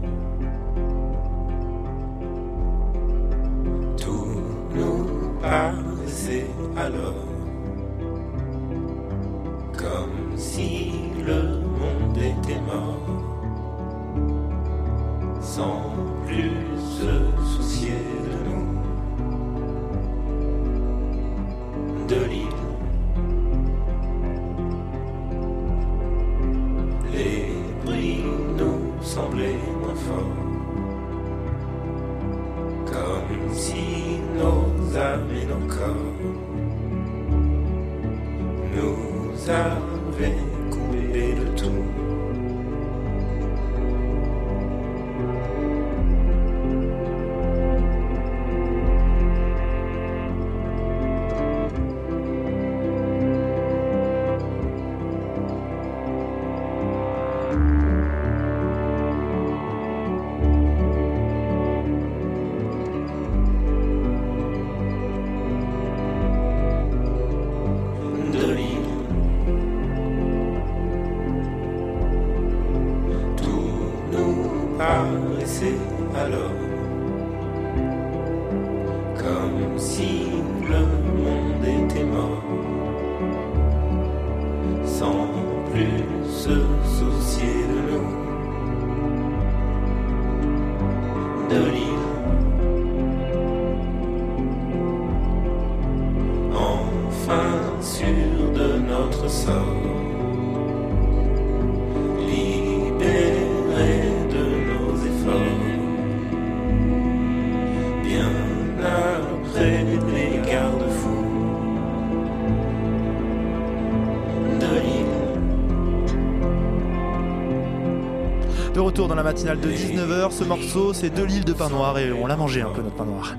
Dans 119.07 119.15
la 119.15 119.23
matinale 119.23 119.59
de 119.59 119.69
19h, 119.69 120.31
ce 120.31 120.43
morceau 120.43 120.93
c'est 120.93 121.09
de 121.09 121.23
l'île 121.23 121.45
de 121.45 121.53
pain 121.53 121.69
noir 121.69 121.97
et 121.99 122.11
on 122.11 122.25
l'a 122.27 122.35
mangé 122.35 122.61
un 122.61 122.69
peu 122.69 122.81
notre 122.81 122.95
pain 122.95 123.05
noir. 123.05 123.35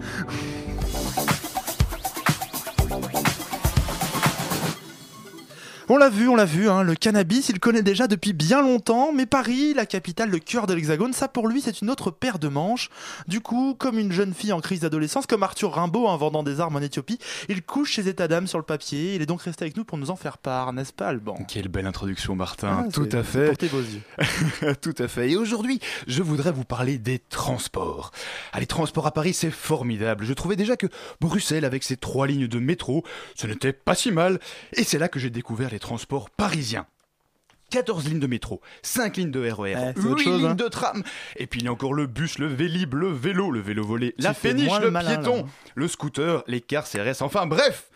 On 5.93 5.97
l'a 5.97 6.09
vu, 6.09 6.29
on 6.29 6.37
l'a 6.37 6.45
vu, 6.45 6.69
hein, 6.69 6.85
le 6.85 6.95
cannabis, 6.95 7.49
il 7.49 7.59
connaît 7.59 7.83
déjà 7.83 8.07
depuis 8.07 8.33
bien 8.33 8.63
longtemps, 8.63 9.13
mais 9.13 9.27
Paris, 9.27 9.75
la 9.75 9.87
capitale, 9.87 10.31
le 10.31 10.39
cœur 10.39 10.69
de 10.69 10.73
l'Hexagone, 10.73 11.13
ça 11.13 11.27
pour 11.27 11.49
lui 11.49 11.61
c'est 11.61 11.81
une 11.81 11.91
autre 11.91 12.13
paire 12.13 12.39
de 12.39 12.47
manches. 12.47 12.91
Du 13.27 13.41
coup, 13.41 13.75
comme 13.77 13.99
une 13.99 14.13
jeune 14.13 14.33
fille 14.33 14.53
en 14.53 14.61
crise 14.61 14.79
d'adolescence, 14.79 15.27
comme 15.27 15.43
Arthur 15.43 15.73
Rimbaud 15.73 16.07
en 16.07 16.17
vendant 16.17 16.45
des 16.45 16.61
armes 16.61 16.77
en 16.77 16.81
Éthiopie, 16.81 17.19
il 17.49 17.65
couche 17.65 17.97
ses 17.97 18.07
états 18.07 18.29
d'âme 18.29 18.47
sur 18.47 18.57
le 18.57 18.63
papier. 18.63 19.17
Il 19.17 19.23
est 19.23 19.27
donc 19.27 19.43
resté 19.43 19.65
avec 19.65 19.77
nous 19.77 19.83
pour 19.85 19.99
nous 19.99 20.11
en 20.11 20.15
faire 20.15 20.39
part, 20.39 20.73
n'est-ce 20.73 20.93
pas 20.93 21.09
Alban? 21.09 21.35
Quelle 21.49 21.67
belle 21.67 21.89
introduction, 21.89 22.37
Martin. 22.37 22.85
Ah, 22.87 22.93
Tout 22.93 23.09
à 23.11 23.25
fait. 23.25 23.57
tes 23.57 23.67
beaux 23.67 23.81
yeux. 23.81 24.75
Tout 24.81 24.95
à 24.97 25.09
fait. 25.09 25.31
Et 25.31 25.37
aujourd'hui, 25.37 25.81
je 26.07 26.23
voudrais 26.23 26.53
vous 26.53 26.63
parler 26.63 26.99
des 26.99 27.19
transports. 27.19 28.13
Ah, 28.53 28.61
les 28.61 28.67
transports 28.67 29.09
à 29.09 29.11
Paris, 29.11 29.35
c'est 29.35 29.51
formidable. 29.51 30.25
Je 30.25 30.35
trouvais 30.35 30.55
déjà 30.55 30.77
que 30.77 30.87
Bruxelles, 31.21 31.65
avec 31.65 31.83
ses 31.83 31.97
trois 31.97 32.29
lignes 32.29 32.47
de 32.47 32.61
métro, 32.61 33.03
ce 33.35 33.49
n'était 33.49 33.73
pas 33.73 33.97
si 33.97 34.13
mal. 34.13 34.39
Et 34.75 34.85
c'est 34.85 34.99
là 34.99 35.09
que 35.09 35.19
j'ai 35.19 35.31
découvert 35.31 35.69
les 35.69 35.80
transports 35.81 36.31
parisiens. 36.31 36.87
14 37.71 38.09
lignes 38.09 38.19
de 38.19 38.27
métro, 38.27 38.61
5 38.83 39.17
lignes 39.17 39.31
de 39.31 39.49
RER, 39.49 39.75
Eh, 39.77 39.93
c'est 39.95 40.03
8 40.03 40.09
autre 40.09 40.23
chose, 40.23 40.41
lignes 40.41 40.51
hein. 40.51 40.55
de 40.57 40.69
tram, 40.69 41.03
et 41.37 41.47
puis 41.47 41.61
il 41.61 41.67
y 41.67 41.69
a 41.69 41.73
encore 41.73 41.95
le 41.95 42.07
bus, 42.09 42.39
le 42.39 42.47
vélib, 42.47 42.95
le 42.95 43.09
vélo, 43.13 43.53
le 43.53 43.61
vélo 43.61 43.85
volé, 43.85 44.13
la 44.19 44.35
péniche, 44.35 44.73
le 44.81 44.87
le 44.87 44.91
malin, 44.91 45.17
piéton, 45.19 45.37
là. 45.37 45.43
le 45.77 45.87
scooter, 45.89 46.43
les 46.49 46.61
cars 46.61 46.85
CRS, 46.89 47.23
enfin 47.23 47.47
bref 47.47 47.90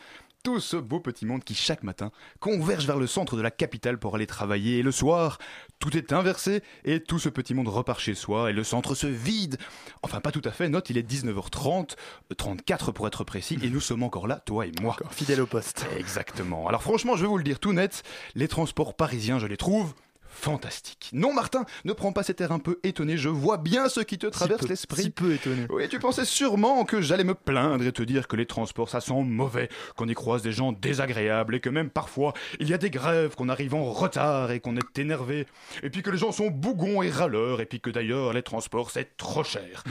tout 0.45 0.61
ce 0.61 0.77
beau 0.77 1.01
petit 1.01 1.25
monde 1.25 1.43
qui 1.43 1.55
chaque 1.55 1.83
matin 1.83 2.13
converge 2.39 2.87
vers 2.87 2.99
le 2.99 3.07
centre 3.07 3.35
de 3.35 3.41
la 3.41 3.51
capitale 3.51 3.99
pour 3.99 4.15
aller 4.15 4.27
travailler 4.27 4.79
et 4.79 4.83
le 4.83 4.93
soir, 4.93 5.39
tout 5.81 5.97
est 5.97 6.13
inversé 6.13 6.63
et 6.85 7.01
tout 7.01 7.19
ce 7.19 7.31
petit 7.31 7.55
monde 7.55 7.67
repart 7.67 7.99
chez 7.99 8.15
soi 8.15 8.51
et 8.51 8.53
le 8.53 8.63
centre 8.63 8.95
se 8.95 9.07
vide. 9.07 9.57
Enfin 10.03 10.21
pas 10.21 10.31
tout 10.31 10.43
à 10.45 10.51
fait, 10.51 10.69
note 10.69 10.91
il 10.91 10.99
est 10.99 11.11
19h30, 11.11 11.93
euh, 12.31 12.35
34 12.35 12.93
pour 12.93 13.07
être 13.07 13.25
précis 13.25 13.59
et 13.63 13.71
nous 13.71 13.81
sommes 13.81 14.03
encore 14.03 14.27
là, 14.27 14.39
toi 14.45 14.67
et 14.67 14.73
moi. 14.83 14.97
Fidèle 15.11 15.41
au 15.41 15.47
poste. 15.47 15.87
Exactement. 15.97 16.69
Alors 16.69 16.83
franchement, 16.83 17.17
je 17.17 17.23
vais 17.23 17.29
vous 17.29 17.39
le 17.39 17.45
dire 17.45 17.59
tout 17.59 17.73
net, 17.73 18.03
les 18.35 18.47
transports 18.47 18.95
parisiens, 18.95 19.39
je 19.39 19.47
les 19.47 19.57
trouve 19.57 19.95
fantastiques. 20.35 21.11
Non 21.13 21.33
Martin, 21.33 21.65
ne 21.85 21.93
prends 21.93 22.13
pas 22.13 22.23
cet 22.23 22.41
air 22.41 22.53
un 22.53 22.59
peu 22.59 22.79
étonné, 22.83 23.17
je 23.17 23.29
vois 23.29 23.57
bien 23.57 23.89
ce 23.89 24.01
qui 24.01 24.19
te 24.19 24.27
traverse 24.27 24.69
l'esprit. 24.69 25.03
si 25.03 25.11
peu 25.11 25.33
étonné. 25.33 25.67
Oui, 25.71 25.89
tu 25.89 25.99
pensais 25.99 26.25
sûrement 26.25 26.85
que 26.85 27.01
j'allais 27.01 27.25
me 27.25 27.35
plaindre 27.35 27.85
et 27.85 27.93
te 27.93 28.03
dire 28.03 28.29
que 28.29 28.37
les 28.37 28.47
transports 28.47 28.89
ça 28.89 29.01
sent 29.01 29.23
mauvais, 29.25 29.69
qu'on 29.97 30.07
y 30.09 30.15
croise 30.15 30.43
des 30.43 30.53
gens 30.53 30.73
désagréables 30.73 31.55
et 31.55 31.61
que 31.61 31.69
même 31.71 31.91
parfois 31.91 32.35
il 32.61 32.69
y 32.69 32.75
a 32.75 32.79
des 32.79 32.91
grèves, 32.91 33.35
qu'on 33.37 33.49
arrive 33.49 33.75
en 33.75 33.85
retard 33.85 34.51
et 34.51 34.61
qu'on 34.61 34.77
est 34.77 34.99
énervé, 34.99 35.47
et 35.83 35.91
puis 35.91 36.03
que 36.03 36.11
les 36.11 36.19
gens 36.19 36.33
sont 36.33 36.49
bougons 36.51 37.03
et 37.03 37.11
râleurs, 37.11 37.61
et 37.61 37.67
puis 37.67 37.81
que 37.81 37.91
d'ailleurs 37.91 38.33
les 38.33 38.43
transports 38.43 38.91
c'est 38.91 39.17
trop 39.17 39.45
cher. 39.45 39.83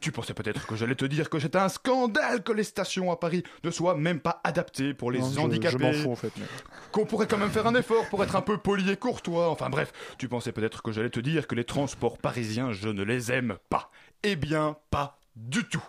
tu 0.00 0.12
pensais 0.12 0.34
peut-être 0.34 0.66
que 0.66 0.76
j'allais 0.76 0.94
te 0.94 1.04
dire 1.04 1.28
que 1.30 1.38
c'est 1.38 1.56
un 1.56 1.68
scandale 1.68 2.42
que 2.42 2.52
les 2.52 2.64
stations 2.64 3.10
à 3.10 3.16
Paris 3.16 3.42
ne 3.64 3.70
soient 3.70 3.94
même 3.96 4.20
pas 4.20 4.40
adaptées 4.44 4.94
pour 4.94 5.10
les 5.10 5.18
Non, 5.20 5.28
je- 5.28 5.34
je 5.34 5.40
handicapés. 5.40 5.78
m'en 5.78 5.92
fous, 5.92 6.12
en 6.12 6.16
fait, 6.16 6.32
mais- 6.36 6.44
Qu'on 6.92 7.06
pourrait 7.06 7.26
quand 7.26 7.38
même 7.38 7.50
faire 7.50 7.66
un 7.66 7.74
effort 7.74 8.08
pour 8.08 8.22
être 8.24 8.36
un 8.36 8.40
peu 8.40 8.58
poli 8.58 8.90
et 8.90 8.96
courtois. 8.96 9.48
Enfin 9.50 9.68
bref, 9.70 9.79
tu 10.18 10.28
pensais 10.28 10.52
peut-être 10.52 10.82
que 10.82 10.92
j'allais 10.92 11.10
te 11.10 11.20
dire 11.20 11.46
que 11.46 11.54
les 11.54 11.64
transports 11.64 12.18
parisiens, 12.18 12.72
je 12.72 12.88
ne 12.88 13.02
les 13.02 13.32
aime 13.32 13.56
pas. 13.68 13.90
Eh 14.22 14.36
bien, 14.36 14.76
pas 14.90 15.18
du 15.36 15.64
tout. 15.64 15.84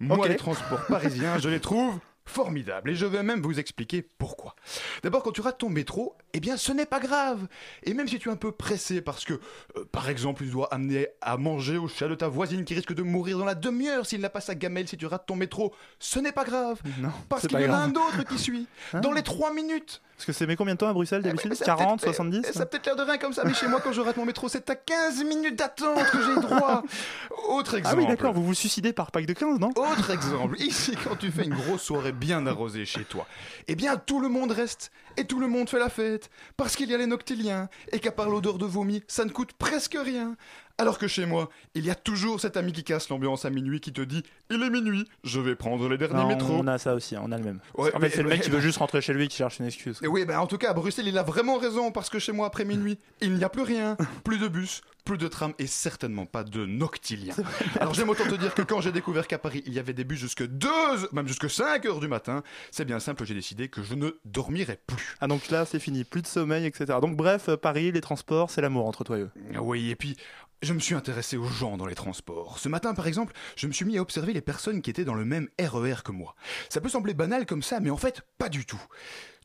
Moi, 0.00 0.28
les 0.28 0.36
transports 0.36 0.86
parisiens, 0.86 1.38
je 1.38 1.48
les 1.48 1.60
trouve 1.60 1.98
formidables. 2.26 2.90
Et 2.90 2.94
je 2.94 3.06
vais 3.06 3.22
même 3.22 3.40
vous 3.40 3.58
expliquer 3.58 4.02
pourquoi. 4.02 4.54
D'abord, 5.02 5.22
quand 5.22 5.32
tu 5.32 5.40
rates 5.40 5.58
ton 5.58 5.70
métro, 5.70 6.16
eh 6.34 6.40
bien, 6.40 6.56
ce 6.56 6.72
n'est 6.72 6.86
pas 6.86 7.00
grave. 7.00 7.46
Et 7.84 7.94
même 7.94 8.08
si 8.08 8.18
tu 8.18 8.28
es 8.28 8.32
un 8.32 8.36
peu 8.36 8.52
pressé 8.52 9.00
parce 9.00 9.24
que, 9.24 9.34
euh, 9.76 9.84
par 9.90 10.08
exemple, 10.10 10.44
tu 10.44 10.50
dois 10.50 10.72
amener 10.74 11.08
à 11.20 11.36
manger 11.36 11.78
au 11.78 11.88
chat 11.88 12.08
de 12.08 12.14
ta 12.14 12.28
voisine 12.28 12.64
qui 12.64 12.74
risque 12.74 12.92
de 12.92 13.02
mourir 13.02 13.38
dans 13.38 13.44
la 13.44 13.54
demi-heure 13.54 14.04
s'il 14.04 14.20
n'a 14.20 14.28
pas 14.28 14.40
sa 14.40 14.54
gamelle 14.54 14.88
si 14.88 14.96
tu 14.96 15.06
rates 15.06 15.26
ton 15.26 15.36
métro, 15.36 15.72
ce 15.98 16.18
n'est 16.18 16.32
pas 16.32 16.44
grave. 16.44 16.80
Non, 16.98 17.12
Parce 17.28 17.46
qu'il 17.46 17.60
y 17.60 17.66
en 17.66 17.72
a 17.72 17.78
un 17.78 17.92
autre 17.92 18.24
qui 18.28 18.38
suit. 18.38 18.66
Hein 18.92 19.00
Dans 19.00 19.12
les 19.12 19.22
trois 19.22 19.52
minutes. 19.52 20.02
Parce 20.16 20.24
que 20.24 20.32
c'est 20.32 20.46
mais 20.46 20.56
combien 20.56 20.72
de 20.74 20.78
temps 20.78 20.88
à 20.88 20.94
Bruxelles 20.94 21.20
d'habitude 21.22 21.50
Mais 21.50 21.56
ça 21.56 21.66
40, 21.66 22.00
peut-être- 22.00 22.14
70 22.14 22.42
Ça 22.52 22.62
a 22.62 22.66
peut-être 22.66 22.86
l'air 22.86 22.96
de 22.96 23.02
rien 23.02 23.18
comme 23.18 23.34
ça, 23.34 23.44
mais 23.44 23.52
chez 23.52 23.68
moi, 23.68 23.80
quand 23.84 23.92
je 23.92 24.00
rate 24.00 24.16
mon 24.16 24.24
métro, 24.24 24.48
c'est 24.48 24.68
à 24.70 24.74
15 24.74 25.22
minutes 25.24 25.56
d'attente 25.56 26.04
que 26.10 26.22
j'ai 26.22 26.34
droit. 26.40 26.82
Autre 27.48 27.72
Ah 27.74 27.78
exemple. 27.78 27.98
oui, 27.98 28.06
d'accord, 28.06 28.32
vous 28.32 28.42
vous 28.44 28.54
suicidez 28.54 28.92
par 28.94 29.10
pack 29.10 29.26
de 29.26 29.34
15, 29.34 29.58
non? 29.60 29.70
Autre 29.76 30.10
exemple, 30.10 30.58
ici 30.60 30.96
quand 31.04 31.16
tu 31.16 31.30
fais 31.30 31.44
une 31.44 31.54
grosse 31.54 31.82
soirée 31.82 32.12
bien 32.12 32.46
arrosée 32.46 32.86
chez 32.86 33.04
toi, 33.04 33.26
eh 33.68 33.74
bien 33.74 33.96
tout 33.96 34.20
le 34.20 34.28
monde 34.28 34.52
reste 34.52 34.90
et 35.18 35.24
tout 35.26 35.38
le 35.38 35.48
monde 35.48 35.68
fait 35.68 35.78
la 35.78 35.90
fête 35.90 36.30
parce 36.56 36.76
qu'il 36.76 36.90
y 36.90 36.94
a 36.94 36.98
les 36.98 37.06
noctiliens 37.06 37.68
et 37.92 37.98
qu'à 38.00 38.10
part 38.12 38.30
l'odeur 38.30 38.56
de 38.58 38.64
vomi, 38.64 39.02
ça 39.08 39.24
ne 39.26 39.30
coûte 39.30 39.52
presque 39.52 39.98
rien. 40.02 40.34
Alors 40.78 40.98
que 40.98 41.08
chez 41.08 41.24
moi, 41.24 41.48
il 41.74 41.86
y 41.86 41.90
a 41.90 41.94
toujours 41.94 42.38
cet 42.40 42.56
ami 42.58 42.70
qui 42.72 42.84
casse 42.84 43.08
l'ambiance 43.08 43.44
à 43.46 43.50
minuit 43.50 43.80
qui 43.80 43.92
te 43.92 44.02
dit 44.02 44.22
Il 44.50 44.62
est 44.62 44.68
minuit, 44.70 45.06
je 45.24 45.40
vais 45.40 45.54
prendre 45.56 45.88
les 45.88 45.96
derniers 45.96 46.14
Non, 46.22 46.28
métros. 46.28 46.52
On 46.58 46.66
a 46.66 46.76
ça 46.78 46.94
aussi, 46.94 47.16
on 47.16 47.32
a 47.32 47.38
le 47.38 47.44
même. 47.44 47.60
Ouais, 47.78 47.94
en 47.94 47.98
mais- 47.98 48.08
fait, 48.10 48.16
c'est 48.16 48.22
le 48.22 48.28
mec 48.28 48.42
qui 48.42 48.50
veut 48.50 48.60
juste 48.60 48.78
rentrer 48.78 49.00
chez 49.00 49.14
lui 49.14 49.24
et 49.24 49.28
qui 49.28 49.36
cherche 49.38 49.58
une 49.58 49.66
excuse. 49.66 49.98
Et 50.02 50.06
oui, 50.06 50.24
ben 50.26 50.38
en 50.38 50.46
tout 50.46 50.58
cas, 50.58 50.70
à 50.70 50.74
Bruxelles, 50.74 51.08
il 51.08 51.16
a 51.16 51.22
vraiment 51.22 51.56
raison 51.58 51.92
parce 51.92 52.10
que 52.10 52.18
chez 52.18 52.32
moi, 52.32 52.46
après 52.46 52.64
minuit, 52.66 52.98
il 53.22 53.32
n'y 53.34 53.44
a 53.44 53.48
plus 53.48 53.62
rien, 53.62 53.96
plus 54.22 54.36
de 54.38 54.48
bus, 54.48 54.82
plus 55.06 55.16
de 55.16 55.28
tram 55.28 55.54
et 55.58 55.66
certainement 55.66 56.26
pas 56.26 56.44
de 56.44 56.66
noctilien. 56.66 57.34
Alors 57.80 57.94
j'aime 57.94 58.10
autant 58.10 58.24
te 58.24 58.34
dire 58.34 58.52
que 58.54 58.62
quand 58.62 58.80
j'ai 58.82 58.92
découvert 58.92 59.26
qu'à 59.28 59.38
Paris, 59.38 59.62
il 59.66 59.72
y 59.72 59.78
avait 59.78 59.92
des 59.94 60.04
bus 60.04 60.18
jusque 60.18 60.44
2, 60.46 60.68
même 61.12 61.26
jusque 61.28 61.48
5 61.48 61.86
heures 61.86 62.00
du 62.00 62.08
matin, 62.08 62.42
c'est 62.70 62.84
bien 62.84 62.98
simple, 63.00 63.24
j'ai 63.24 63.34
décidé 63.34 63.68
que 63.68 63.82
je 63.82 63.94
ne 63.94 64.10
dormirai 64.26 64.78
plus. 64.86 65.16
Ah 65.20 65.26
donc 65.26 65.48
là, 65.48 65.64
c'est 65.64 65.78
fini, 65.78 66.04
plus 66.04 66.20
de 66.22 66.26
sommeil, 66.26 66.66
etc. 66.66 66.98
Donc 67.00 67.16
bref, 67.16 67.48
euh, 67.48 67.56
Paris, 67.56 67.92
les 67.92 68.00
transports, 68.02 68.50
c'est 68.50 68.60
l'amour 68.60 68.86
entre 68.86 69.04
toi 69.04 69.16
et 69.18 69.22
eux. 69.22 69.30
Ah 69.54 69.62
Oui, 69.62 69.90
et 69.90 69.96
puis 69.96 70.16
je 70.62 70.72
me 70.72 70.78
suis 70.78 70.94
intéressé 70.94 71.36
aux 71.36 71.46
gens 71.46 71.76
dans 71.76 71.86
les 71.86 71.94
transports. 71.94 72.58
Ce 72.58 72.68
matin, 72.68 72.94
par 72.94 73.06
exemple, 73.06 73.32
je 73.56 73.66
me 73.66 73.72
suis 73.72 73.84
mis 73.84 73.98
à 73.98 74.02
observer 74.02 74.32
les 74.32 74.40
personnes 74.40 74.82
qui 74.82 74.90
étaient 74.90 75.04
dans 75.04 75.14
le 75.14 75.24
même 75.24 75.48
RER 75.60 75.96
que 76.04 76.12
moi. 76.12 76.34
Ça 76.68 76.80
peut 76.80 76.88
sembler 76.88 77.14
banal 77.14 77.46
comme 77.46 77.62
ça, 77.62 77.80
mais 77.80 77.90
en 77.90 77.96
fait, 77.96 78.22
pas 78.38 78.48
du 78.48 78.64
tout. 78.64 78.82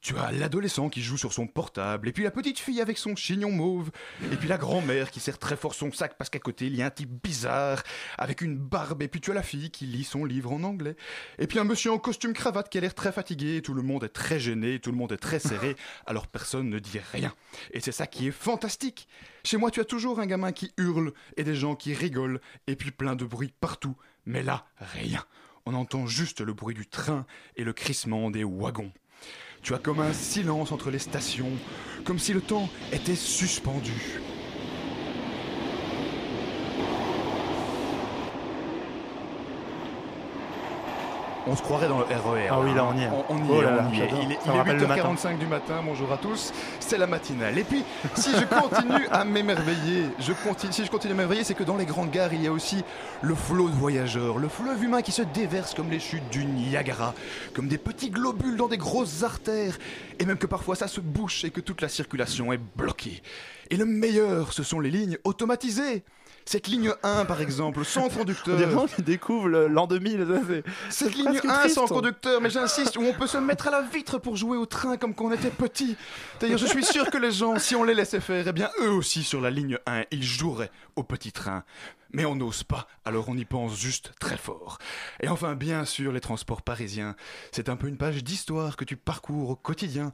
Tu 0.01 0.17
as 0.17 0.31
l'adolescent 0.31 0.89
qui 0.89 1.03
joue 1.03 1.17
sur 1.17 1.31
son 1.31 1.45
portable, 1.45 2.09
et 2.09 2.11
puis 2.11 2.23
la 2.23 2.31
petite 2.31 2.57
fille 2.57 2.81
avec 2.81 2.97
son 2.97 3.15
chignon 3.15 3.51
mauve, 3.51 3.91
et 4.31 4.35
puis 4.35 4.49
la 4.49 4.57
grand-mère 4.57 5.11
qui 5.11 5.19
serre 5.19 5.37
très 5.37 5.55
fort 5.55 5.75
son 5.75 5.91
sac 5.91 6.17
parce 6.17 6.31
qu'à 6.31 6.39
côté 6.39 6.65
il 6.65 6.75
y 6.75 6.81
a 6.81 6.87
un 6.87 6.89
type 6.89 7.21
bizarre 7.23 7.83
avec 8.17 8.41
une 8.41 8.57
barbe, 8.57 9.03
et 9.03 9.07
puis 9.07 9.21
tu 9.21 9.29
as 9.29 9.35
la 9.35 9.43
fille 9.43 9.69
qui 9.69 9.85
lit 9.85 10.03
son 10.03 10.25
livre 10.25 10.51
en 10.51 10.63
anglais, 10.63 10.95
et 11.37 11.45
puis 11.45 11.59
un 11.59 11.65
monsieur 11.65 11.91
en 11.91 11.99
costume 11.99 12.33
cravate 12.33 12.69
qui 12.69 12.79
a 12.79 12.81
l'air 12.81 12.95
très 12.95 13.11
fatigué, 13.11 13.57
et 13.57 13.61
tout 13.61 13.75
le 13.75 13.83
monde 13.83 14.03
est 14.03 14.09
très 14.09 14.39
gêné, 14.39 14.79
tout 14.79 14.89
le 14.89 14.97
monde 14.97 15.11
est 15.11 15.17
très 15.17 15.37
serré, 15.37 15.75
alors 16.07 16.25
personne 16.25 16.67
ne 16.67 16.79
dit 16.79 16.99
rien. 17.11 17.31
Et 17.71 17.79
c'est 17.79 17.91
ça 17.91 18.07
qui 18.07 18.27
est 18.27 18.31
fantastique. 18.31 19.07
Chez 19.43 19.57
moi, 19.57 19.69
tu 19.69 19.81
as 19.81 19.85
toujours 19.85 20.19
un 20.19 20.25
gamin 20.25 20.51
qui 20.51 20.73
hurle, 20.77 21.13
et 21.37 21.43
des 21.43 21.55
gens 21.55 21.75
qui 21.75 21.93
rigolent, 21.93 22.41
et 22.65 22.75
puis 22.75 22.89
plein 22.89 23.15
de 23.15 23.25
bruit 23.25 23.53
partout, 23.59 23.95
mais 24.25 24.41
là, 24.41 24.65
rien. 24.79 25.23
On 25.67 25.75
entend 25.75 26.07
juste 26.07 26.41
le 26.41 26.53
bruit 26.53 26.73
du 26.73 26.87
train 26.87 27.27
et 27.55 27.63
le 27.63 27.73
crissement 27.73 28.31
des 28.31 28.43
wagons. 28.43 28.91
Tu 29.61 29.73
as 29.73 29.77
comme 29.77 29.99
un 29.99 30.13
silence 30.13 30.71
entre 30.71 30.89
les 30.89 30.99
stations, 30.99 31.51
comme 32.03 32.19
si 32.19 32.33
le 32.33 32.41
temps 32.41 32.67
était 32.91 33.15
suspendu. 33.15 34.19
On 41.47 41.55
se 41.55 41.61
croirait 41.63 41.87
dans 41.87 41.97
le 41.99 42.05
RER. 42.05 42.47
Ah 42.51 42.59
oui, 42.59 42.73
là, 42.75 42.85
on 42.85 42.97
y 42.97 43.03
est. 43.03 43.07
On, 43.07 43.25
on 43.33 43.37
y 43.39 43.47
Oh 43.49 43.61
est, 43.61 43.65
là 43.65 43.71
là, 43.77 43.85
on 43.89 43.93
y 43.93 43.99
est. 44.01 44.09
Il 44.23 44.31
est, 44.31 44.37
il 44.45 44.51
me 44.51 44.55
est 44.55 44.57
rappelle 44.59 44.77
le 44.77 44.87
matin. 44.87 45.13
8h45 45.13 45.37
du 45.39 45.47
matin, 45.47 45.81
bonjour 45.83 46.11
à 46.11 46.17
tous, 46.17 46.53
c'est 46.79 46.97
la 46.97 47.07
matinale. 47.07 47.57
Et 47.57 47.63
puis, 47.63 47.83
si 48.15 48.29
je 48.31 48.45
continue 48.45 49.07
à 49.11 49.23
m'émerveiller, 49.25 50.05
je 50.19 50.33
continue, 50.33 50.71
si 50.71 50.85
je 50.85 50.91
continue 50.91 51.13
à 51.13 51.15
m'émerveiller, 51.15 51.43
c'est 51.43 51.55
que 51.55 51.63
dans 51.63 51.77
les 51.77 51.85
grandes 51.85 52.11
gares, 52.11 52.33
il 52.33 52.43
y 52.43 52.47
a 52.47 52.51
aussi 52.51 52.83
le 53.21 53.33
flot 53.33 53.69
de 53.69 53.75
voyageurs, 53.75 54.37
le 54.37 54.49
fleuve 54.49 54.83
humain 54.83 55.01
qui 55.01 55.11
se 55.11 55.23
déverse 55.23 55.73
comme 55.73 55.89
les 55.89 55.99
chutes 55.99 56.29
du 56.31 56.45
Niagara, 56.45 57.13
comme 57.53 57.67
des 57.67 57.77
petits 57.79 58.11
globules 58.11 58.55
dans 58.55 58.67
des 58.67 58.77
grosses 58.77 59.23
artères, 59.23 59.77
et 60.21 60.25
même 60.25 60.37
que 60.37 60.47
parfois 60.47 60.75
ça 60.75 60.87
se 60.87 61.01
bouche 61.01 61.43
et 61.43 61.49
que 61.49 61.59
toute 61.61 61.81
la 61.81 61.89
circulation 61.89 62.53
est 62.53 62.59
bloquée. 62.77 63.21
Et 63.69 63.75
le 63.77 63.85
meilleur, 63.85 64.53
ce 64.53 64.63
sont 64.63 64.79
les 64.79 64.91
lignes 64.91 65.17
automatisées. 65.23 66.03
Cette 66.43 66.67
ligne 66.67 66.91
1, 67.03 67.25
par 67.25 67.39
exemple, 67.39 67.85
sans 67.85 68.09
conducteur. 68.09 68.55
On 68.55 68.57
dirait 68.57 68.71
vraiment 68.71 68.87
qu'ils 68.87 69.03
découvrent 69.03 69.47
l'an 69.47 69.85
2000. 69.85 70.25
ça, 70.27 70.41
c'est- 70.47 70.63
Cette 70.89 71.15
ligne 71.15 71.25
presque 71.25 71.45
1 71.45 71.59
triste. 71.59 71.75
sans 71.75 71.85
conducteur, 71.87 72.41
mais 72.41 72.49
j'insiste, 72.49 72.97
où 72.97 73.01
on 73.03 73.13
peut 73.13 73.27
se 73.27 73.37
mettre 73.37 73.67
à 73.67 73.71
la 73.71 73.81
vitre 73.83 74.17
pour 74.17 74.35
jouer 74.37 74.57
au 74.57 74.65
train 74.65 74.97
comme 74.97 75.13
quand 75.13 75.25
on 75.25 75.31
était 75.31 75.51
petit. 75.51 75.95
D'ailleurs, 76.39 76.57
je 76.57 76.65
suis 76.65 76.83
sûr 76.83 77.11
que 77.11 77.17
les 77.19 77.31
gens, 77.31 77.59
si 77.59 77.75
on 77.75 77.83
les 77.83 77.93
laissait 77.93 78.19
faire, 78.19 78.43
eh 78.47 78.51
bien, 78.53 78.69
eux 78.81 78.89
aussi, 78.91 79.21
sur 79.23 79.39
la 79.39 79.51
ligne 79.51 79.77
1, 79.85 80.03
ils 80.11 80.23
joueraient 80.23 80.71
au 80.95 81.03
petit 81.03 81.31
train. 81.31 81.63
Mais 82.13 82.25
on 82.25 82.35
n'ose 82.35 82.63
pas, 82.63 82.87
alors 83.05 83.29
on 83.29 83.37
y 83.37 83.45
pense 83.45 83.79
juste 83.79 84.11
très 84.19 84.35
fort. 84.35 84.79
Et 85.21 85.29
enfin, 85.29 85.55
bien 85.55 85.85
sûr, 85.85 86.11
les 86.11 86.19
transports 86.19 86.61
parisiens. 86.61 87.15
C'est 87.53 87.69
un 87.69 87.77
peu 87.77 87.87
une 87.87 87.97
page 87.97 88.21
d'histoire 88.21 88.75
que 88.75 88.83
tu 88.83 88.97
parcours 88.97 89.49
au 89.49 89.55
quotidien. 89.55 90.11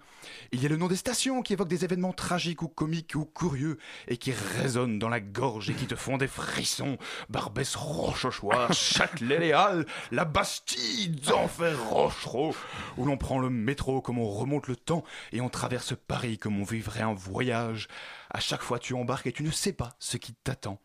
Il 0.52 0.62
y 0.62 0.68
a 0.68 0.70
le 0.70 0.78
nom 0.78 0.88
des 0.88 0.96
stations 0.96 1.42
qui 1.42 1.54
évoquent 1.54 1.70
des 1.70 1.86
événements 1.86 2.14
tragiques 2.14 2.62
ou 2.62 2.68
comiques 2.68 3.16
ou 3.16 3.26
curieux 3.26 3.80
et 4.08 4.18
qui 4.18 4.32
résonnent 4.32 5.00
dans 5.00 5.10
la 5.10 5.20
gorge 5.20 5.72
et 5.72 5.74
qui 5.74 5.88
te 5.88 5.96
font 5.96 6.18
des 6.18 6.28
frissons. 6.28 7.00
Barbès, 7.30 7.76
Rochechouart, 7.76 8.74
Châtelet-les-Halles, 8.74 9.88
la 10.12 10.26
Bastille, 10.26 11.10
d'Enfer, 11.10 11.84
Rochereau, 11.90 12.56
où 12.98 13.06
l'on 13.06 13.18
prend 13.18 13.40
le 13.40 13.50
métro 13.50 14.02
comme 14.02 14.20
on 14.20 14.30
remonte 14.30 14.68
le 14.68 14.76
temps 14.76 15.04
et 15.32 15.42
on 15.42 15.50
traverse 15.50 15.96
Paris 16.08 16.38
comme 16.38 16.60
on 16.60 16.64
vivrait 16.64 17.02
un 17.02 17.14
voyage. 17.14 17.88
À 18.30 18.40
chaque 18.40 18.62
fois, 18.62 18.78
tu 18.78 18.94
embarques 18.94 19.28
et 19.28 19.32
tu 19.32 19.42
ne 19.42 19.52
sais 19.52 19.74
pas 19.74 19.96
ce 20.00 20.18
qui 20.18 20.34
t'attend. 20.34 20.80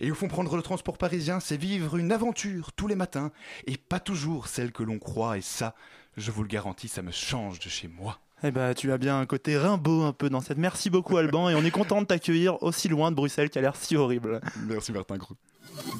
Et 0.00 0.10
au 0.10 0.14
fond, 0.14 0.28
prendre 0.28 0.56
le 0.56 0.62
transport 0.62 0.98
parisien, 0.98 1.40
c'est 1.40 1.56
vivre 1.56 1.96
une 1.96 2.12
aventure 2.12 2.72
tous 2.72 2.86
les 2.86 2.96
matins, 2.96 3.30
et 3.66 3.76
pas 3.76 4.00
toujours 4.00 4.48
celle 4.48 4.72
que 4.72 4.82
l'on 4.82 4.98
croit, 4.98 5.38
et 5.38 5.42
ça, 5.42 5.74
je 6.16 6.30
vous 6.30 6.42
le 6.42 6.48
garantis, 6.48 6.88
ça 6.88 7.02
me 7.02 7.10
change 7.10 7.58
de 7.58 7.68
chez 7.68 7.88
moi. 7.88 8.18
Eh 8.42 8.50
ben, 8.50 8.72
tu 8.72 8.90
as 8.90 8.96
bien 8.96 9.20
un 9.20 9.26
côté 9.26 9.58
Rimbaud 9.58 10.02
un 10.02 10.14
peu 10.14 10.30
dans 10.30 10.40
cette. 10.40 10.56
Merci 10.56 10.88
beaucoup, 10.88 11.18
Alban, 11.18 11.50
et 11.50 11.54
on 11.54 11.62
est 11.62 11.70
content 11.70 12.00
de 12.00 12.06
t'accueillir 12.06 12.62
aussi 12.62 12.88
loin 12.88 13.10
de 13.10 13.16
Bruxelles 13.16 13.50
qui 13.50 13.58
a 13.58 13.60
l'air 13.60 13.76
si 13.76 13.96
horrible. 13.96 14.40
Merci, 14.66 14.92
Martin 14.92 15.18
Gros. 15.18 15.36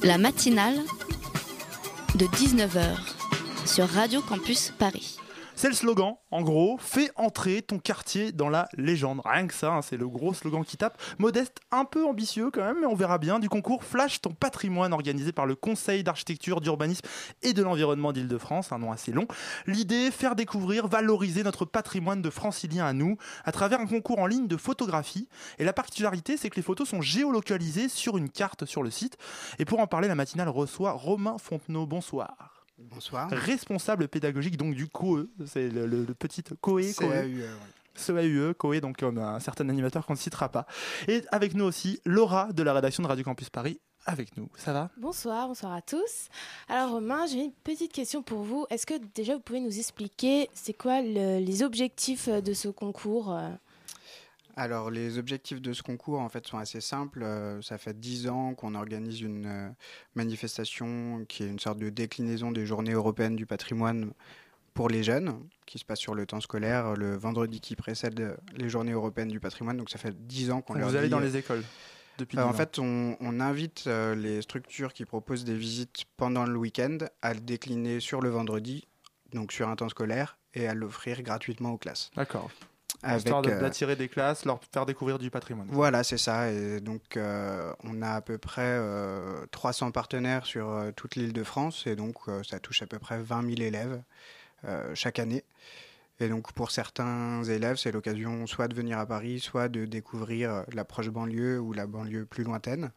La 0.03 0.17
matinale 0.17 0.79
de 2.15 2.25
19h 2.27 2.97
sur 3.67 3.87
Radio 3.89 4.23
Campus 4.23 4.73
Paris. 4.79 5.19
C'est 5.61 5.69
le 5.69 5.75
slogan, 5.75 6.15
en 6.31 6.41
gros, 6.41 6.79
fais 6.79 7.11
entrer 7.17 7.61
ton 7.61 7.79
quartier 7.79 8.33
dans 8.33 8.49
la 8.49 8.67
légende. 8.79 9.21
Rien 9.27 9.47
que 9.47 9.53
ça, 9.53 9.75
hein, 9.75 9.83
c'est 9.83 9.99
le 9.99 10.09
gros 10.09 10.33
slogan 10.33 10.65
qui 10.65 10.79
tape. 10.79 10.99
Modeste, 11.19 11.59
un 11.71 11.85
peu 11.85 12.07
ambitieux 12.07 12.51
quand 12.51 12.65
même, 12.65 12.79
mais 12.81 12.87
on 12.87 12.95
verra 12.95 13.19
bien. 13.19 13.39
Du 13.39 13.51
concours 13.51 13.85
Flash 13.85 14.23
ton 14.23 14.31
patrimoine 14.31 14.95
organisé 14.95 15.33
par 15.33 15.45
le 15.45 15.55
Conseil 15.55 16.03
d'architecture, 16.03 16.63
d'urbanisme 16.63 17.07
et 17.43 17.53
de 17.53 17.63
l'environnement 17.63 18.15
d'Île-de-France, 18.15 18.73
un 18.73 18.79
nom 18.79 18.91
assez 18.91 19.13
long. 19.13 19.29
L'idée, 19.67 20.11
faire 20.11 20.35
découvrir, 20.35 20.89
valoriser 20.89 21.43
notre 21.43 21.67
patrimoine 21.67 22.23
de 22.23 22.31
francilien 22.31 22.87
à 22.87 22.95
nous 22.95 23.19
à 23.45 23.53
travers 23.53 23.81
un 23.81 23.87
concours 23.87 24.21
en 24.21 24.27
ligne 24.27 24.49
de 24.49 24.57
photographie. 24.57 25.29
Et 25.59 25.65
la 25.65 25.75
particularité, 25.75 26.39
c'est 26.39 26.49
que 26.49 26.57
les 26.57 26.63
photos 26.63 26.89
sont 26.89 27.03
géolocalisées 27.03 27.91
sur 27.91 28.17
une 28.17 28.31
carte 28.31 28.65
sur 28.65 28.83
le 28.83 28.91
site. 28.91 29.19
Et 29.59 29.67
pour 29.67 29.81
en 29.81 29.87
parler, 29.87 30.09
la 30.09 30.15
matinale 30.15 30.49
reçoit 30.49 30.93
Romain 30.93 31.37
Fontenot. 31.37 31.85
Bonsoir. 31.85 32.60
Bonsoir. 32.81 33.29
Responsable 33.31 34.09
pédagogique 34.09 34.57
donc 34.57 34.75
du 34.75 34.89
COE, 34.89 35.29
c'est 35.47 35.69
le, 35.69 35.87
le- 35.87 36.05
le 36.05 36.15
petit 36.15 36.43
COE. 36.43 36.81
CAUE. 36.99 37.45
CAUE, 37.95 38.55
COE, 38.55 38.81
donc 38.81 38.97
comme 38.99 39.19
un 39.19 39.41
certain 39.41 39.69
animateur 39.69 40.07
qu'on 40.07 40.15
ne 40.15 40.19
citera 40.19 40.49
pas. 40.49 40.67
Et 41.09 41.23
avec 41.31 41.55
nous 41.55 41.65
aussi 41.65 42.01
Laura 42.05 42.53
de 42.53 42.63
la 42.63 42.73
rédaction 42.73 43.03
de 43.03 43.09
Radio 43.09 43.25
Campus 43.25 43.51
Paris. 43.51 43.81
Avec 44.07 44.35
nous, 44.39 44.49
ça 44.57 44.73
va? 44.73 44.91
Bonsoir, 44.97 45.47
bonsoir 45.47 45.75
à 45.75 45.83
tous. 45.83 46.29
Alors 46.69 46.93
Romain, 46.93 47.27
j'ai 47.27 47.45
une 47.45 47.53
petite 47.53 47.93
question 47.93 48.23
pour 48.23 48.43
vous. 48.43 48.65
Est-ce 48.71 48.87
que 48.87 48.95
déjà 49.15 49.35
vous 49.35 49.43
pouvez 49.43 49.61
nous 49.61 49.79
expliquer 49.79 50.49
c'est 50.55 50.73
quoi 50.73 51.03
le- 51.03 51.39
les 51.39 51.63
objectifs 51.63 52.29
de 52.31 52.55
ce 52.55 52.69
concours 52.69 53.31
euh? 53.35 53.51
Alors, 54.57 54.91
les 54.91 55.19
objectifs 55.19 55.61
de 55.61 55.73
ce 55.73 55.83
concours, 55.83 56.21
en 56.21 56.29
fait, 56.29 56.47
sont 56.47 56.59
assez 56.59 56.81
simples. 56.81 57.23
Euh, 57.23 57.63
ça 57.63 57.79
fait 57.79 57.99
dix 57.99 58.29
ans 58.29 58.55
qu'on 58.55 58.75
organise 58.75 59.21
une 59.21 59.47
euh, 59.47 59.69
manifestation 60.15 61.25
qui 61.29 61.45
est 61.45 61.49
une 61.49 61.59
sorte 61.59 61.79
de 61.79 61.91
déclinaison 61.91 62.51
des 62.53 62.67
Journées 62.67 62.93
européennes 62.93 63.37
du 63.37 63.47
patrimoine 63.47 64.13
pour 64.75 64.89
les 64.89 65.03
jeunes, 65.03 65.41
qui 65.67 65.79
se 65.79 65.85
passe 65.85 65.99
sur 65.99 66.15
le 66.15 66.27
temps 66.27 66.41
scolaire, 66.41 66.95
le 66.95 67.17
vendredi 67.17 67.61
qui 67.61 67.77
précède 67.77 68.37
les 68.57 68.69
Journées 68.69 68.93
européennes 68.93 69.29
du 69.29 69.41
patrimoine. 69.41 69.77
Donc, 69.77 69.91
ça 69.91 69.99
fait 69.99 70.15
dix 70.27 70.51
ans 70.51 70.63
qu'on 70.63 70.75
leur 70.75 70.89
Vous 70.89 70.97
allez 70.97 71.07
dit, 71.07 71.11
dans 71.11 71.19
euh, 71.19 71.25
les 71.25 71.37
écoles 71.37 71.63
depuis 72.19 72.39
Euh, 72.39 72.45
10 72.45 72.49
en 72.49 72.53
fait, 72.53 72.79
on, 72.79 73.17
on 73.21 73.41
invite 73.41 73.87
les 73.87 74.43
structures 74.43 74.93
qui 74.93 75.05
proposent 75.05 75.45
des 75.45 75.57
visites 75.57 76.05
pendant 76.17 76.45
le 76.45 76.57
week-end 76.57 76.99
à 77.23 77.35
le 77.35 77.41
décliner 77.41 78.01
sur 78.01 78.21
le 78.21 78.29
vendredi, 78.29 78.87
donc 79.33 79.53
sur 79.53 79.69
un 79.69 79.77
temps 79.77 79.89
scolaire, 79.89 80.39
et 80.55 80.67
à 80.67 80.75
l'offrir 80.75 81.23
gratuitement 81.23 81.73
aux 81.73 81.79
classes. 81.79 82.11
D'accord. 82.17 82.51
Avec, 83.03 83.25
Histoire 83.25 83.43
euh, 83.47 83.61
d'attirer 83.61 83.97
des 83.97 84.09
classes, 84.09 84.45
leur 84.45 84.61
faire 84.73 84.85
découvrir 84.85 85.19
du 85.19 85.31
patrimoine. 85.31 85.69
Voilà, 85.71 86.05
c'est 86.05 86.19
ça. 86.19 86.51
Et 86.51 86.81
donc, 86.81 87.17
euh, 87.17 87.73
on 87.83 88.03
a 88.03 88.11
à 88.11 88.21
peu 88.21 88.37
près 88.37 88.63
euh, 88.63 89.47
300 89.53 89.91
partenaires 89.91 90.45
sur 90.45 90.69
euh, 90.69 90.91
toute 90.93 91.17
l'île 91.17 91.33
de 91.33 91.43
France. 91.43 91.87
Et 91.87 91.97
donc, 91.97 92.17
euh, 92.29 92.43
ça 92.43 92.61
touche 92.61 92.83
à 92.83 92.87
peu 92.87 92.99
près 92.99 93.19
20 93.19 93.43
000 93.43 93.63
élèves 93.63 94.03
euh, 94.67 94.95
chaque 94.95 95.19
année. 95.19 95.45
Et 96.21 96.29
donc, 96.29 96.53
pour 96.53 96.71
certains 96.71 97.43
élèves, 97.45 97.77
c'est 97.77 97.93
l'occasion 97.93 98.47
soit 98.47 98.69
de 98.69 98.75
venir 98.75 98.99
à 98.99 99.07
Paris, 99.07 99.41
soit 99.41 99.69
de 99.69 99.87
découvrir 99.87 100.53
euh, 100.53 100.63
la 100.73 100.85
proche 100.85 101.09
banlieue 101.09 101.59
ou 101.59 101.73
la 101.73 101.87
banlieue 101.87 102.27
plus 102.27 102.45
lointaine. 102.45 102.93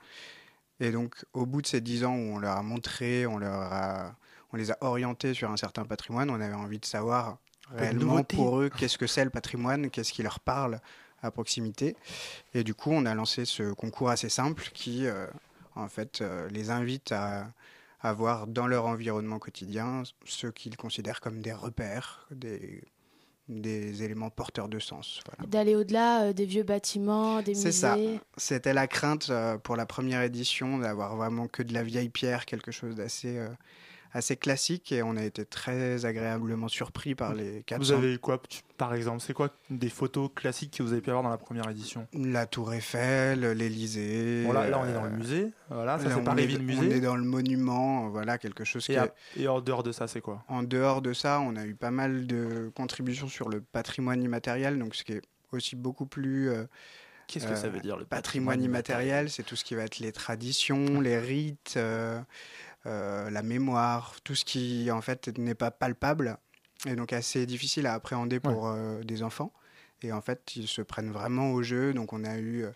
Et 0.82 0.91
donc, 0.91 1.16
au 1.32 1.45
bout 1.45 1.62
de 1.62 1.68
ces 1.68 1.80
10 1.80 2.04
ans 2.04 2.16
où 2.16 2.36
on 2.36 2.39
leur 2.39 2.58
a 2.58 2.64
montré, 2.64 3.26
on, 3.26 3.38
leur 3.38 3.54
a, 3.54 4.16
on 4.51 4.58
les 4.58 4.72
a 4.72 4.78
orientés 4.82 5.34
sur 5.34 5.49
un 5.49 5.56
certain 5.56 5.86
patrimoine, 5.86 6.30
on 6.30 6.41
avait 6.41 6.54
envie 6.54 6.80
de 6.80 6.86
savoir 6.86 7.38
réellement 7.72 8.24
pour 8.24 8.59
eux 8.59 8.70
qu'est-ce 8.70 8.97
que 8.97 9.07
c'est 9.07 9.24
le 9.24 9.30
patrimoine, 9.30 9.89
qu'est-ce 9.89 10.14
qui 10.14 10.24
leur 10.24 10.39
parle 10.39 10.80
à 11.22 11.32
proximité. 11.32 11.95
Et 12.53 12.64
du 12.64 12.74
coup, 12.74 12.91
on 12.91 13.05
a 13.05 13.16
lancé 13.16 13.45
ce 13.45 13.72
concours 13.74 14.09
assez 14.09 14.30
simple 14.30 14.70
qui, 14.74 15.07
euh, 15.07 15.26
en 15.76 15.88
fait, 15.88 16.22
euh, 16.22 16.49
les 16.49 16.70
invite 16.70 17.11
à, 17.14 17.47
à 18.01 18.14
voir 18.14 18.47
dans 18.47 18.68
leur 18.68 18.86
environnement 18.86 19.39
quotidien 19.39 20.03
ce 20.26 20.47
qu'ils 20.47 20.76
considèrent 20.76 21.22
comme 21.22 21.41
des 21.41 21.53
repères, 21.53 22.28
des, 22.32 22.84
des 23.47 24.03
éléments 24.03 24.30
porteurs 24.30 24.70
de 24.70 24.80
sens. 24.80 25.22
Voilà. 25.26 25.49
D'aller 25.49 25.76
au-delà 25.76 26.24
euh, 26.24 26.34
des 26.34 26.45
vieux 26.45 26.64
bâtiments, 26.64 27.41
des 27.41 27.51
musées. 27.51 27.72
C'est 27.72 27.80
ça. 27.80 27.97
C'était 28.38 28.74
la 28.74 28.88
crainte 28.88 29.30
euh, 29.30 29.57
pour 29.57 29.76
la 29.76 29.86
première 29.86 30.22
édition 30.22 30.78
d'avoir 30.78 31.16
vraiment 31.16 31.47
que 31.47 31.64
de 31.64 31.74
la 31.74 31.84
vieille 31.84 32.09
pierre, 32.09 32.45
quelque 32.45 32.72
chose 32.72 32.95
d'assez 32.95 33.38
euh, 33.38 33.47
assez 34.14 34.38
classique. 34.38 34.91
Et 34.91 35.03
on 35.03 35.18
a 35.18 35.24
été 35.24 35.43
très 35.45 36.05
agréablement 36.05 36.68
surpris 36.68 37.16
par 37.16 37.34
les 37.34 37.64
400. 37.64 37.84
Vous 37.84 37.91
avez 38.03 38.14
eu 38.14 38.20
quoi, 38.20 38.39
tu- 38.47 38.61
par 38.78 38.93
exemple 38.93 39.20
C'est 39.22 39.34
quoi 39.34 39.49
des 39.70 39.89
photos 39.89 40.30
classiques 40.34 40.78
que 40.78 40.84
vous 40.84 40.91
avez 40.93 41.01
pu 41.01 41.09
avoir 41.09 41.24
dans 41.24 41.30
la 41.30 41.38
première 41.38 41.70
édition? 41.70 42.07
La 42.14 42.45
Tour 42.45 42.74
Eiffel, 42.74 43.41
l'Élysée. 43.53 44.43
Bon, 44.45 44.53
là, 44.53 44.70
là, 44.70 44.80
on 44.80 44.86
est 44.88 44.93
dans 44.93 45.03
euh, 45.05 45.09
le 45.09 45.18
musée. 45.18 45.51
Voilà, 45.70 45.97
ça 45.97 46.05
là, 46.05 46.09
c'est 46.11 46.22
on 46.22 46.24
Paris 46.24 46.43
est- 46.43 46.47
Ville 46.47 46.59
On 46.61 46.64
Musée. 46.64 46.97
est 46.97 47.01
dans 47.01 47.16
le 47.16 47.24
monument, 47.24 48.09
voilà, 48.09 48.38
quelque 48.38 48.64
chose 48.64 48.86
qui 48.86 48.93
Et, 48.93 48.95
est- 48.95 48.99
à- 48.99 49.14
et 49.38 49.47
en 49.47 49.61
dehors 49.61 49.84
de 49.84 49.91
ça, 49.91 50.07
c'est 50.07 50.22
quoi? 50.22 50.43
En 50.47 50.64
dehors 50.64 51.01
de 51.01 51.14
ça, 51.14 51.39
on 51.41 51.55
a 51.55 51.66
eu 51.66 51.74
pas 51.76 51.91
mal 51.91 52.28
de 52.28 52.72
contributions 52.76 53.28
sur 53.28 53.49
le 53.49 53.61
patrimoine 53.61 54.22
immatériel, 54.22 54.78
donc 54.80 54.95
ce 54.95 55.03
qui 55.03 55.14
est 55.14 55.22
aussi 55.51 55.76
beaucoup 55.76 56.05
plus. 56.05 56.49
euh, 56.49 56.66
Qu'est-ce 57.28 57.47
que 57.47 57.55
ça 57.55 57.70
veut 57.70 57.80
dire, 57.80 57.95
le 57.97 58.03
patrimoine 58.05 58.57
patrimoine 58.57 58.64
immatériel? 58.64 59.30
C'est 59.30 59.43
tout 59.43 59.55
ce 59.55 59.64
qui 59.64 59.76
va 59.76 59.84
être 59.84 59.99
les 59.99 60.11
traditions, 60.11 60.99
les 60.99 61.18
rites, 61.18 61.76
euh, 61.78 62.20
euh, 62.20 62.22
la 62.86 63.43
mémoire, 63.43 64.15
tout 64.23 64.36
ce 64.36 64.45
qui 64.45 64.89
en 64.91 65.01
fait 65.01 65.38
n'est 65.38 65.55
pas 65.55 65.71
palpable 65.71 66.38
et 66.88 66.95
donc 66.95 67.13
assez 67.13 67.45
difficile 67.45 67.88
à 67.88 67.93
appréhender 67.93 68.39
pour 68.39 68.67
euh, 68.67 69.01
des 69.03 69.23
enfants. 69.23 69.53
Et 70.01 70.11
en 70.11 70.21
fait, 70.21 70.55
ils 70.55 70.67
se 70.67 70.81
prennent 70.81 71.11
vraiment 71.11 71.51
au 71.51 71.63
jeu. 71.63 71.93
Donc 71.93 72.11
on 72.13 72.25
a 72.25 72.38
eu 72.38 72.63
euh, 72.63 72.71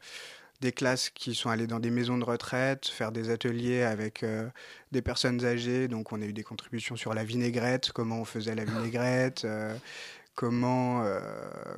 des 0.61 0.71
classes 0.71 1.09
qui 1.09 1.35
sont 1.35 1.49
allées 1.49 1.67
dans 1.67 1.79
des 1.79 1.89
maisons 1.89 2.17
de 2.17 2.23
retraite, 2.23 2.87
faire 2.87 3.11
des 3.11 3.29
ateliers 3.29 3.83
avec 3.83 4.23
euh, 4.23 4.47
des 4.91 5.01
personnes 5.01 5.43
âgées. 5.45 5.87
Donc 5.87 6.13
on 6.13 6.21
a 6.21 6.25
eu 6.25 6.33
des 6.33 6.43
contributions 6.43 6.95
sur 6.95 7.13
la 7.13 7.23
vinaigrette, 7.23 7.91
comment 7.91 8.21
on 8.21 8.25
faisait 8.25 8.55
la 8.55 8.63
vinaigrette, 8.65 9.43
euh, 9.43 9.75
comment, 10.35 11.03
euh, 11.03 11.19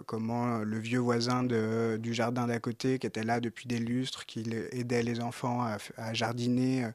comment 0.05 0.59
le 0.59 0.77
vieux 0.77 0.99
voisin 0.99 1.43
de- 1.43 1.97
du 1.99 2.13
jardin 2.13 2.45
d'à 2.45 2.59
côté, 2.59 2.99
qui 2.99 3.07
était 3.07 3.23
là 3.23 3.39
depuis 3.39 3.67
des 3.67 3.79
lustres, 3.79 4.25
qui 4.27 4.43
aidait 4.71 5.01
les 5.01 5.19
enfants 5.19 5.65
à, 5.97 6.13
jardiner, 6.13 6.83
euh, 6.83 6.89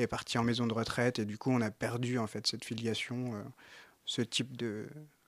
est 0.00 0.06
parti 0.06 0.38
en 0.38 0.42
maison 0.44 0.66
de 0.66 0.74
retraite. 0.74 1.18
Et 1.18 1.24
du 1.24 1.38
coup, 1.38 1.50
on 1.50 1.60
a 1.60 1.70
perdu 1.70 2.18
en 2.18 2.26
fait 2.26 2.46
cette 2.46 2.64
filiation, 2.64 3.34
euh, 3.34 3.42
ce 4.04 4.22
type 4.22 4.56
de, 4.56 4.86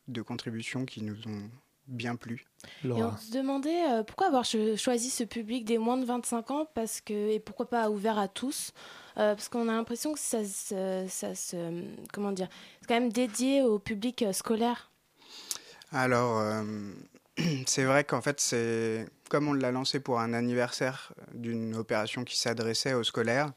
de 0.08 0.22
contributions 0.22 0.84
qui 0.84 1.02
nous 1.02 1.16
ont 1.28 1.50
bien 1.88 2.16
plu. 2.16 2.46
Et 2.84 3.02
on 3.02 3.16
se 3.16 3.32
demandait 3.32 3.90
euh, 3.90 4.02
pourquoi 4.04 4.28
avoir 4.28 4.44
cho- 4.44 4.76
choisi 4.76 5.10
ce 5.10 5.24
public 5.24 5.64
des 5.64 5.78
moins 5.78 5.96
de 5.96 6.04
25 6.04 6.50
ans? 6.52 6.66
Parce 6.74 7.00
que, 7.00 7.30
et 7.30 7.40
pourquoi 7.40 7.68
pas 7.68 7.90
ouvert 7.90 8.18
à 8.18 8.28
tous? 8.28 8.72
Euh, 9.18 9.34
Parce 9.34 9.48
qu'on 9.48 9.68
a 9.68 9.72
l'impression 9.72 10.12
que 10.12 10.18
ça, 10.20 10.44
se- 10.44 11.06
ça 11.08 11.34
se. 11.34 11.82
Comment 12.12 12.32
dire 12.32 12.48
C'est 12.80 12.86
quand 12.88 13.00
même 13.00 13.12
dédié 13.12 13.62
au 13.62 13.78
public 13.78 14.22
euh, 14.22 14.32
scolaire. 14.32 14.90
Alors, 15.90 16.38
euh, 16.38 16.62
c'est 17.66 17.84
vrai 17.84 18.04
qu'en 18.04 18.22
fait, 18.22 18.40
c'est 18.40 19.06
comme 19.28 19.48
on 19.48 19.52
l'a 19.54 19.72
lancé 19.72 20.00
pour 20.00 20.20
un 20.20 20.32
anniversaire 20.34 21.12
d'une 21.34 21.74
opération 21.74 22.24
qui 22.24 22.38
s'adressait 22.38 22.94
aux 22.94 23.04
scolaires, 23.04 23.52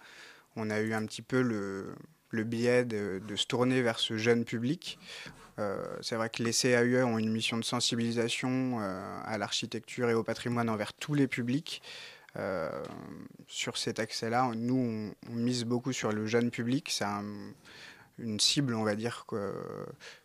on 0.55 0.69
a 0.69 0.79
eu 0.79 0.93
un 0.93 1.05
petit 1.05 1.21
peu 1.21 1.41
le, 1.41 1.95
biais 2.43 2.85
de, 2.85 3.21
se 3.35 3.45
tourner 3.45 3.81
vers 3.81 3.99
ce 3.99 4.17
jeune 4.17 4.45
public. 4.45 4.99
Euh, 5.57 5.85
c'est 6.01 6.15
vrai 6.15 6.29
que 6.29 6.43
les 6.43 6.51
CAUE 6.51 7.03
ont 7.05 7.17
une 7.17 7.31
mission 7.31 7.57
de 7.57 7.63
sensibilisation 7.63 8.79
euh, 8.81 9.19
à 9.23 9.37
l'architecture 9.37 10.09
et 10.09 10.13
au 10.13 10.23
patrimoine 10.23 10.69
envers 10.69 10.93
tous 10.93 11.13
les 11.13 11.27
publics. 11.27 11.81
Euh, 12.37 12.69
sur 13.47 13.77
cet 13.77 13.99
accès-là, 13.99 14.51
nous, 14.53 15.13
on, 15.29 15.33
mise 15.33 15.63
beaucoup 15.63 15.93
sur 15.93 16.11
le 16.11 16.25
jeune 16.25 16.51
public. 16.51 16.89
C'est 16.91 17.05
un- 17.05 17.53
une 18.17 18.39
cible, 18.39 18.73
on 18.75 18.83
va 18.83 18.95
dire, 18.95 19.25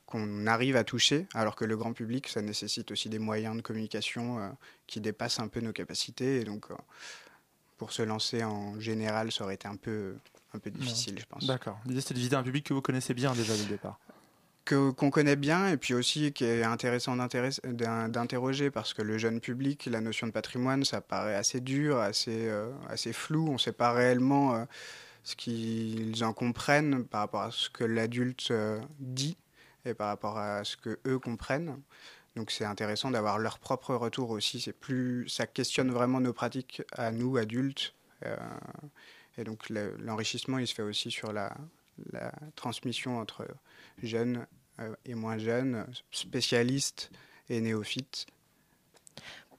qu'on 0.07 0.47
arrive 0.47 0.77
à 0.77 0.85
toucher, 0.85 1.27
alors 1.35 1.57
que 1.57 1.65
le 1.65 1.77
grand 1.77 1.93
public, 1.93 2.29
ça 2.29 2.41
nécessite 2.41 2.93
aussi 2.93 3.09
des 3.09 3.19
moyens 3.19 3.57
de 3.57 3.63
communication 3.63 4.57
qui 4.87 5.01
dépassent 5.01 5.41
un 5.41 5.49
peu 5.49 5.61
nos 5.61 5.73
capacités. 5.73 6.45
Pour 7.81 7.93
se 7.93 8.03
lancer 8.03 8.45
en 8.45 8.79
général, 8.79 9.33
ça 9.33 9.43
aurait 9.43 9.55
été 9.55 9.67
un 9.67 9.77
peu, 9.77 10.15
un 10.53 10.59
peu 10.59 10.71
difficile, 10.71 11.19
je 11.19 11.25
pense. 11.25 11.47
D'accord. 11.47 11.79
L'idée 11.87 12.03
c'était 12.03 12.13
de 12.13 12.19
viser 12.19 12.37
un 12.37 12.43
public 12.43 12.67
que 12.67 12.75
vous 12.75 12.83
connaissez 12.83 13.15
bien 13.15 13.33
déjà 13.33 13.55
dès 13.55 13.63
le 13.63 13.71
départ. 13.71 13.99
que 14.67 14.91
qu'on 14.91 15.09
connaît 15.09 15.35
bien 15.35 15.67
et 15.69 15.79
puis 15.79 15.95
aussi 15.95 16.31
qui 16.35 16.45
est 16.45 16.63
intéressant 16.63 17.17
d'interroger 17.17 18.71
parce 18.71 18.93
que 18.93 19.01
le 19.01 19.17
jeune 19.17 19.41
public, 19.41 19.87
la 19.87 20.03
notion 20.03 20.27
de 20.27 20.33
patrimoine, 20.33 20.85
ça 20.85 21.01
paraît 21.01 21.35
assez 21.35 21.63
dur, 21.63 21.97
assez, 22.01 22.51
euh, 22.51 22.71
assez 22.91 23.15
flou. 23.15 23.49
On 23.49 23.55
ne 23.55 23.59
sait 23.59 23.73
pas 23.73 23.93
réellement 23.93 24.57
euh, 24.57 24.67
ce 25.23 25.35
qu'ils 25.35 26.23
en 26.23 26.35
comprennent 26.35 27.07
par 27.07 27.23
rapport 27.23 27.45
à 27.45 27.51
ce 27.51 27.71
que 27.71 27.85
l'adulte 27.85 28.51
euh, 28.51 28.79
dit 28.99 29.39
et 29.87 29.95
par 29.95 30.09
rapport 30.09 30.37
à 30.37 30.65
ce 30.65 30.77
que 30.77 30.99
eux 31.07 31.19
comprennent. 31.19 31.81
Donc 32.37 32.51
c'est 32.51 32.65
intéressant 32.65 33.11
d'avoir 33.11 33.39
leur 33.39 33.59
propre 33.59 33.95
retour 33.95 34.31
aussi. 34.31 34.61
C'est 34.61 34.73
plus, 34.73 35.29
ça 35.29 35.47
questionne 35.47 35.91
vraiment 35.91 36.21
nos 36.21 36.33
pratiques 36.33 36.83
à 36.93 37.11
nous 37.11 37.37
adultes. 37.37 37.95
Euh, 38.25 38.37
et 39.37 39.45
donc 39.45 39.69
le- 39.69 39.97
l'enrichissement, 39.99 40.59
il 40.59 40.67
se 40.67 40.75
fait 40.75 40.83
aussi 40.83 41.11
sur 41.11 41.33
la, 41.33 41.53
transmission 42.57 43.19
entre 43.19 43.47
jeunes 44.03 44.47
euh, 44.79 44.95
et 45.05 45.15
moins 45.15 45.37
jeunes, 45.37 45.87
spécialistes 46.11 47.11
et 47.51 47.61
néophytes. 47.61 48.27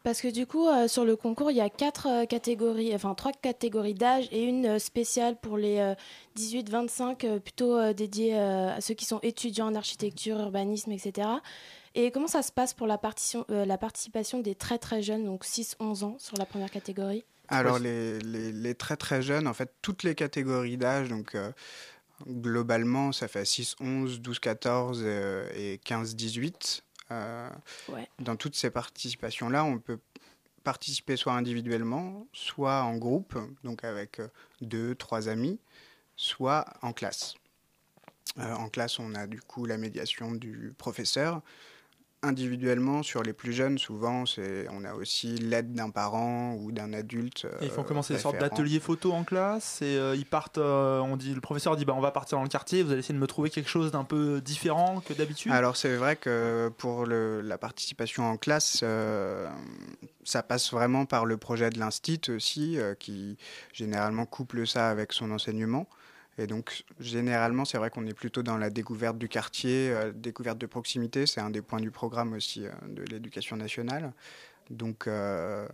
Parce 0.04 0.22
que 0.22 0.30
du 0.30 0.48
coup, 0.48 0.68
euh, 0.68 0.88
sur 0.88 1.06
le 1.06 1.16
concours, 1.16 1.52
il 1.52 1.58
y 1.58 1.62
a 1.62 1.70
quatre 1.70 2.26
catégories, 2.26 2.96
enfin 2.96 3.14
trois 3.14 3.32
catégories 3.32 3.94
d'âge 3.94 4.28
et 4.32 4.44
une 4.44 4.80
spéciale 4.80 5.36
pour 5.40 5.58
les 5.58 5.78
euh, 5.78 5.94
18-25, 6.38 7.26
euh, 7.26 7.40
plutôt 7.40 7.94
dédiée 7.94 8.36
à 8.36 8.82
ceux 8.82 8.96
qui 8.96 9.06
sont 9.06 9.20
étudiants 9.22 9.68
en 9.68 9.76
architecture, 9.76 10.40
urbanisme, 10.40 10.92
etc. 10.92 11.28
Et 11.96 12.12
comment 12.12 12.28
ça 12.28 12.42
se 12.42 12.52
passe 12.52 12.74
pour 12.74 12.88
la, 12.88 12.98
partition- 12.98 13.46
euh, 13.50 13.66
la 13.66 13.78
participation 13.78 14.40
des 14.40 14.56
très 14.56 14.78
très 14.78 15.02
jeunes, 15.02 15.26
donc 15.26 15.44
6-11 15.46 16.04
ans 16.04 16.16
sur 16.20 16.38
la 16.38 16.46
première 16.46 16.72
catégorie? 16.72 17.26
Alors 17.50 17.80
les, 17.80 18.20
les- 18.20 18.52
les 18.54 18.76
très 18.76 18.96
très 18.96 19.22
jeunes, 19.22 19.46
en 19.48 19.54
fait, 19.54 19.74
toutes 19.82 20.04
les 20.04 20.16
catégories 20.16 20.78
d'âge, 20.78 21.10
donc 21.10 21.36
euh, 21.36 21.52
globalement, 22.28 23.12
ça 23.12 23.28
fait 23.28 23.44
6, 23.46 23.76
11, 23.82 24.22
12, 24.22 24.40
14 24.40 25.02
euh, 25.04 25.50
et 25.56 25.80
15, 25.84 26.16
18. 26.16 26.84
Euh, 27.12 27.50
Ouais. 27.90 28.08
Dans 28.20 28.38
toutes 28.38 28.56
ces 28.56 28.70
participations-là, 28.70 29.66
on 29.66 29.80
peut 29.80 30.00
participer 30.64 31.18
soit 31.18 31.34
individuellement, 31.34 32.26
soit 32.32 32.84
en 32.84 32.96
groupe, 32.96 33.38
donc 33.66 33.84
avec 33.84 34.20
euh, 34.20 34.28
deux, 34.62 34.96
trois 34.96 35.28
amis, 35.28 35.60
soit 36.16 36.66
en 36.82 36.94
classe. 36.94 37.34
Euh, 38.38 38.54
en 38.54 38.70
classe, 38.70 38.98
on 39.00 39.14
a 39.14 39.28
du 39.28 39.42
coup 39.42 39.66
la 39.66 39.78
médiation 39.78 40.32
du 40.32 40.74
professeur. 40.78 41.42
Individuellement, 42.24 43.02
sur 43.02 43.24
les 43.24 43.34
plus 43.34 43.52
jeunes, 43.52 43.80
souvent, 43.80 44.28
c'est, 44.28 44.68
on 44.70 44.84
a 44.86 44.94
aussi 44.94 45.38
l'aide 45.38 45.74
d'un 45.74 45.90
parent 45.90 46.54
ou 46.54 46.72
d'un 46.72 46.94
adulte. 46.94 47.48
Et 47.62 47.66
ils 47.66 47.72
font 47.72 47.82
euh, 47.82 47.84
commencer 47.84 48.14
des 48.14 48.20
sortes 48.20 48.38
d'ateliers 48.38 48.80
photo 48.80 49.12
en 49.12 49.24
classe 49.24 49.82
et 49.82 49.98
euh, 49.98 50.16
ils 50.16 50.28
partent. 50.28 50.60
euh, 50.60 51.00
on 51.00 51.18
dit, 51.18 51.34
le 51.34 51.42
professeur 51.42 51.76
dit 51.76 51.84
bah, 51.84 51.94
on 51.98 52.00
va 52.00 52.12
partir 52.12 52.38
dans 52.38 52.44
le 52.44 52.50
quartier. 52.50 52.84
Vous 52.84 52.92
allez 52.92 53.00
essayer 53.00 53.16
de 53.16 53.20
me 53.20 53.26
trouver 53.26 53.50
quelque 53.50 53.70
chose 53.70 53.92
d'un 53.92 54.04
peu 54.04 54.40
différent 54.40 55.02
que 55.02 55.14
d'habitude? 55.14 55.52
Alors 55.52 55.76
c'est 55.76 55.96
vrai 55.96 56.16
que 56.16 56.72
pour 56.78 57.08
le- 57.08 57.42
la 57.42 57.58
participation 57.58 58.24
en 58.30 58.38
classe, 58.38 58.84
ça 60.24 60.44
passe 60.44 60.72
vraiment 60.72 61.06
par 61.06 61.26
le 61.26 61.38
projet 61.38 61.72
de 61.72 61.80
l'Instit 61.80 62.22
aussi, 62.30 62.78
qui 63.00 63.38
généralement 63.74 64.28
couple 64.28 64.68
ça 64.68 64.90
avec 64.90 65.12
son 65.14 65.32
enseignement. 65.32 65.88
Et 66.38 66.48
donc 66.48 66.84
généralement 67.00 67.66
c'est 67.66 67.78
vrai 67.78 67.90
qu'on 67.90 68.06
est 68.08 68.14
plutôt 68.14 68.42
dans 68.44 68.58
la 68.58 68.70
découverte 68.70 69.18
du 69.18 69.28
quartier, 69.28 69.92
euh, 69.92 70.12
découverte 70.14 70.58
de 70.58 70.66
proximité, 70.66 71.26
c'est 71.28 71.42
un 71.42 71.50
des 71.50 71.62
points 71.62 71.82
du 71.82 71.92
programme 71.92 72.34
aussi 72.34 72.66
euh, 72.66 72.72
de 72.88 73.04
l'éducation 73.04 73.58
nationale. 73.58 74.14
Donc 74.70 75.08
euh, 75.08 75.68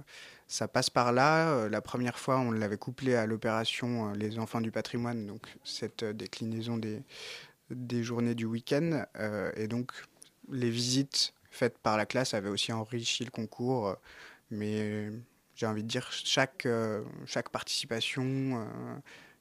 ça 0.48 0.68
passe 0.68 0.90
par 0.90 1.12
là. 1.12 1.50
Euh, 1.50 1.70
La 1.70 1.82
première 1.82 2.18
fois, 2.20 2.40
on 2.40 2.52
l'avait 2.52 2.78
couplé 2.78 3.16
à 3.16 3.26
l'opération 3.26 4.12
Les 4.14 4.40
Enfants 4.40 4.62
du 4.62 4.72
patrimoine, 4.72 5.28
donc 5.28 5.48
cette 5.64 6.04
déclinaison 6.04 6.78
des, 6.78 7.04
des 7.70 8.04
journées 8.04 8.36
du 8.36 8.46
week-end. 8.46 9.06
Et 9.56 9.68
donc, 9.68 9.92
les 10.52 10.70
visites 10.70 11.34
faites 11.52 11.78
par 11.78 11.98
la 11.98 12.06
classe 12.06 12.34
avaient 12.34 12.50
aussi 12.50 12.72
enrichi 12.74 13.24
le 13.26 13.32
concours. 13.32 13.96
mais 14.52 15.12
j'ai 15.56 15.66
envie 15.66 15.84
de 15.84 15.88
dire, 15.88 16.12
chaque, 16.12 16.68
chaque 17.26 17.50
participation, 17.50 18.68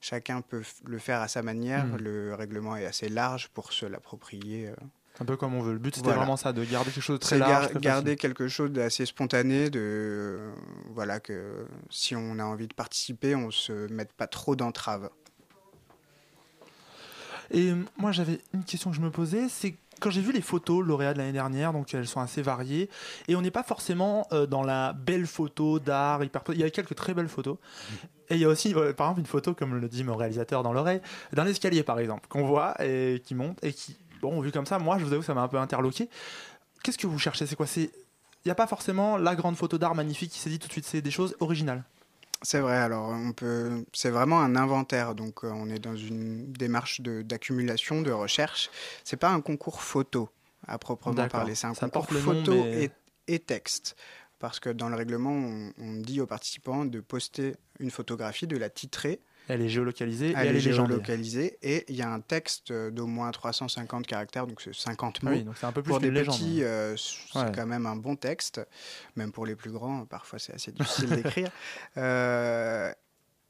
chacun 0.01 0.41
peut 0.41 0.63
le 0.85 0.97
faire 0.99 1.21
à 1.21 1.27
sa 1.27 1.41
manière. 1.41 1.85
Mhm. 1.85 1.97
Le 1.97 2.35
règlement 2.35 2.75
est 2.75 2.85
assez 2.85 3.09
large 3.09 3.49
pour 3.49 3.73
se 3.73 3.85
l'approprier. 3.85 4.67
euh. 4.69 4.75
Un 5.19 5.25
peu 5.25 5.35
comme 5.35 5.55
on 5.55 5.63
veut. 5.63 5.73
Le 5.73 5.79
but 5.79 5.95
c'était 5.95 6.03
Voilà. 6.05 6.19
vraiment 6.19 6.37
ça, 6.37 6.53
de 6.53 6.63
garder 6.63 6.91
quelque 6.91 7.01
chose 7.01 7.17
de 7.19 7.23
très 7.25 7.39
gar- 7.39 7.49
large. 7.49 7.69
très 7.71 7.79
garder 7.79 8.11
facile. 8.11 8.19
quelque 8.19 8.47
chose 8.47 8.71
d'assez 8.71 9.05
spontané, 9.07 9.71
de 9.71 9.79
euh, 9.81 10.51
voilà 10.91 11.19
que 11.19 11.65
si 11.89 12.15
on 12.15 12.37
a 12.37 12.43
envie 12.43 12.67
de 12.67 12.73
participer, 12.75 13.33
on 13.33 13.49
se 13.49 13.87
mette 13.91 14.13
pas 14.13 14.27
trop 14.27 14.55
d'entraves. 14.55 15.09
Et 17.51 17.73
moi 17.97 18.11
j'avais 18.11 18.39
une 18.53 18.63
question 18.63 18.91
que 18.91 18.95
je 18.97 19.01
me 19.01 19.09
posais, 19.09 19.47
c'est 19.49 19.75
quand 19.99 20.09
j'ai 20.09 20.21
vu 20.21 20.31
les 20.31 20.41
photos 20.41 20.85
lauréats 20.85 21.13
de 21.13 21.19
l'année 21.19 21.31
dernière, 21.31 21.73
donc 21.73 21.93
elles 21.93 22.07
sont 22.07 22.19
assez 22.19 22.41
variées, 22.41 22.89
et 23.27 23.35
on 23.35 23.41
n'est 23.41 23.51
pas 23.51 23.63
forcément 23.63 24.27
euh, 24.31 24.45
dans 24.45 24.63
la 24.63 24.93
belle 24.93 25.27
photo 25.27 25.79
d'art 25.79 26.23
hyper. 26.23 26.43
Il 26.49 26.59
y 26.59 26.63
a 26.63 26.69
quelques 26.69 26.95
très 26.95 27.13
belles 27.13 27.29
photos. 27.29 27.57
Et 28.29 28.35
il 28.35 28.41
y 28.41 28.45
a 28.45 28.49
aussi, 28.49 28.73
euh, 28.75 28.93
par 28.93 29.07
exemple, 29.07 29.21
une 29.21 29.25
photo, 29.25 29.53
comme 29.53 29.75
le 29.75 29.87
dit 29.87 30.03
mon 30.03 30.15
réalisateur 30.15 30.63
dans 30.63 30.73
l'oreille, 30.73 31.01
d'un 31.33 31.45
escalier, 31.45 31.83
par 31.83 31.99
exemple, 31.99 32.27
qu'on 32.27 32.45
voit 32.45 32.75
et 32.83 33.21
qui 33.25 33.35
monte 33.35 33.63
et 33.63 33.73
qui, 33.73 33.95
bon, 34.21 34.41
vu 34.41 34.51
comme 34.51 34.65
ça, 34.65 34.79
moi, 34.79 34.97
je 34.97 35.05
vous 35.05 35.13
avoue, 35.13 35.23
ça 35.23 35.33
m'a 35.33 35.41
un 35.41 35.47
peu 35.47 35.57
interloqué. 35.57 36.09
Qu'est-ce 36.83 36.97
que 36.97 37.07
vous 37.07 37.19
cherchez? 37.19 37.45
C'est 37.45 37.55
quoi? 37.55 37.67
C'est 37.67 37.91
il 38.45 38.49
n'y 38.49 38.51
a 38.51 38.55
pas 38.55 38.67
forcément 38.67 39.17
la 39.17 39.35
grande 39.35 39.57
photo 39.57 39.77
d'art 39.77 39.93
magnifique 39.93 40.31
qui 40.31 40.39
s'est 40.39 40.49
dit 40.49 40.57
tout 40.57 40.67
de 40.67 40.71
suite. 40.71 40.85
C'est 40.85 41.01
des 41.01 41.11
choses 41.11 41.35
originales. 41.41 41.83
C'est 42.43 42.59
vrai, 42.59 42.77
alors 42.77 43.09
on 43.09 43.31
peut, 43.33 43.83
c'est 43.93 44.11
vraiment 44.11 44.39
un 44.41 44.55
inventaire, 44.55 45.15
donc 45.15 45.43
euh, 45.43 45.49
on 45.49 45.69
est 45.69 45.79
dans 45.79 45.95
une 45.95 46.51
démarche 46.51 47.01
de- 47.01 47.21
d'accumulation, 47.23 48.01
de, 48.01 48.11
recherche. 48.11 48.69
C'est 49.03 49.17
pas 49.17 49.29
un 49.29 49.41
concours 49.41 49.81
photo 49.81 50.29
à 50.67 50.77
proprement 50.77 51.15
parler, 51.27 51.55
c'est 51.55 51.67
un 51.67 51.73
Ça 51.73 51.89
concours 51.89 52.13
nom, 52.13 52.19
photo 52.19 52.51
mais- 52.53 52.91
et, 53.27 53.33
et 53.35 53.39
texte. 53.39 53.95
Parce 54.39 54.59
que 54.59 54.69
dans 54.69 54.87
le 54.89 54.95
règlement, 54.95 55.31
on, 55.31 55.73
on 55.79 55.93
dit 55.95 56.21
aux 56.21 56.27
participants 56.27 56.85
de 56.85 56.99
poster 56.99 57.55
une 57.79 57.89
photographie, 57.89 58.45
de 58.45 58.57
la 58.57 58.69
titrer. 58.69 59.19
Elle 59.47 59.61
est 59.61 59.69
géolocalisée 59.69 60.29
et 60.29 60.33
Elle, 60.35 60.47
elle 60.47 60.55
est 60.57 60.59
géolocalisée 60.59 61.57
et 61.61 61.85
il 61.89 61.95
y 61.95 62.01
a 62.01 62.09
un 62.11 62.19
texte 62.19 62.71
d'au 62.73 63.07
moins 63.07 63.31
350 63.31 64.05
caractères, 64.05 64.45
donc 64.47 64.61
c'est 64.61 64.73
50 64.75 65.19
Ah 65.21 65.25
mots. 65.25 65.31
oui, 65.31 65.43
donc 65.43 65.55
c'est 65.57 65.65
un 65.65 65.71
peu 65.71 65.81
plus 65.81 65.89
pour 65.89 65.99
des 65.99 66.07
qu'une 66.07 66.15
légende, 66.15 66.35
petits, 66.35 66.61
hein. 66.61 66.65
euh, 66.67 66.95
c'est 66.97 67.39
Ouais. 67.39 67.51
quand 67.55 67.65
même 67.65 67.85
un 67.85 67.95
bon 67.95 68.15
texte, 68.15 68.61
même 69.15 69.31
pour 69.31 69.45
les 69.45 69.55
plus 69.55 69.71
grands, 69.71 70.05
parfois 70.05 70.39
c'est 70.39 70.53
assez 70.53 70.71
difficile 70.73 71.09
d'écrire. 71.09 71.49
Euh, 71.97 72.91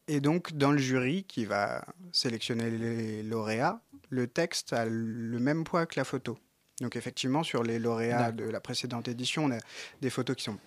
et 0.07 0.21
donc, 0.21 0.53
dans 0.53 0.71
le 0.71 0.77
jury 0.77 1.25
qui 1.25 1.43
va 1.45 1.83
sélectionner 2.13 2.69
les 2.69 3.23
lauréats, 3.23 3.81
le 4.09 4.27
texte 4.27 4.71
a 4.71 4.85
le 4.85 5.37
même 5.39 5.63
poids 5.65 5.85
que 5.85 5.99
la 5.99 6.05
photo. 6.05 6.37
Donc, 6.79 6.95
effectivement, 6.95 7.43
sur 7.43 7.61
les 7.63 7.77
lauréats 7.77 8.31
de 8.31 8.45
la 8.45 8.59
précédente 8.61 9.07
édition, 9.09 9.45
on 9.45 9.51
a 9.51 9.57
des 10.01 10.09
photos 10.09 10.35
qui 10.37 10.43
sont 10.45 10.57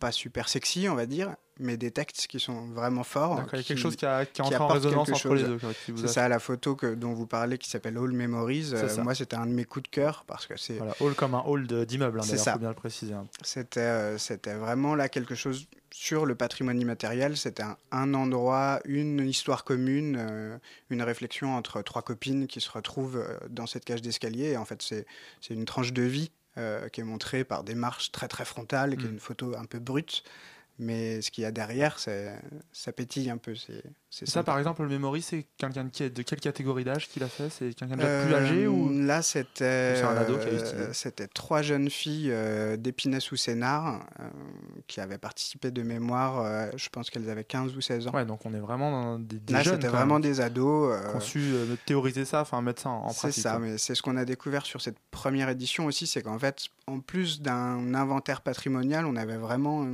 pas 0.00 0.10
super 0.12 0.48
sexy, 0.48 0.88
on 0.88 0.94
va 0.96 1.06
dire, 1.06 1.34
mais 1.60 1.76
des 1.76 1.90
textes 1.90 2.26
qui 2.26 2.40
sont 2.40 2.66
vraiment 2.70 3.04
forts. 3.04 3.36
D'accord, 3.36 3.50
il 3.54 3.58
y 3.58 3.60
a 3.60 3.62
quelque 3.64 3.78
chose 3.78 3.94
qui 3.96 4.06
a- 4.06 4.24
qui 4.26 4.40
en 4.42 4.66
résonance 4.66 5.10
entre 5.10 5.34
les 5.34 5.42
deux, 5.44 5.58
C'est 5.96 6.08
ça, 6.08 6.26
la 6.28 6.38
photo 6.40 6.74
que, 6.74 6.94
dont 6.94 7.12
vous 7.12 7.26
parlez 7.26 7.58
qui 7.58 7.68
s'appelle 7.68 7.96
All 7.98 8.10
Memories. 8.12 8.70
Euh, 8.72 9.02
moi, 9.04 9.14
c'était 9.14 9.36
un 9.36 9.46
de 9.46 9.52
mes 9.52 9.64
coups 9.66 9.84
de 9.84 9.88
cœur 9.88 10.24
parce 10.26 10.46
que 10.46 10.56
c'est 10.56 10.78
Voilà, 10.78 10.94
hall 11.00 11.14
comme 11.14 11.34
un 11.34 11.42
hall 11.46 11.66
d'immeuble, 11.86 12.18
hein, 12.20 12.24
C'est 12.24 12.38
ça. 12.38 12.54
faut 12.54 12.58
bien 12.58 12.70
le 12.70 12.74
préciser. 12.74 13.12
hein. 13.12 13.26
c'était, 13.42 13.80
euh, 13.80 14.18
c'était 14.18 14.54
vraiment 14.54 14.94
là 14.94 15.08
quelque 15.08 15.34
chose 15.34 15.66
sur 15.92 16.24
le 16.24 16.34
patrimoine 16.34 16.80
immatériel. 16.80 17.36
C'était 17.36 17.62
un, 17.64 17.76
un 17.92 18.14
endroit, 18.14 18.80
une 18.86 19.20
histoire 19.28 19.64
commune, 19.64 20.16
euh, 20.18 20.56
une 20.88 21.02
réflexion 21.02 21.54
entre 21.56 21.82
trois 21.82 22.02
copines 22.02 22.46
qui 22.46 22.60
se 22.60 22.70
retrouvent 22.70 23.22
dans 23.50 23.66
cette 23.66 23.84
cage 23.84 24.00
d'escalier. 24.00 24.50
Et 24.52 24.56
en 24.56 24.64
fait, 24.64 24.80
c'est, 24.82 25.04
c'est 25.42 25.52
une 25.52 25.66
tranche 25.66 25.92
de 25.92 26.02
vie 26.02 26.30
qui 26.56 27.00
est 27.00 27.04
montrée 27.04 27.44
par 27.44 27.64
des 27.64 27.74
marches 27.74 28.12
très 28.12 28.28
très 28.28 28.44
frontales, 28.44 28.96
qui 28.96 29.06
est 29.06 29.08
Mm. 29.08 29.10
une 29.10 29.20
photo 29.20 29.56
un 29.56 29.64
peu 29.66 29.78
brute. 29.78 30.22
Mais 30.82 31.20
ce 31.20 31.30
qu'il 31.30 31.42
y 31.42 31.44
a 31.44 31.50
derrière, 31.52 31.98
c'est, 31.98 32.34
ça 32.72 32.90
pétille 32.90 33.28
un 33.28 33.36
peu. 33.36 33.54
C'est, 33.54 33.82
c'est 34.08 34.24
Ça, 34.26 34.32
sympa. 34.32 34.44
par 34.52 34.58
exemple, 34.58 34.80
le 34.82 34.88
memory, 34.88 35.20
c'est 35.20 35.46
quelqu'un 35.58 35.84
de, 35.84 36.22
quelle 36.22 36.40
catégorie 36.40 36.84
d'âge 36.84 37.06
qu'il 37.06 37.22
a 37.22 37.28
fait? 37.28 37.50
C'est 37.50 37.74
quelqu'un 37.74 37.96
de 37.96 38.00
déjà 38.00 38.24
plus 38.24 38.34
Euh, 38.34 38.38
âgé 38.38 38.66
ou? 38.66 38.88
Là, 38.90 39.20
c'était 39.20 39.96
C'est 39.96 40.04
euh, 40.04 40.92
c'était 40.94 41.26
trois 41.28 41.60
jeunes 41.60 41.90
filles 41.90 42.30
euh, 42.32 42.78
d'Épinay 42.78 43.20
sous 43.20 43.36
Sénard 43.36 44.06
euh, 44.20 44.28
qui 44.86 45.00
avaient 45.02 45.18
participé 45.18 45.70
de 45.70 45.82
mémoire. 45.82 46.40
euh, 46.40 46.70
je 46.76 46.88
pense 46.88 47.10
qu'elles 47.10 47.28
avaient 47.28 47.44
15 47.44 47.76
ou 47.76 47.82
16 47.82 48.06
ans. 48.08 48.12
Ouais, 48.12 48.24
donc 48.24 48.46
on 48.46 48.54
est 48.54 48.58
vraiment 48.60 48.90
dans 48.90 49.18
des, 49.18 49.38
des 49.38 49.52
Là, 49.52 49.62
c'était 49.62 49.86
vraiment 49.88 50.14
même, 50.14 50.22
des 50.22 50.40
ados. 50.40 50.96
euh, 50.98 51.20
su 51.20 51.40
euh, 51.52 51.76
théoriser 51.84 52.24
ça, 52.24 52.40
enfin 52.40 52.62
mettre 52.62 52.80
ça 52.80 52.88
en, 52.88 53.04
en 53.04 53.08
c'est 53.10 53.18
pratique. 53.18 53.42
ça, 53.42 53.50
quoi. 53.50 53.58
mais 53.60 53.76
c'est 53.76 53.94
ce 53.94 54.00
qu'on 54.00 54.16
a 54.16 54.24
découvert 54.24 54.64
sur 54.64 54.80
cette 54.80 54.98
première 55.10 55.50
édition 55.50 55.84
aussi, 55.84 56.06
c'est 56.06 56.22
qu'en 56.22 56.38
fait, 56.38 56.68
en 56.86 57.00
plus 57.00 57.42
d'un 57.42 57.92
inventaire 57.94 58.40
patrimonial, 58.40 59.04
on 59.04 59.16
avait 59.16 59.36
vraiment 59.36 59.86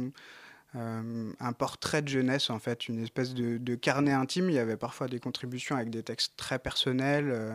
euh, 0.77 1.33
un 1.41 1.53
portrait 1.53 2.03
de 2.03 2.09
jeunesse, 2.09 2.51
en 2.51 2.59
fait, 2.59 2.89
une 2.89 3.03
espèce 3.03 3.35
de, 3.35 3.59
de 3.59 3.75
carnet 3.75 4.13
intime. 4.13 4.51
Il 4.51 4.55
y 4.55 4.59
avait 4.59 4.77
parfois 4.77 5.09
des 5.09 5.21
contributions 5.21 5.77
avec 5.77 5.91
des 5.91 6.03
textes 6.03 6.35
très 6.37 6.59
personnels. 6.59 7.31
euh, 7.31 7.55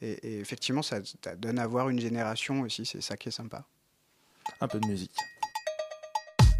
et, 0.00 0.12
et 0.12 0.40
effectivement, 0.40 0.82
ça, 0.82 0.98
ça 1.24 1.36
donne 1.36 1.58
à 1.58 1.66
voir 1.66 1.88
une 1.88 2.00
génération 2.00 2.60
aussi, 2.62 2.84
c'est 2.84 3.00
ça 3.00 3.16
qui 3.16 3.28
est 3.28 3.32
sympa. 3.32 3.64
Un 4.60 4.66
peu 4.66 4.80
de 4.80 4.86
musique. 4.86 5.14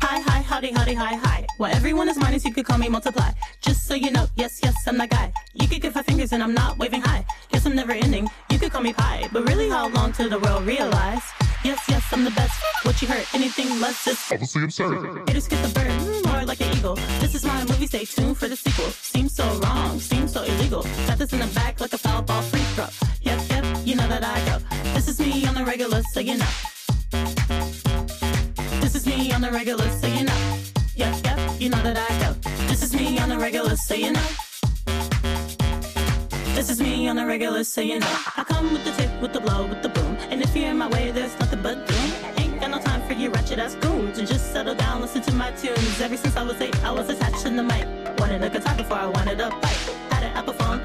Hi, 0.00 0.20
hi, 0.20 0.42
howdy, 0.42 0.72
howdy, 0.72 0.94
hi, 0.94 1.14
hi. 1.14 1.46
Well, 1.58 1.74
everyone 1.74 2.08
is 2.08 2.18
minus, 2.18 2.44
you 2.44 2.52
could 2.52 2.66
call 2.66 2.78
me 2.78 2.88
multiply. 2.88 3.30
Just 3.62 3.86
so 3.86 3.94
you 3.94 4.10
know, 4.10 4.26
yes, 4.36 4.60
yes, 4.62 4.74
I'm 4.86 4.98
that 4.98 5.10
guy. 5.10 5.32
You 5.54 5.66
could 5.66 5.80
give 5.80 5.94
five 5.94 6.04
fingers 6.04 6.32
and 6.32 6.42
I'm 6.42 6.54
not 6.54 6.78
waving 6.78 7.00
high. 7.00 7.24
Guess 7.50 7.66
I'm 7.66 7.74
never 7.74 7.92
ending. 7.92 8.28
You 8.50 8.58
could 8.58 8.72
call 8.72 8.82
me 8.82 8.92
pie, 8.92 9.28
but 9.32 9.48
really, 9.48 9.70
how 9.70 9.88
long 9.88 10.12
till 10.12 10.28
the 10.28 10.38
world 10.38 10.66
realize? 10.66 11.22
Yes, 11.64 11.80
yes, 11.88 12.12
I'm 12.12 12.24
the 12.24 12.30
best. 12.32 12.60
What 12.82 13.00
you 13.00 13.06
heard, 13.06 13.24
anything 13.34 13.80
less 13.80 14.06
is 14.08 14.18
obviously 14.32 14.64
absurd. 14.64 15.28
Haters 15.28 15.46
get 15.46 15.62
the 15.64 15.72
bird, 15.72 16.26
more 16.26 16.44
like 16.44 16.60
an 16.60 16.76
eagle. 16.76 16.96
This 17.20 17.36
is 17.36 17.44
my 17.44 17.64
movie, 17.64 17.86
stay 17.86 18.04
tuned 18.04 18.36
for 18.36 18.48
the 18.48 18.56
sequel. 18.56 18.90
Seems 18.90 19.36
so 19.36 19.46
wrong, 19.60 20.00
seems 20.00 20.32
so 20.32 20.42
illegal. 20.42 20.82
Got 21.06 21.18
this 21.18 21.32
in 21.32 21.38
the 21.38 21.46
back 21.54 21.80
like 21.80 21.92
a 21.92 21.98
foul 21.98 22.22
ball 22.22 22.42
free 22.42 22.60
throw. 22.74 22.88
Yep, 23.20 23.40
yep, 23.48 23.64
you 23.84 23.94
know 23.94 24.08
that 24.08 24.24
I 24.24 24.44
go. 24.44 24.58
This 24.92 25.06
is 25.06 25.20
me 25.20 25.46
on 25.46 25.54
the 25.54 25.64
regular, 25.64 26.02
so 26.12 26.18
you 26.18 26.36
know. 26.36 26.52
This 28.80 28.96
is 28.96 29.06
me 29.06 29.32
on 29.32 29.40
the 29.40 29.50
regular, 29.52 29.88
so 29.88 30.08
you 30.08 30.24
know. 30.24 30.58
Yep, 30.96 31.24
yep, 31.24 31.60
you 31.60 31.68
know 31.68 31.82
that 31.82 31.96
I 31.96 32.18
go. 32.24 32.32
This 32.66 32.82
is 32.82 32.92
me 32.92 33.20
on 33.20 33.28
the 33.28 33.38
regular, 33.38 33.76
so 33.76 33.94
you 33.94 34.12
know. 34.12 34.26
This 36.62 36.78
is 36.78 36.80
me 36.80 37.08
on 37.08 37.16
the 37.16 37.26
regular, 37.26 37.64
so 37.64 37.80
you 37.80 37.98
know. 37.98 38.16
I 38.36 38.44
come 38.44 38.72
with 38.72 38.84
the 38.84 38.92
tip, 38.92 39.10
with 39.20 39.32
the 39.32 39.40
blow, 39.40 39.66
with 39.66 39.82
the 39.82 39.88
boom. 39.88 40.16
And 40.30 40.40
if 40.40 40.54
you're 40.54 40.70
in 40.70 40.78
my 40.78 40.86
way, 40.86 41.10
there's 41.10 41.36
nothing 41.40 41.60
but 41.60 41.88
doom. 41.88 42.12
Ain't 42.36 42.60
got 42.60 42.70
no 42.70 42.78
time 42.78 43.02
for 43.02 43.14
you 43.14 43.30
ratchet 43.30 43.58
ass 43.58 43.74
goons. 43.74 44.18
And 44.18 44.28
just 44.28 44.52
settle 44.52 44.76
down, 44.76 45.00
listen 45.00 45.22
to 45.22 45.34
my 45.34 45.50
tunes. 45.50 46.00
Ever 46.00 46.16
since 46.16 46.36
I 46.36 46.44
was 46.44 46.60
eight, 46.60 46.80
I 46.84 46.92
was 46.92 47.08
attached 47.08 47.42
to 47.42 47.50
the 47.50 47.64
mic. 47.64 47.84
Wanted 48.20 48.44
a 48.44 48.48
guitar 48.48 48.76
before 48.76 48.96
I 48.96 49.06
wanted 49.06 49.40
a 49.40 49.50
bike. 49.50 49.82
Had 50.12 50.22
an 50.22 50.36
Apple 50.36 50.52
phone, 50.52 50.80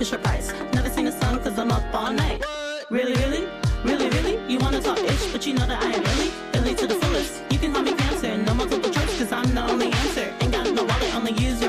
it's 0.00 0.10
your 0.10 0.18
price. 0.18 0.52
Never 0.72 0.90
seen 0.90 1.06
a 1.06 1.12
song 1.12 1.38
cause 1.38 1.56
I'm 1.60 1.70
up 1.70 1.94
all 1.94 2.12
night. 2.12 2.42
Really, 2.90 3.14
really? 3.22 3.46
Really, 3.84 4.08
really? 4.08 4.52
You 4.52 4.58
wanna 4.58 4.80
talk 4.82 4.98
ish, 4.98 5.26
but 5.30 5.46
you 5.46 5.54
know 5.54 5.64
that 5.64 5.80
I 5.80 5.92
am 5.92 6.02
really, 6.02 6.32
really 6.54 6.74
to 6.74 6.88
the 6.88 6.96
fullest. 6.96 7.40
You 7.52 7.58
can 7.60 7.72
call 7.72 7.82
me 7.82 7.94
cancer, 7.94 8.36
no 8.36 8.52
multiple 8.52 8.90
choice, 8.90 9.16
cause 9.16 9.30
I'm 9.30 9.54
the 9.54 9.62
only 9.62 9.92
answer. 9.92 10.34
Ain't 10.40 10.50
got 10.50 10.68
no 10.74 10.82
wallet, 10.82 11.14
only 11.14 11.34
use 11.34 11.62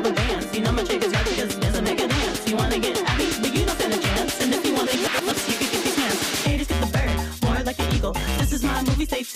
This 9.02 9.14
is 9.14 9.31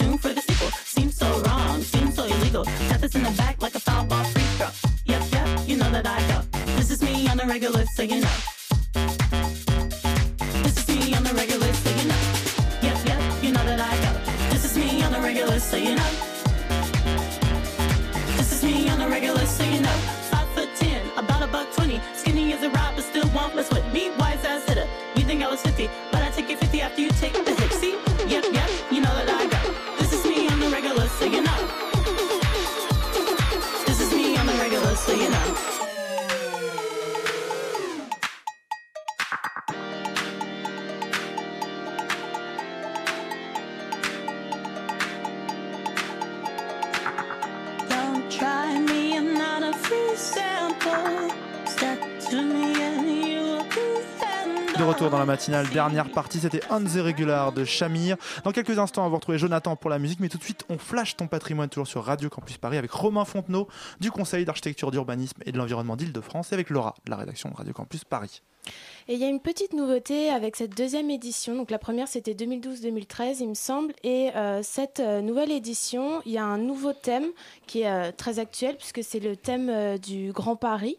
matinale, 55.45 55.69
dernière 55.69 56.09
partie, 56.09 56.39
c'était 56.39 56.61
On 56.71 56.81
the 56.81 56.97
Regular 56.97 57.51
de 57.51 57.65
Shamir. 57.65 58.17
Dans 58.43 58.51
quelques 58.51 58.79
instants, 58.79 59.05
on 59.05 59.09
va 59.09 59.17
retrouver 59.17 59.37
Jonathan 59.37 59.75
pour 59.75 59.91
la 59.91 59.99
musique, 59.99 60.19
mais 60.19 60.27
tout 60.27 60.39
de 60.39 60.43
suite, 60.43 60.65
on 60.69 60.79
flash 60.79 61.17
ton 61.17 61.27
patrimoine 61.27 61.69
toujours 61.69 61.85
sur 61.85 62.03
Radio 62.03 62.29
Campus 62.29 62.57
Paris 62.57 62.77
avec 62.77 62.89
Romain 62.89 63.25
Fontenot 63.25 63.67
du 63.99 64.09
Conseil 64.09 64.43
d'architecture, 64.43 64.89
d'urbanisme 64.89 65.39
et 65.45 65.51
de 65.51 65.57
l'environnement 65.59 65.97
d'Île-de-France 65.97 66.51
et 66.51 66.55
avec 66.55 66.71
Laura 66.71 66.95
de 67.05 67.11
la 67.11 67.17
rédaction 67.17 67.49
de 67.51 67.55
Radio 67.55 67.73
Campus 67.73 68.03
Paris. 68.05 68.41
Et 69.07 69.13
il 69.13 69.19
y 69.19 69.23
a 69.23 69.29
une 69.29 69.39
petite 69.39 69.73
nouveauté 69.73 70.29
avec 70.29 70.55
cette 70.55 70.75
deuxième 70.75 71.11
édition. 71.11 71.55
Donc 71.55 71.69
la 71.69 71.77
première 71.77 72.07
c'était 72.07 72.33
2012-2013 72.33 73.37
il 73.41 73.49
me 73.49 73.53
semble. 73.53 73.93
Et 74.03 74.31
euh, 74.35 74.61
cette 74.63 74.99
euh, 74.99 75.21
nouvelle 75.21 75.51
édition, 75.51 76.23
il 76.25 76.31
y 76.31 76.39
a 76.39 76.43
un 76.43 76.57
nouveau 76.57 76.93
thème 76.93 77.27
qui 77.67 77.81
est 77.81 77.91
euh, 77.91 78.11
très 78.11 78.39
actuel 78.39 78.77
puisque 78.77 79.03
c'est 79.03 79.19
le 79.19 79.35
thème 79.35 79.99
du 79.99 80.31
Grand 80.31 80.55
Paris. 80.55 80.97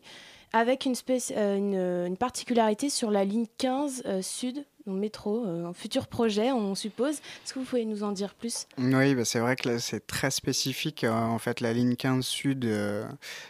Avec 0.57 0.87
une, 0.87 0.95
euh, 1.33 1.57
une, 1.57 2.07
une 2.09 2.17
particularité 2.17 2.89
sur 2.91 3.11
la 3.11 3.25
ligne 3.25 3.47
15 3.59 4.03
euh, 4.07 4.23
sud, 4.23 4.65
donc 4.87 4.99
métro, 4.99 5.45
euh, 5.45 5.67
un 5.67 5.73
futur 5.73 6.07
projet, 6.07 6.53
on 6.53 6.75
suppose. 6.75 7.15
Est-ce 7.17 7.53
que 7.55 7.59
vous 7.59 7.65
pouvez 7.65 7.85
nous 7.85 8.03
en 8.05 8.13
dire 8.13 8.35
plus? 8.35 8.67
Oui, 8.79 9.15
bah, 9.15 9.25
c'est 9.25 9.41
vrai 9.41 9.57
que 9.57 9.79
c'est 9.79 10.07
très 10.07 10.31
spécifique. 10.31 11.05
Euh, 11.05 11.13
en 11.13 11.39
fait, 11.39 11.61
la 11.61 11.73
ligne 11.73 11.97
15 11.97 12.25
Sud, 12.25 12.65
euh, 12.65 13.05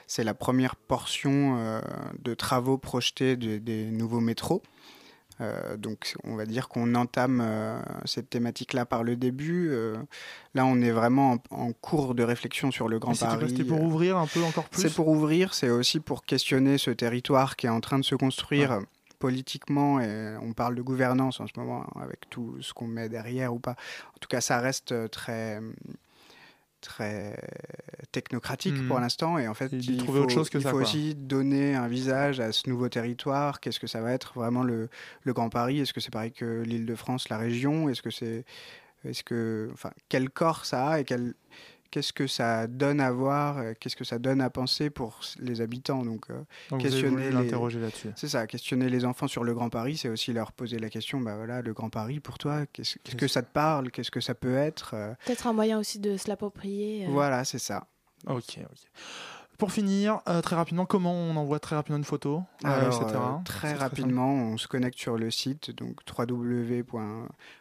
c'est 0.07 0.25
la 0.25 0.35
première 0.35 0.77
portion 0.77 1.57
euh, 1.59 1.81
de 2.25 2.35
travaux 2.35 2.79
projetés 2.79 3.37
de- 3.37 3.59
des 3.59 3.85
nouveaux 3.85 4.21
métros. 4.21 4.63
Euh, 5.41 5.77
donc, 5.77 6.15
on 6.25 6.35
va 6.35 6.47
dire 6.47 6.69
qu'on 6.69 6.95
entame 6.95 7.43
euh, 7.45 7.79
cette 8.05 8.31
thématique-là 8.31 8.87
par 8.87 9.05
le 9.05 9.17
début. 9.17 9.69
Euh, 9.71 9.97
là, 10.55 10.65
on 10.65 10.81
est 10.81 10.91
vraiment 10.91 11.33
en, 11.51 11.67
en 11.67 11.73
cours 11.73 12.15
de 12.15 12.23
réflexion 12.23 12.71
sur 12.71 12.89
le 12.89 12.99
Grand 12.99 13.13
Mais 13.13 13.19
Paris. 13.19 13.47
C'était 13.51 13.65
pour 13.65 13.83
ouvrir 13.83 14.17
un 14.17 14.27
peu 14.27 14.43
encore 14.43 14.65
plus 14.65 14.83
C'est 14.83 14.95
pour 14.95 15.09
ouvrir, 15.09 15.55
c'est 15.55 15.71
aussi 15.71 16.01
pour 16.01 16.25
questionner 16.25 16.79
ce 16.79 16.91
territoire 16.91 17.57
qui 17.57 17.67
est 17.67 17.71
en 17.71 17.81
train 17.81 17.99
de 17.99 18.05
se 18.05 18.15
construire 18.15 18.81
politiquement. 19.19 20.01
Et 20.01 20.37
on 20.41 20.53
parle 20.53 20.75
de 20.75 20.83
gouvernance 20.83 21.41
en 21.41 21.47
ce 21.47 21.53
moment, 21.57 21.87
avec 22.01 22.29
tout 22.31 22.57
ce 22.61 22.73
qu'on 22.73 22.87
met 22.87 23.09
derrière 23.09 23.53
ou 23.53 23.59
pas. 23.59 23.73
En 24.15 24.19
tout 24.21 24.29
cas, 24.29 24.41
ça 24.41 24.61
reste 24.61 25.11
très 25.11 25.61
très 26.87 27.37
technocratique 28.13 28.87
pour 28.89 28.99
l'instant 28.99 29.39
et 29.39 29.49
en 29.49 29.55
fait 29.55 29.73
il 29.73 30.03
faut, 30.05 30.13
autre 30.17 30.33
chose 30.33 30.49
que 30.49 30.59
il 30.59 30.63
ça, 30.63 30.71
faut 30.71 30.77
quoi. 30.77 30.87
aussi 30.87 31.15
donner 31.15 31.75
un 31.75 31.89
visage 31.89 32.41
à 32.41 32.53
ce 32.53 32.69
nouveau 32.69 32.89
territoire. 32.89 33.61
Qu'est-ce 33.61 33.81
que 33.81 33.87
ça 33.87 34.01
va 34.01 34.13
être 34.13 34.33
vraiment 34.35 34.63
le, 34.63 34.89
le 35.23 35.33
Grand 35.33 35.51
Paris? 35.51 35.81
Est-ce 35.81 35.93
que 35.93 36.01
c'est 36.01 36.13
pareil 36.13 36.33
que 36.33 36.63
l'Île-de-France 36.63 37.29
la 37.29 37.39
région? 37.39 37.89
Est-ce 37.89 38.03
que 38.03 38.11
c'est 38.11 38.45
est-ce 39.05 39.23
que 39.23 39.69
enfin 39.73 39.91
quel 40.09 40.31
corps 40.31 40.65
ça 40.65 40.89
a 40.89 41.01
et 41.01 41.05
quel 41.05 41.35
qu'est-ce 41.91 42.13
que 42.13 42.27
ça 42.27 42.67
donne 42.67 43.01
à 43.01 43.11
voir 43.11 43.59
euh, 43.59 43.73
qu'est-ce 43.79 43.97
que 43.97 44.05
ça 44.05 44.19
donne 44.19 44.41
à 44.41 44.51
penser 44.51 44.91
pour 44.91 45.21
les 45.39 45.61
habitants 45.61 46.05
donc, 46.05 46.31
euh, 46.31 46.43
vous 46.71 46.79
voulu 46.79 47.31
l'interroger 47.31 47.81
là-dessus. 47.81 48.11
c'est 48.17 48.29
ça 48.29 48.47
questionner 48.47 48.89
les 48.89 49.05
enfants 49.05 49.29
sur 49.29 49.45
le 49.45 49.55
Grand 49.55 49.71
Paris 49.71 49.97
c'est 49.97 50.09
aussi 50.09 50.33
leur 50.33 50.53
poser 50.53 50.79
la 50.79 50.89
question 50.91 51.21
bah 51.21 51.37
voilà 51.37 51.63
le 51.63 51.73
Grand 51.73 51.91
Paris 51.91 52.21
pour 52.21 52.39
toi 52.39 52.67
qu'est-ce 52.73 52.99
qu'est-ce 53.03 53.17
que 53.17 53.29
ça 53.29 53.43
te 53.43 53.53
parle 53.53 53.91
qu'est-ce 53.91 54.11
que 54.11 54.21
ça 54.21 54.35
peut 54.35 54.57
être 54.57 54.93
euh, 54.95 55.13
Peut-être 55.25 55.47
un 55.47 55.53
moyen 55.53 55.79
aussi 55.79 55.99
de 55.99 56.17
se 56.17 56.29
l'approprier. 56.29 57.07
euh. 57.07 57.11
voilà 57.11 57.45
c'est 57.45 57.59
ça 57.59 57.87
Ok, 58.27 58.59
ok. 58.61 58.79
Pour 59.59 59.73
finir, 59.73 60.21
euh, 60.29 60.43
très 60.43 60.55
rapidement, 60.55 60.85
comment 60.85 61.15
on 61.15 61.35
envoie 61.37 61.59
très 61.61 61.77
rapidement 61.77 61.97
une 61.97 62.05
photo, 62.05 62.43
euh, 62.65 62.69
Alors, 62.69 63.03
etc. 63.03 63.19
euh, 63.19 63.43
très 63.45 63.69
C'est 63.69 63.75
rapidement, 63.77 64.29
on 64.31 64.59
se 64.59 64.69
connecte 64.69 64.99
sur 64.99 65.17
le 65.17 65.31
site, 65.31 65.71
donc 65.71 66.05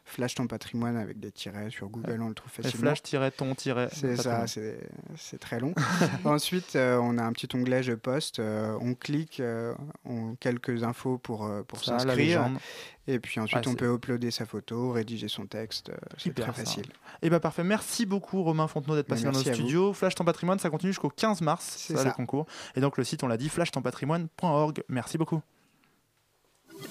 www.flashtonpatrimoine 0.06 0.98
avec 0.98 1.20
des 1.20 1.32
tirets 1.32 1.70
sur 1.70 1.90
Google, 1.90 2.22
on 2.22 2.30
le 2.30 2.36
trouve 2.36 2.52
facilement. 2.52 2.94
flash-ton- 2.94 3.04
C'est 3.92 4.16
ça, 4.16 4.24
patrimoine. 4.24 4.48
c'est 4.48 4.80
c'est 5.18 5.40
très 5.40 5.60
long. 5.60 5.74
Ensuite, 6.26 6.76
euh, 6.76 6.98
on 7.02 7.18
a 7.18 7.24
un 7.24 7.32
petit 7.34 7.48
onglet 7.56 7.84
Je 7.84 7.94
poste, 7.94 8.40
euh, 8.40 8.78
on 8.82 8.94
clique, 8.94 9.40
euh, 9.40 9.74
on 10.06 10.36
quelques 10.36 10.84
infos 10.84 11.18
pour, 11.18 11.46
euh, 11.46 11.64
pour 11.64 11.84
s'inscrire. 11.84 12.50
Et 13.08 13.20
puis 13.20 13.40
ensuite, 13.40 13.62
Ah, 13.66 13.70
on 13.70 13.76
peut 13.76 13.94
uploader 13.94 14.32
sa 14.32 14.46
photo, 14.48 14.92
rédiger 14.92 15.28
son 15.28 15.46
texte. 15.46 15.92
C'est 16.18 16.34
très 16.34 16.52
facile. 16.54 16.86
Et 17.22 17.30
bah 17.30 17.40
parfait, 17.40 17.64
merci 17.64 18.08
beaucoup 18.08 18.42
Romain 18.42 18.68
Fontenot 18.68 18.96
d'être 18.96 19.08
passé 19.08 19.26
dans 19.26 19.32
vous. 19.32 19.54
studios. 19.54 19.94
Flash 19.94 20.16
ton 20.16 20.26
patrimoine, 20.26 20.58
ça 20.58 20.72
continue 20.72 20.92
jusqu'au 20.92 21.10
15 21.10 21.42
mars, 21.42 21.76
C'est 21.78 21.94
ça, 21.94 22.00
ça. 22.00 22.06
le 22.10 22.14
concours. 22.14 22.48
Et 22.76 22.82
donc 22.82 22.98
le 22.98 23.04
site, 23.04 23.24
on 23.24 23.28
l'a 23.28 23.38
dit, 23.38 23.50
flashtonpatrimoine.org. 23.50 24.84
Merci 24.90 25.18
beaucoup. 25.20 25.42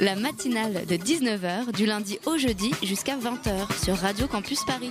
La 0.00 0.16
matinale 0.16 0.86
de 0.86 0.96
19h 0.96 1.72
du 1.72 1.86
lundi 1.86 2.18
au 2.26 2.36
jeudi 2.36 2.72
jusqu'à 2.82 3.16
20h 3.16 3.84
sur 3.84 3.96
Radio 3.96 4.26
Campus 4.26 4.64
Paris. 4.64 4.90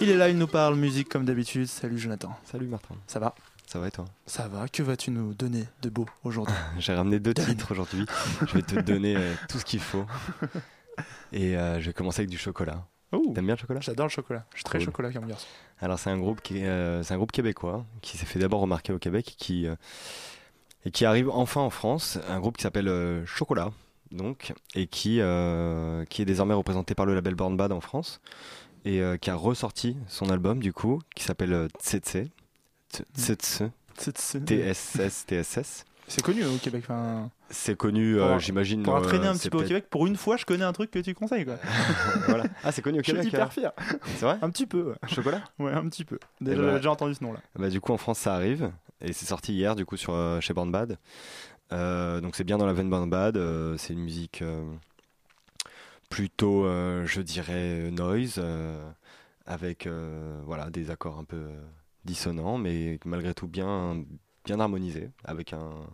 Il 0.00 0.10
est 0.10 0.16
là, 0.16 0.28
il 0.28 0.36
nous 0.36 0.46
parle 0.48 0.74
musique 0.76 1.08
comme 1.08 1.24
d'habitude. 1.24 1.66
Salut 1.66 1.98
Jonathan. 1.98 2.36
Salut 2.44 2.66
Martin. 2.66 2.96
Ça 3.06 3.18
va? 3.20 3.34
Ça 3.66 3.78
va 3.78 3.88
et 3.88 3.90
toi? 3.90 4.04
Ça 4.26 4.48
va, 4.48 4.68
que 4.68 4.82
vas-tu 4.82 5.10
nous 5.10 5.32
donner 5.34 5.64
de 5.82 5.88
beau 5.90 6.06
aujourd'hui? 6.24 6.54
J'ai 6.78 6.94
ramené 6.94 7.18
deux 7.20 7.34
titres 7.34 7.70
aujourd'hui. 7.72 8.04
Je 8.46 8.54
vais 8.54 8.62
te 8.62 8.80
donner 8.80 9.16
euh, 9.16 9.34
tout 9.48 9.58
ce 9.58 9.64
qu'il 9.64 9.80
faut. 9.80 10.04
Et 11.32 11.56
euh, 11.56 11.80
je 11.80 11.86
vais 11.86 11.92
commencer 11.92 12.20
avec 12.20 12.30
du 12.30 12.38
chocolat. 12.38 12.84
T'aimes 13.34 13.46
bien 13.46 13.54
le 13.54 13.60
chocolat? 13.60 13.80
J'adore 13.80 14.06
le 14.06 14.10
chocolat. 14.10 14.44
Je 14.52 14.56
suis 14.58 14.64
très 14.64 14.78
Cool. 14.78 14.86
chocolat 14.86 15.12
comme 15.12 15.26
garçon. 15.26 15.46
Alors 15.80 15.98
c'est 15.98 16.10
un 16.10 16.18
groupe 16.18 16.40
qui 16.42 16.64
euh, 16.64 17.02
c'est 17.02 17.14
un 17.14 17.16
groupe 17.16 17.32
québécois 17.32 17.84
qui 18.02 18.18
s'est 18.18 18.26
fait 18.26 18.38
d'abord 18.38 18.60
remarquer 18.60 18.92
au 18.92 18.98
Québec 18.98 19.34
qui 19.38 19.66
euh, 19.66 19.74
et 20.84 20.90
qui 20.90 21.04
arrive 21.04 21.30
enfin 21.30 21.60
en 21.60 21.70
France. 21.70 22.18
Un 22.28 22.40
groupe 22.40 22.56
qui 22.56 22.62
s'appelle 22.62 22.88
euh, 22.88 23.24
Chocolat 23.24 23.70
donc 24.12 24.52
et 24.74 24.86
qui 24.86 25.20
euh, 25.20 26.04
qui 26.06 26.22
est 26.22 26.26
désormais 26.26 26.54
représenté 26.54 26.94
par 26.94 27.06
le 27.06 27.14
label 27.14 27.34
Born 27.34 27.56
Bad 27.56 27.72
en 27.72 27.80
France 27.80 28.20
et 28.84 29.00
euh, 29.00 29.16
qui 29.16 29.30
a 29.30 29.34
ressorti 29.34 29.96
son 30.08 30.30
album 30.30 30.60
du 30.60 30.72
coup 30.72 31.00
qui 31.14 31.24
s'appelle 31.24 31.52
euh, 31.52 31.68
Tsetse 31.80 32.28
Tsetse 33.16 33.62
TSS 33.98 35.26
TSS. 35.26 35.84
C'est 36.08 36.22
connu 36.22 36.44
au 36.44 36.56
Québec. 36.58 36.84
Enfin, 36.84 37.30
C'est 37.50 37.76
connu, 37.76 38.20
euh, 38.20 38.38
j'imagine. 38.38 38.82
Pour 38.84 38.94
entraîner 38.94 39.26
un 39.26 39.34
petit 39.34 39.50
peu 39.50 39.58
au 39.58 39.64
Québec, 39.64 39.86
pour 39.90 40.06
une 40.06 40.14
fois, 40.16 40.36
je 40.36 40.44
connais 40.44 40.64
un 40.64 40.72
truc 40.72 40.90
que 40.92 41.00
tu 41.00 41.14
conseilles. 41.14 41.44
Quoi. 41.44 41.56
voilà. 42.28 42.44
Ah, 42.62 42.70
c'est 42.70 42.80
connu 42.82 43.00
au 43.00 43.02
Je 43.02 43.06
suis 43.06 43.12
Québec. 43.14 43.32
hyper 43.32 43.52
fier. 43.52 43.72
C'est 44.16 44.24
vrai 44.24 44.38
Un 44.40 44.50
petit 44.50 44.66
peu. 44.66 44.90
ouais. 44.90 45.08
Chocolat 45.08 45.42
Ouais, 45.58 45.72
un 45.72 45.88
petit 45.88 46.04
peu. 46.04 46.20
Eh 46.40 46.44
Déjà, 46.44 46.62
ben, 46.62 46.76
déjà 46.76 46.90
entendu 46.92 47.14
ce 47.14 47.24
nom-là. 47.24 47.40
Bah, 47.58 47.68
du 47.70 47.80
coup, 47.80 47.92
en 47.92 47.96
France, 47.96 48.20
ça 48.20 48.34
arrive. 48.34 48.70
Et 49.00 49.12
c'est 49.12 49.26
sorti 49.26 49.52
hier, 49.52 49.74
du 49.74 49.84
coup, 49.84 49.96
sur, 49.96 50.14
chez 50.40 50.54
Born 50.54 50.70
Bad. 50.70 50.96
Euh, 51.72 52.20
donc, 52.20 52.36
c'est 52.36 52.44
bien 52.44 52.58
dans 52.58 52.66
la 52.66 52.72
veine 52.72 52.90
Bad. 52.90 53.36
euh, 53.36 53.76
c'est 53.76 53.92
une 53.92 54.00
musique 54.00 54.42
euh, 54.42 54.64
plutôt, 56.10 56.64
je 57.04 57.20
dirais, 57.20 57.90
noise, 57.90 58.40
avec 59.46 59.88
voilà, 60.44 60.70
des 60.70 60.90
accords 60.90 61.18
un 61.18 61.24
peu 61.24 61.48
dissonants, 62.04 62.58
mais 62.58 62.98
malgré 63.04 63.34
tout 63.34 63.48
bien, 63.48 64.04
bien 64.44 64.60
harmonisés, 64.60 65.10
avec 65.24 65.52
un- 65.52 65.86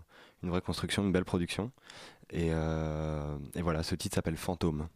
une 0.42 0.50
vraie 0.50 0.60
construction, 0.60 1.02
une 1.02 1.12
belle 1.12 1.24
production. 1.24 1.72
Et, 2.30 2.48
et 2.48 3.62
voilà, 3.62 3.82
ce 3.82 3.94
titre 3.94 4.16
s'appelle 4.16 4.36
Fantôme. 4.36 4.88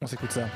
On 0.00 0.06
s'écoute 0.06 0.30
ça. 0.30 0.46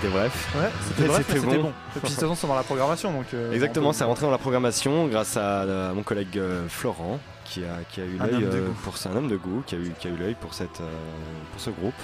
C'était 0.00 0.12
bref. 0.12 0.54
Ouais, 0.56 0.70
c'était 1.18 1.40
bon. 1.40 1.62
bon. 1.62 1.68
Et 1.68 2.00
puis, 2.00 2.00
de 2.02 2.08
toute 2.08 2.10
façon, 2.10 2.34
c'est 2.34 2.46
dans 2.46 2.54
la 2.54 2.62
programmation. 2.62 3.12
Donc, 3.12 3.26
euh, 3.34 3.52
Exactement, 3.52 3.92
c'est 3.92 4.04
rentré 4.04 4.24
dans 4.24 4.30
la 4.32 4.38
programmation 4.38 5.06
grâce 5.08 5.36
à, 5.36 5.90
à 5.90 5.92
mon 5.92 6.02
collègue 6.02 6.38
euh, 6.38 6.68
Florent 6.68 7.18
qui 7.50 7.64
a, 7.64 7.78
qui 7.90 8.00
a 8.00 8.04
eu 8.04 8.16
l'œil 8.16 8.44
euh, 8.44 8.68
pour 8.84 8.94
un 9.06 9.16
homme 9.16 9.28
de 9.28 9.36
goût 9.36 9.62
qui 9.66 9.74
a 9.74 9.78
eu, 9.78 9.92
qui 9.98 10.06
a 10.06 10.10
eu 10.10 10.16
l'œil 10.16 10.36
pour 10.40 10.54
cette 10.54 10.80
euh, 10.80 10.88
pour 11.52 11.60
ce 11.60 11.70
groupe. 11.70 11.94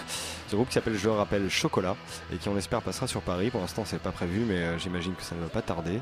Ce 0.48 0.56
groupe 0.56 0.68
qui 0.68 0.74
s'appelle 0.74 0.96
je 0.96 1.06
le 1.06 1.12
rappelle 1.12 1.48
Chocolat 1.48 1.94
et 2.32 2.36
qui 2.36 2.48
on 2.48 2.56
espère 2.56 2.82
passera 2.82 3.06
sur 3.06 3.20
Paris. 3.20 3.50
Pour 3.50 3.60
l'instant 3.60 3.84
c'est 3.86 4.00
pas 4.00 4.10
prévu 4.10 4.40
mais 4.46 4.56
euh, 4.56 4.78
j'imagine 4.78 5.14
que 5.14 5.22
ça 5.22 5.36
ne 5.36 5.40
va 5.42 5.48
pas 5.48 5.62
tarder 5.62 6.00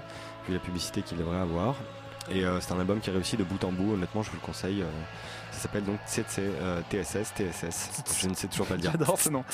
vu 0.49 0.55
la 0.55 0.59
publicité 0.59 1.03
qu'il 1.03 1.18
devrait 1.18 1.38
avoir. 1.38 1.74
Et 2.30 2.44
euh, 2.44 2.58
c'est 2.60 2.72
un 2.72 2.80
album 2.80 3.00
qui 3.00 3.10
est 3.10 3.12
réussi 3.12 3.36
de 3.36 3.44
bout 3.44 3.62
en 3.64 3.72
bout, 3.72 3.94
honnêtement, 3.94 4.22
je 4.22 4.30
vous 4.30 4.36
le 4.40 4.46
conseille. 4.46 4.82
euh, 4.82 4.86
ça 5.50 5.60
s'appelle 5.60 5.84
donc 5.84 5.98
TSS, 6.06 6.38
euh, 6.38 6.80
TSS, 6.90 7.32
TSS. 7.34 7.90
Je 8.22 8.28
ne 8.28 8.34
sais 8.34 8.48
toujours 8.48 8.66
pas 8.66 8.74
le 8.74 8.80
dire. 8.80 8.92
J'adore 8.92 9.18
ce 9.20 9.28
nom. 9.30 9.44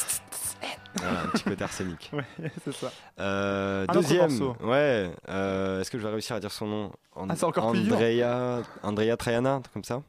Voilà, 0.96 1.20
un 1.22 1.26
petit 1.28 1.44
côté 1.44 1.64
arsenic. 1.64 2.10
Ouais, 2.12 2.24
c'est 2.64 2.72
ça. 2.74 2.90
Un 3.18 3.86
deuxième, 3.92 4.30
ouais. 4.62 5.10
Est-ce 5.28 5.90
que 5.90 5.98
je 5.98 6.02
vais 6.04 6.10
réussir 6.12 6.36
à 6.36 6.40
dire 6.40 6.52
son 6.52 6.66
nom? 6.66 6.92
An- 7.16 7.26
Ah, 7.28 7.34
c'est 7.36 7.44
encore. 7.44 7.66
Andrea, 7.66 8.62
Andrea 8.82 9.16
Traiana, 9.16 9.60
comme 9.72 9.84
ça. 9.84 10.02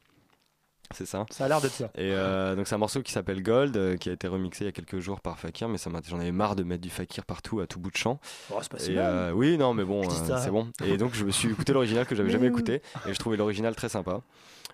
C'est 0.93 1.05
ça. 1.05 1.25
Ça 1.29 1.45
a 1.45 1.47
l'air 1.47 1.61
d'être 1.61 1.73
ça. 1.73 1.85
Et 1.95 2.11
euh, 2.13 2.55
donc 2.55 2.67
c'est 2.67 2.75
un 2.75 2.79
morceau 2.79 3.01
qui 3.01 3.11
s'appelle 3.11 3.41
Gold, 3.43 3.75
euh, 3.77 3.97
qui 3.97 4.09
a 4.09 4.13
été 4.13 4.27
remixé 4.27 4.63
il 4.63 4.67
y 4.67 4.69
a 4.69 4.71
quelques 4.71 4.99
jours 4.99 5.21
par 5.21 5.39
Fakir, 5.39 5.67
mais 5.69 5.77
ça 5.77 5.89
j'en 6.09 6.19
avais 6.19 6.31
marre 6.31 6.55
de 6.55 6.63
mettre 6.63 6.81
du 6.81 6.89
Fakir 6.89 7.25
partout 7.25 7.59
à 7.59 7.67
tout 7.67 7.79
bout 7.79 7.91
de 7.91 7.97
champ. 7.97 8.19
Oh, 8.51 8.57
c'est 8.61 8.71
pas 8.71 8.79
si 8.79 8.91
Et, 8.91 8.95
mal. 8.95 9.05
euh, 9.05 9.31
oui, 9.31 9.57
non, 9.57 9.73
mais 9.73 9.83
bon, 9.85 10.01
euh, 10.03 10.37
c'est 10.37 10.51
bon. 10.51 10.69
Et 10.83 10.97
donc 10.97 11.13
je 11.13 11.25
me 11.25 11.31
suis 11.31 11.49
écouté 11.49 11.73
l'original 11.73 12.05
que 12.05 12.15
j'avais 12.15 12.29
jamais 12.31 12.47
écouté, 12.47 12.81
et 13.07 13.13
je 13.13 13.19
trouvais 13.19 13.37
l'original 13.37 13.75
très 13.75 13.89
sympa. 13.89 14.21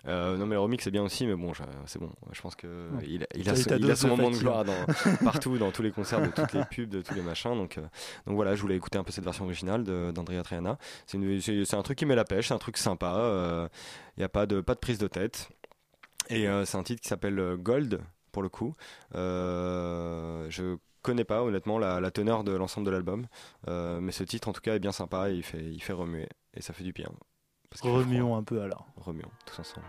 Euh, 0.06 0.36
non 0.36 0.46
mais 0.46 0.54
le 0.54 0.60
remix 0.60 0.84
c'est 0.84 0.92
bien 0.92 1.02
aussi 1.02 1.26
mais 1.26 1.34
bon 1.34 1.52
c'est 1.86 1.98
bon 1.98 2.08
je 2.30 2.40
pense 2.40 2.54
que 2.54 2.68
il, 3.04 3.24
a- 3.24 3.26
il 3.34 3.50
a, 3.50 3.52
il 3.54 3.72
a 3.72 3.78
dose 3.80 3.98
son 3.98 4.06
moment 4.08 4.30
de 4.30 4.36
gloire 4.36 4.64
dans, 4.64 4.72
partout 5.24 5.58
dans 5.58 5.72
tous 5.72 5.82
les 5.82 5.90
concerts 5.90 6.22
de 6.22 6.28
toutes 6.28 6.52
les 6.52 6.62
pubs 6.64 6.88
de 6.88 7.02
tous 7.02 7.14
les 7.14 7.20
machins 7.20 7.56
donc 7.56 7.78
euh, 7.78 7.82
donc 8.24 8.36
voilà 8.36 8.54
je 8.54 8.60
voulais 8.62 8.76
écouter 8.76 8.96
un 8.98 9.02
peu 9.02 9.10
cette 9.10 9.24
version 9.24 9.44
originale 9.44 9.82
d'Andrea 9.82 10.44
Triana 10.44 10.78
c'est 11.08 11.74
un 11.74 11.82
truc 11.82 11.98
qui 11.98 12.06
met 12.06 12.14
la 12.14 12.24
pêche 12.24 12.46
c'est 12.46 12.54
un 12.54 12.58
truc 12.58 12.76
sympa 12.78 13.68
il 14.16 14.20
n'y 14.20 14.24
a 14.24 14.28
pas 14.28 14.46
de 14.46 14.60
pas 14.60 14.74
de 14.74 14.78
prise 14.80 14.98
de 14.98 15.08
tête 15.08 15.48
et 16.28 16.48
euh, 16.48 16.64
c'est 16.64 16.76
un 16.76 16.82
titre 16.82 17.00
qui 17.02 17.08
s'appelle 17.08 17.38
euh, 17.38 17.56
Gold 17.56 18.00
pour 18.32 18.42
le 18.42 18.48
coup 18.48 18.74
euh, 19.14 20.46
je 20.50 20.76
connais 21.02 21.24
pas 21.24 21.42
honnêtement 21.42 21.78
la, 21.78 22.00
la 22.00 22.10
teneur 22.10 22.44
de 22.44 22.52
l'ensemble 22.52 22.86
de 22.86 22.90
l'album 22.90 23.26
euh, 23.68 24.00
mais 24.00 24.12
ce 24.12 24.24
titre 24.24 24.48
en 24.48 24.52
tout 24.52 24.60
cas 24.60 24.74
est 24.74 24.78
bien 24.80 24.92
sympa 24.92 25.30
et 25.30 25.34
il 25.34 25.42
fait 25.42 25.62
il 25.62 25.82
fait 25.82 25.92
remuer 25.92 26.28
et 26.54 26.62
ça 26.62 26.72
fait 26.72 26.84
du 26.84 26.92
bien 26.92 27.08
Parce. 27.70 27.82
Remuons 27.82 28.36
un 28.36 28.42
peu 28.42 28.60
alors. 28.62 28.86
remuons 28.96 29.30
tous 29.46 29.58
ensemble 29.60 29.86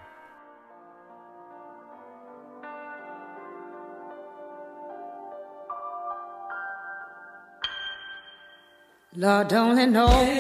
Lord 9.16 9.52
only 9.54 9.88
knows 9.88 10.40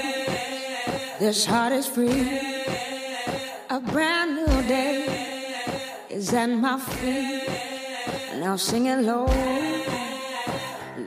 this 1.19 1.43
heart 1.45 1.73
is 1.73 1.87
free. 1.87 2.39
A 3.71 3.79
brand 3.79 4.35
new 4.35 4.48
is 6.19 6.33
at 6.33 6.49
my 6.49 6.77
feet. 6.77 7.47
Now 8.41 8.57
sing 8.57 8.87
it 8.87 8.99
low, 9.09 9.25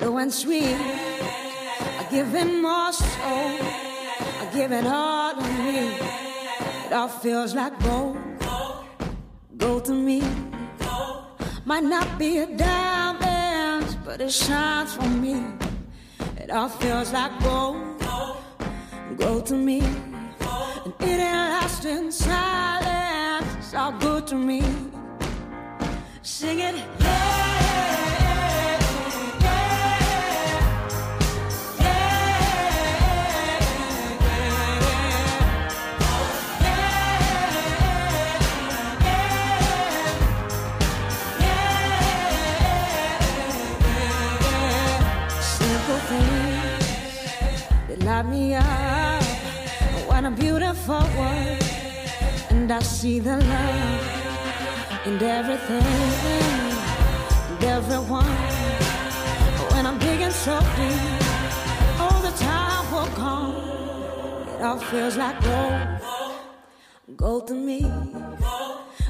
low 0.00 0.16
and 0.16 0.32
sweet. 0.32 0.78
I 2.00 2.06
give 2.10 2.34
it 2.34 2.50
more 2.66 2.92
soul. 2.92 3.52
I 4.42 4.48
give 4.54 4.72
it 4.72 4.86
all 4.86 5.34
to 5.34 5.48
me. 5.66 5.80
It 6.86 6.92
all 6.92 7.08
feels 7.08 7.54
like 7.54 7.74
gold, 7.82 8.16
gold 9.58 9.84
to 9.84 9.92
me. 9.92 10.22
Might 11.66 11.84
not 11.84 12.08
be 12.18 12.38
a 12.38 12.46
diamond, 12.46 13.98
but 14.06 14.18
it 14.22 14.32
shines 14.32 14.94
for 14.94 15.10
me. 15.24 15.36
It 16.38 16.50
all 16.50 16.70
feels 16.70 17.12
like 17.12 17.32
gold, 17.42 17.76
gold 19.18 19.44
to 19.46 19.54
me. 19.54 19.80
And 20.84 20.94
it 21.00 21.18
ain't 21.28 21.50
lost 21.54 21.84
in 21.84 22.10
silence. 22.10 23.46
It's 23.58 23.74
all 23.74 23.92
good 23.92 24.26
to 24.28 24.36
me. 24.36 24.81
Sing 26.42 26.58
it, 26.58 26.74
light 48.04 48.26
me 48.26 48.54
up. 48.56 49.22
What 50.08 50.24
a 50.24 50.30
beautiful 50.32 51.06
world, 51.16 51.62
and 52.50 52.72
I 52.72 52.80
see 52.80 53.20
the 53.20 53.36
love 53.36 53.71
in 55.04 55.20
everything 55.20 55.82
and 55.82 57.64
everyone. 57.64 58.24
When 59.72 59.84
I'm 59.86 59.98
digging 59.98 60.30
so 60.30 60.60
deep, 60.76 62.00
all 62.00 62.20
the 62.22 62.30
time 62.38 62.92
will 62.92 63.12
come. 63.16 63.54
It 64.54 64.62
all 64.62 64.78
feels 64.78 65.16
like 65.16 65.42
gold, 65.42 65.82
gold 67.16 67.48
to 67.48 67.54
me. 67.54 67.84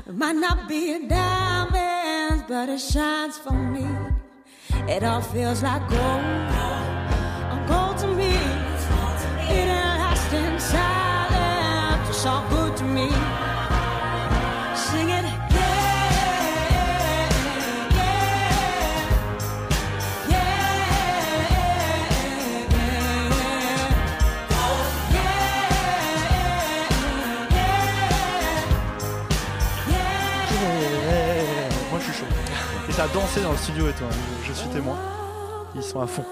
It 0.07 0.15
might 0.15 0.37
not 0.37 0.67
be 0.67 0.95
a 0.95 1.09
diamond, 1.09 2.45
but 2.49 2.71
it 2.71 2.81
shines 2.81 3.37
for 3.37 3.53
me. 3.53 3.87
It 4.89 5.03
all 5.05 5.21
feels 5.21 5.63
like 5.63 5.87
gold, 5.91 6.25
gold 7.69 7.99
to 7.99 8.07
me. 8.07 8.35
It 9.51 9.69
ain't 9.69 10.01
lost 10.01 10.33
in 10.33 10.59
silence. 10.59 12.09
It's 12.09 12.25
all 12.25 12.49
good 12.49 12.77
to 12.79 12.85
me. 12.85 13.11
T'as 33.03 33.09
dansé 33.09 33.43
dans 33.43 33.51
le 33.51 33.59
studio 33.59 33.89
et 33.89 33.93
toi, 33.95 34.07
je, 34.45 34.49
je 34.49 34.53
suis 34.53 34.69
témoin. 34.69 34.97
Ils 35.75 35.83
sont 35.83 36.01
à 36.01 36.07
fond. 36.07 36.25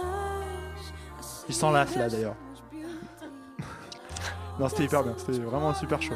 Ils 1.49 1.55
s'enlacent 1.55 1.97
là 1.97 2.09
d'ailleurs. 2.09 2.37
non, 4.61 4.69
c'était 4.69 4.85
hyper 4.85 5.03
bien, 5.03 5.15
c'était 5.19 5.41
vraiment 5.41 5.75
super 5.75 6.01
chaud. 6.01 6.15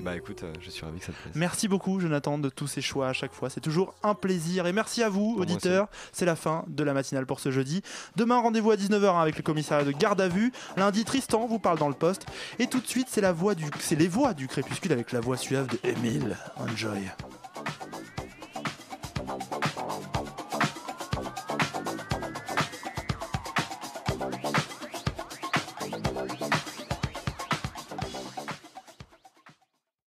bah 0.00 0.16
écoute 0.16 0.42
euh, 0.42 0.54
je 0.58 0.70
suis 0.70 0.86
ravi 0.86 1.00
que 1.00 1.04
ça 1.04 1.12
te 1.12 1.18
plaise 1.18 1.34
Merci 1.34 1.68
beaucoup 1.68 2.00
Jonathan 2.00 2.38
de 2.38 2.48
tous 2.48 2.66
ces 2.66 2.80
choix 2.80 3.08
à 3.08 3.12
chaque 3.12 3.34
fois, 3.34 3.50
c'est 3.50 3.60
toujours 3.60 3.94
un 4.02 4.14
plaisir 4.14 4.66
et 4.66 4.72
merci 4.72 5.02
à 5.02 5.10
vous 5.10 5.36
auditeurs. 5.38 5.88
C'est 6.12 6.24
la 6.24 6.34
fin 6.34 6.64
de 6.68 6.82
la 6.82 6.94
matinale 6.94 7.26
pour 7.26 7.38
ce 7.38 7.50
jeudi. 7.50 7.82
Demain 8.16 8.40
rendez-vous 8.40 8.70
à 8.70 8.76
19h 8.76 9.20
avec 9.20 9.36
le 9.36 9.42
commissariat 9.42 9.84
de 9.84 9.92
garde 9.92 10.22
à 10.22 10.28
vue. 10.28 10.50
Lundi 10.78 11.04
Tristan 11.04 11.46
vous 11.46 11.58
parle 11.58 11.78
dans 11.78 11.88
le 11.88 11.94
poste 11.94 12.24
et 12.58 12.68
tout 12.68 12.80
de 12.80 12.86
suite 12.86 13.08
c'est 13.10 13.20
la 13.20 13.32
voix 13.32 13.54
du 13.54 13.66
c'est 13.80 13.96
les 13.96 14.08
voix 14.08 14.32
du 14.32 14.48
crépuscule 14.48 14.92
avec 14.92 15.12
la 15.12 15.20
voix 15.20 15.36
suave 15.36 15.66
de 15.66 15.78
Emile. 15.86 16.38
Enjoy. 16.56 17.10